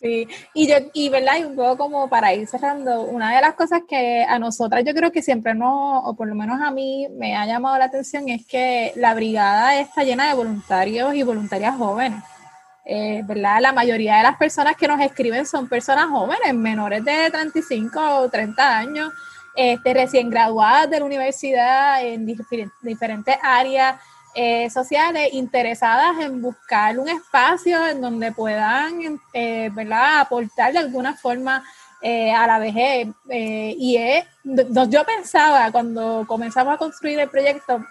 Sí, 0.00 0.28
y 0.54 0.68
yo, 0.68 0.76
y 0.92 1.08
verdad, 1.08 1.38
y 1.40 1.44
un 1.44 1.56
poco 1.56 1.76
como 1.76 2.08
para 2.08 2.32
ir 2.32 2.46
cerrando, 2.46 3.02
una 3.02 3.34
de 3.34 3.40
las 3.40 3.54
cosas 3.54 3.80
que 3.88 4.22
a 4.22 4.38
nosotras 4.38 4.84
yo 4.86 4.94
creo 4.94 5.10
que 5.10 5.22
siempre 5.22 5.54
no, 5.54 6.00
o 6.02 6.14
por 6.14 6.28
lo 6.28 6.36
menos 6.36 6.60
a 6.62 6.70
mí 6.70 7.08
me 7.16 7.34
ha 7.34 7.46
llamado 7.46 7.76
la 7.78 7.86
atención 7.86 8.28
es 8.28 8.46
que 8.46 8.92
la 8.94 9.14
brigada 9.14 9.80
está 9.80 10.04
llena 10.04 10.28
de 10.28 10.34
voluntarios 10.34 11.14
y 11.14 11.24
voluntarias 11.24 11.76
jóvenes. 11.76 12.22
Eh, 12.84 13.22
¿verdad? 13.26 13.60
La 13.60 13.72
mayoría 13.72 14.16
de 14.16 14.22
las 14.22 14.36
personas 14.36 14.76
que 14.76 14.88
nos 14.88 15.00
escriben 15.00 15.44
son 15.44 15.68
personas 15.68 16.06
jóvenes, 16.08 16.54
menores 16.54 17.04
de 17.04 17.30
35 17.30 18.00
o 18.20 18.30
30 18.30 18.78
años, 18.78 19.12
este, 19.56 19.92
recién 19.92 20.30
graduadas 20.30 20.88
de 20.88 21.00
la 21.00 21.04
universidad 21.04 22.02
en 22.02 22.24
diferentes 22.24 23.36
áreas 23.42 23.96
eh, 24.40 24.70
sociales 24.70 25.30
interesadas 25.32 26.16
en 26.20 26.40
buscar 26.40 26.96
un 26.96 27.08
espacio 27.08 27.84
en 27.88 28.00
donde 28.00 28.30
puedan 28.30 29.20
eh, 29.32 29.68
¿verdad? 29.72 30.20
aportar 30.20 30.72
de 30.72 30.78
alguna 30.78 31.16
forma 31.16 31.64
eh, 32.00 32.30
a 32.30 32.46
la 32.46 32.60
vejez. 32.60 33.08
y 33.28 33.96
es, 33.96 34.24
yo 34.44 35.04
pensaba 35.04 35.72
cuando 35.72 36.24
comenzamos 36.28 36.72
a 36.72 36.78
construir 36.78 37.18
el 37.18 37.28
proyecto 37.28 37.84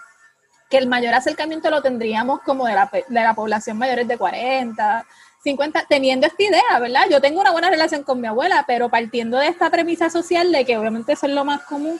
que 0.69 0.77
el 0.77 0.87
mayor 0.87 1.15
acercamiento 1.15 1.69
lo 1.69 1.81
tendríamos 1.81 2.39
como 2.45 2.65
de 2.65 2.75
la, 2.75 2.89
de 2.93 3.21
la 3.21 3.33
población 3.33 3.77
mayores 3.77 4.07
de 4.07 4.17
40, 4.17 5.05
50, 5.43 5.85
teniendo 5.89 6.27
esta 6.27 6.43
idea, 6.43 6.79
¿verdad? 6.79 7.09
Yo 7.11 7.19
tengo 7.19 7.41
una 7.41 7.51
buena 7.51 7.69
relación 7.69 8.03
con 8.03 8.21
mi 8.21 8.27
abuela, 8.27 8.63
pero 8.65 8.87
partiendo 8.87 9.37
de 9.37 9.47
esta 9.47 9.69
premisa 9.69 10.09
social 10.09 10.49
de 10.53 10.63
que 10.63 10.77
obviamente 10.77 11.11
eso 11.11 11.25
es 11.25 11.33
lo 11.33 11.43
más 11.43 11.63
común 11.63 11.99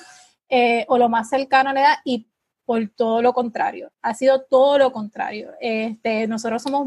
o 0.88 0.98
lo 0.98 1.10
más 1.10 1.28
cercano 1.28 1.72
a 1.72 1.74
la 1.74 1.82
edad 1.82 1.95
y 2.06 2.28
por 2.68 2.86
todo 2.89 3.22
lo 3.22 3.32
contrario. 3.32 3.93
Ha 4.01 4.13
sido 4.13 4.41
todo 4.41 4.78
lo 4.78 4.91
contrario. 4.91 5.53
Este, 5.61 6.28
nosotros 6.28 6.61
somos, 6.61 6.86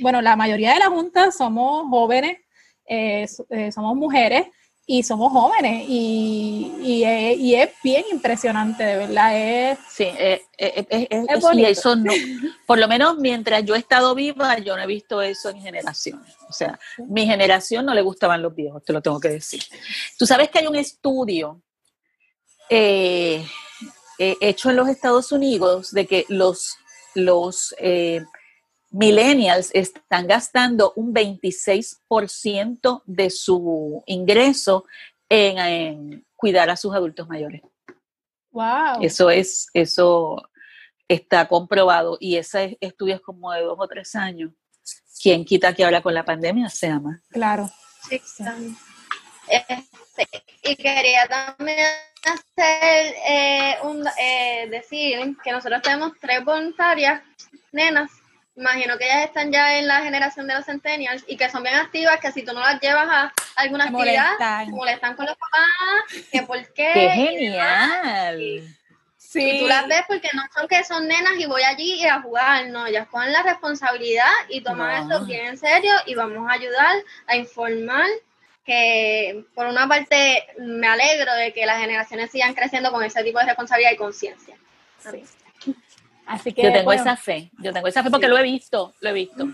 bueno, 0.00 0.22
la 0.22 0.34
mayoría 0.34 0.72
de 0.72 0.78
la 0.78 0.88
Junta 0.88 1.30
somos 1.30 1.86
jóvenes, 1.90 2.38
eh, 2.86 3.26
eh, 3.50 3.70
somos 3.70 3.94
mujeres 3.96 4.46
y 4.86 5.02
somos 5.02 5.30
jóvenes 5.30 5.84
y, 5.86 7.04
es 7.04 7.70
bien 7.84 8.04
impresionante, 8.10 8.82
de 8.82 8.96
verdad. 8.96 9.36
Es, 9.36 9.78
sí, 9.90 10.08
es, 10.18 10.40
eso 10.56 11.96
no, 11.96 12.12
por 12.66 12.78
lo 12.78 12.88
menos 12.88 13.18
mientras 13.18 13.62
yo 13.66 13.74
he 13.74 13.78
estado 13.78 14.14
viva, 14.14 14.56
yo 14.58 14.74
no 14.74 14.82
he 14.82 14.86
visto 14.86 15.20
eso 15.20 15.50
en 15.50 15.60
generaciones. 15.60 16.34
O 16.48 16.52
sea, 16.54 16.80
mi 16.96 17.26
generación 17.26 17.84
no 17.84 17.92
le 17.92 18.00
gustaban 18.00 18.40
los 18.40 18.54
viejos, 18.54 18.82
te 18.82 18.94
lo 18.94 19.02
tengo 19.02 19.20
que 19.20 19.28
decir. 19.28 19.62
Tú 20.18 20.24
sabes 20.24 20.48
que 20.48 20.60
hay 20.60 20.66
un 20.66 20.76
estudio 20.76 21.60
eh, 22.70 23.44
eh, 24.22 24.36
hecho 24.42 24.68
en 24.68 24.76
los 24.76 24.86
Estados 24.86 25.32
Unidos 25.32 25.92
de 25.92 26.06
que 26.06 26.26
los, 26.28 26.76
los 27.14 27.74
eh, 27.78 28.22
millennials 28.90 29.70
están 29.72 30.26
gastando 30.26 30.92
un 30.94 31.14
26% 31.14 33.02
de 33.06 33.30
su 33.30 34.02
ingreso 34.04 34.84
en, 35.26 36.26
cuidar 36.36 36.68
a 36.68 36.76
sus 36.76 36.94
adultos 36.94 37.28
mayores. 37.28 37.62
Wow. 38.50 39.00
Eso 39.00 39.30
es, 39.30 39.68
eso 39.72 40.36
está 41.08 41.48
comprobado 41.48 42.18
y 42.20 42.36
ese 42.36 42.76
estudio 42.82 43.14
es 43.14 43.22
como 43.22 43.50
de 43.52 43.62
dos 43.62 43.78
o 43.80 43.88
tres 43.88 44.14
años. 44.14 44.52
¿Quién 45.22 45.46
quita 45.46 45.74
que 45.74 45.82
ahora 45.82 46.02
con 46.02 46.12
la 46.12 46.26
pandemia 46.26 46.68
sea 46.68 47.00
más? 47.00 47.22
Claro. 47.30 47.70
Sí, 48.06 48.20
este, 49.48 50.44
y 50.62 50.76
quería 50.76 51.26
también 51.26 51.78
hacer 52.28 53.14
eh, 53.26 53.78
un, 53.82 54.06
eh, 54.18 54.68
decir 54.70 55.36
que 55.42 55.52
nosotros 55.52 55.80
tenemos 55.82 56.12
tres 56.20 56.44
voluntarias, 56.44 57.22
nenas, 57.72 58.10
imagino 58.56 58.98
que 58.98 59.04
ellas 59.04 59.24
están 59.24 59.50
ya 59.50 59.78
en 59.78 59.86
la 59.86 60.02
generación 60.02 60.46
de 60.46 60.54
los 60.54 60.66
centennials 60.66 61.24
y 61.26 61.36
que 61.36 61.48
son 61.48 61.62
bien 61.62 61.76
activas, 61.76 62.20
que 62.20 62.32
si 62.32 62.42
tú 62.44 62.52
no 62.52 62.60
las 62.60 62.80
llevas 62.80 63.08
a 63.08 63.32
alguna 63.56 63.84
actividad, 63.84 64.32
molestan. 64.32 64.70
molestan 64.70 65.16
con 65.16 65.26
los 65.26 65.36
papás, 65.36 66.26
que 66.30 66.42
por 66.42 66.58
qué. 66.74 66.90
¡Qué 66.92 67.08
genial! 67.10 68.76
Sí. 69.16 69.58
tú 69.60 69.68
las 69.68 69.86
ves 69.86 70.02
porque 70.08 70.28
no 70.34 70.42
son 70.52 70.66
que 70.66 70.82
son 70.82 71.06
nenas 71.06 71.34
y 71.38 71.46
voy 71.46 71.62
allí 71.62 72.04
a 72.04 72.20
jugar, 72.20 72.66
no, 72.66 72.86
ellas 72.86 73.06
ponen 73.12 73.32
la 73.32 73.44
responsabilidad 73.44 74.32
y 74.48 74.60
toman 74.60 75.02
esto 75.02 75.24
bien 75.24 75.46
en 75.46 75.56
serio 75.56 75.92
y 76.06 76.16
vamos 76.16 76.50
a 76.50 76.54
ayudar 76.54 76.96
a 77.28 77.36
informar 77.36 78.08
que 78.64 79.44
por 79.54 79.66
una 79.66 79.88
parte 79.88 80.44
me 80.58 80.86
alegro 80.86 81.34
de 81.34 81.52
que 81.52 81.66
las 81.66 81.80
generaciones 81.80 82.30
sigan 82.30 82.54
creciendo 82.54 82.92
con 82.92 83.02
ese 83.02 83.22
tipo 83.24 83.38
de 83.38 83.46
responsabilidad 83.46 83.92
y 83.92 83.96
conciencia. 83.96 84.56
Así 86.26 86.52
que 86.52 86.62
yo 86.62 86.72
tengo 86.72 86.92
esa 86.92 87.16
fe, 87.16 87.50
yo 87.58 87.72
tengo 87.72 87.88
esa 87.88 88.02
fe 88.02 88.10
porque 88.10 88.28
lo 88.28 88.38
he 88.38 88.42
visto, 88.42 88.94
lo 89.00 89.10
he 89.10 89.12
visto. 89.12 89.48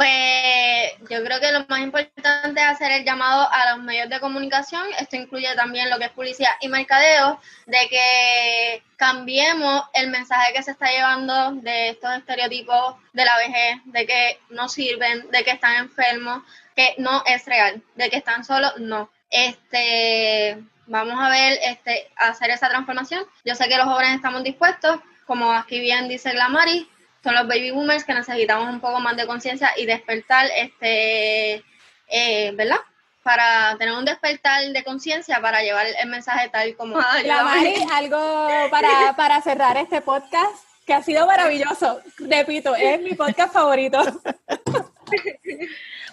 Pues 0.00 0.92
yo 1.10 1.22
creo 1.22 1.40
que 1.40 1.52
lo 1.52 1.66
más 1.68 1.80
importante 1.80 2.58
es 2.58 2.66
hacer 2.66 2.90
el 2.90 3.04
llamado 3.04 3.46
a 3.52 3.72
los 3.72 3.84
medios 3.84 4.08
de 4.08 4.18
comunicación. 4.18 4.80
Esto 4.98 5.16
incluye 5.16 5.54
también 5.54 5.90
lo 5.90 5.98
que 5.98 6.06
es 6.06 6.10
publicidad 6.12 6.52
y 6.62 6.68
mercadeo, 6.68 7.38
de 7.66 7.86
que 7.90 8.82
cambiemos 8.96 9.82
el 9.92 10.08
mensaje 10.08 10.54
que 10.54 10.62
se 10.62 10.70
está 10.70 10.90
llevando 10.90 11.52
de 11.60 11.90
estos 11.90 12.16
estereotipos 12.16 12.94
de 13.12 13.26
la 13.26 13.36
vejez, 13.36 13.76
de 13.84 14.06
que 14.06 14.40
no 14.48 14.70
sirven, 14.70 15.30
de 15.32 15.44
que 15.44 15.50
están 15.50 15.76
enfermos, 15.76 16.44
que 16.74 16.94
no 16.96 17.22
es 17.26 17.44
real, 17.44 17.82
de 17.96 18.08
que 18.08 18.16
están 18.16 18.42
solos, 18.42 18.72
no. 18.78 19.10
Este, 19.28 20.56
vamos 20.86 21.22
a 21.22 21.28
ver, 21.28 21.58
este, 21.62 22.10
hacer 22.16 22.48
esa 22.48 22.70
transformación. 22.70 23.26
Yo 23.44 23.54
sé 23.54 23.68
que 23.68 23.76
los 23.76 23.84
jóvenes 23.84 24.14
estamos 24.14 24.44
dispuestos, 24.44 24.98
como 25.26 25.52
aquí 25.52 25.78
bien 25.78 26.08
dice 26.08 26.32
Glamari, 26.32 26.88
son 27.22 27.34
los 27.34 27.46
baby 27.46 27.70
boomers 27.70 28.04
que 28.04 28.14
necesitamos 28.14 28.68
un 28.68 28.80
poco 28.80 29.00
más 29.00 29.16
de 29.16 29.26
conciencia 29.26 29.72
y 29.76 29.86
despertar, 29.86 30.46
este, 30.56 31.62
eh, 32.08 32.52
¿verdad? 32.54 32.78
Para 33.22 33.76
tener 33.78 33.94
un 33.94 34.04
despertar 34.04 34.64
de 34.64 34.84
conciencia 34.84 35.40
para 35.40 35.62
llevar 35.62 35.86
el 35.86 36.08
mensaje 36.08 36.48
tal 36.48 36.74
como... 36.76 36.98
La 37.24 37.44
Mari, 37.44 37.74
algo 37.92 38.48
para, 38.70 39.14
para 39.16 39.40
cerrar 39.42 39.76
este 39.76 40.00
podcast 40.00 40.64
que 40.86 40.94
ha 40.94 41.02
sido 41.02 41.26
maravilloso. 41.26 42.00
Repito, 42.18 42.74
es 42.74 43.00
mi 43.00 43.14
podcast 43.14 43.52
favorito. 43.52 44.00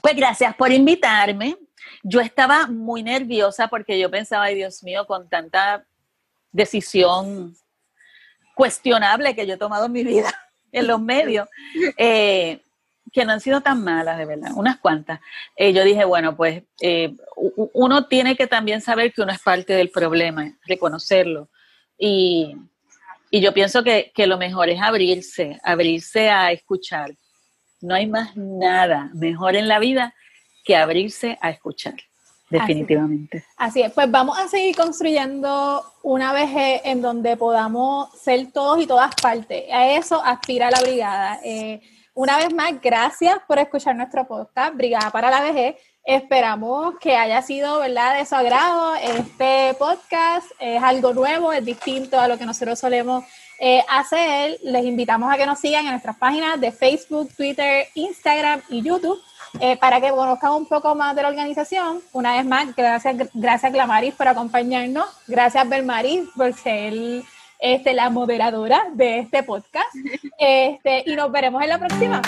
Pues 0.01 0.16
gracias 0.16 0.55
por 0.55 0.72
invitarme. 0.72 1.58
Yo 2.01 2.22
estaba 2.22 2.68
muy 2.68 3.03
nerviosa 3.03 3.68
porque 3.68 3.99
yo 3.99 4.10
pensaba, 4.10 4.45
ay 4.45 4.55
Dios 4.55 4.82
mío, 4.84 5.05
con 5.05 5.28
tanta 5.28 5.86
decisión 6.51 7.55
cuestionable 8.55 9.36
que 9.36 9.45
yo 9.45 9.55
he 9.55 9.58
tomado 9.58 9.86
en 9.88 9.91
mi 9.91 10.03
vida 10.03 10.47
en 10.72 10.88
los 10.88 11.01
medios, 11.01 11.47
eh, 11.97 12.61
que 13.11 13.26
no 13.26 13.32
han 13.32 13.41
sido 13.41 13.61
tan 13.61 13.84
malas, 13.84 14.18
de 14.18 14.26
verdad, 14.26 14.51
unas 14.55 14.78
cuantas. 14.78 15.20
Eh, 15.55 15.74
yo 15.74 15.84
dije, 15.84 16.05
bueno, 16.05 16.36
pues 16.36 16.63
eh, 16.82 17.15
uno 17.74 18.07
tiene 18.07 18.36
que 18.36 18.47
también 18.47 18.82
saber 18.82 19.13
que 19.13 19.22
uno 19.22 19.32
es 19.32 19.39
parte 19.39 19.74
del 19.74 19.89
problema, 19.89 20.57
reconocerlo. 20.65 21.49
Y, 21.97 22.55
yo 23.30 23.53
pienso 23.53 23.84
que, 23.84 24.11
lo 24.26 24.38
mejor 24.38 24.70
es 24.70 24.82
abrirse, 24.82 25.59
abrirse 25.63 26.30
a 26.30 26.51
escuchar. 26.51 27.11
No 27.82 27.93
hay 27.93 28.07
más 28.07 28.36
nada 28.36 29.11
mejor 29.13 29.55
en 29.55 29.68
la 29.68 29.80
vida 29.80 30.15
que 30.63 30.76
abrirse 30.76 31.38
a 31.41 31.49
escuchar 31.49 31.95
definitivamente. 32.50 33.45
Así 33.58 33.82
es. 33.82 33.91
pues 33.91 34.10
vamos 34.10 34.38
a 34.38 34.48
seguir 34.48 34.76
construyendo 34.76 35.84
una 36.04 36.34
vejez 36.34 36.82
en 36.86 37.02
donde 37.02 37.38
podamos 37.38 38.10
ser 38.20 38.52
todos 38.52 38.82
y 38.82 38.88
todas 38.88 39.14
partes. 39.16 39.66
A 39.72 39.91
eso 39.91 40.22
aspira 40.24 40.72
la 40.72 40.82
brigada. 40.82 41.39
Eh, 41.43 41.82
una 42.14 42.38
vez 42.38 42.54
más, 42.54 42.72
gracias 42.82 43.38
por 43.48 43.60
escuchar 43.60 43.95
nuestro 43.95 44.28
podcast, 44.28 44.76
Brigada 44.76 45.12
para 45.12 45.30
la 45.30 45.41
Vejez. 45.41 45.76
Esperamos 46.04 46.95
que 47.00 47.16
haya 47.16 47.41
sido, 47.41 47.80
¿verdad?, 47.80 48.18
de 48.18 48.26
su 48.26 48.34
agrado. 48.34 48.95
Este 48.95 49.76
podcast 49.78 50.48
es 50.60 50.82
algo 50.82 51.14
nuevo, 51.14 51.52
es 51.54 51.64
distinto 51.64 52.20
a 52.20 52.28
lo 52.28 52.38
que 52.38 52.45
nosotros 52.45 52.80
solemos 52.80 53.24
eh, 53.60 53.84
hacer. 53.89 54.58
Les 54.64 54.86
invitamos 54.86 55.32
a 55.32 55.38
que 55.38 55.45
nos 55.45 55.60
sigan 55.60 55.86
en 55.86 55.91
nuestras 55.91 56.16
páginas 56.18 56.60
de 56.60 56.72
Facebook, 56.72 57.30
Twitter, 57.36 57.88
Instagram 57.93 58.62
y 58.70 58.82
YouTube. 58.82 59.22
Eh, 59.60 59.78
para 59.78 60.00
que 60.02 60.10
conozcan 60.10 60.52
un 60.54 60.66
poco 60.66 60.93
más 60.95 61.16
de 61.16 61.24
la 61.24 61.30
organización. 61.30 62.02
Una 62.14 62.36
vez 62.36 62.45
más, 62.45 62.76
gracias, 62.76 63.30
gracias 63.34 63.72
Glamaris 63.72 64.14
por 64.14 64.28
acompañarnos, 64.28 65.06
gracias 65.28 65.68
Belmaris 65.68 66.30
por 66.36 66.54
ser 66.54 67.24
este, 67.60 67.93
la 67.93 68.10
moderadora 68.10 68.88
de 68.93 69.20
este 69.20 69.43
podcast. 69.43 69.88
Este, 70.39 71.04
y 71.08 71.16
nos 71.16 71.32
veremos 71.32 71.64
en 71.64 71.70
la 71.70 71.80
próxima. 71.80 72.22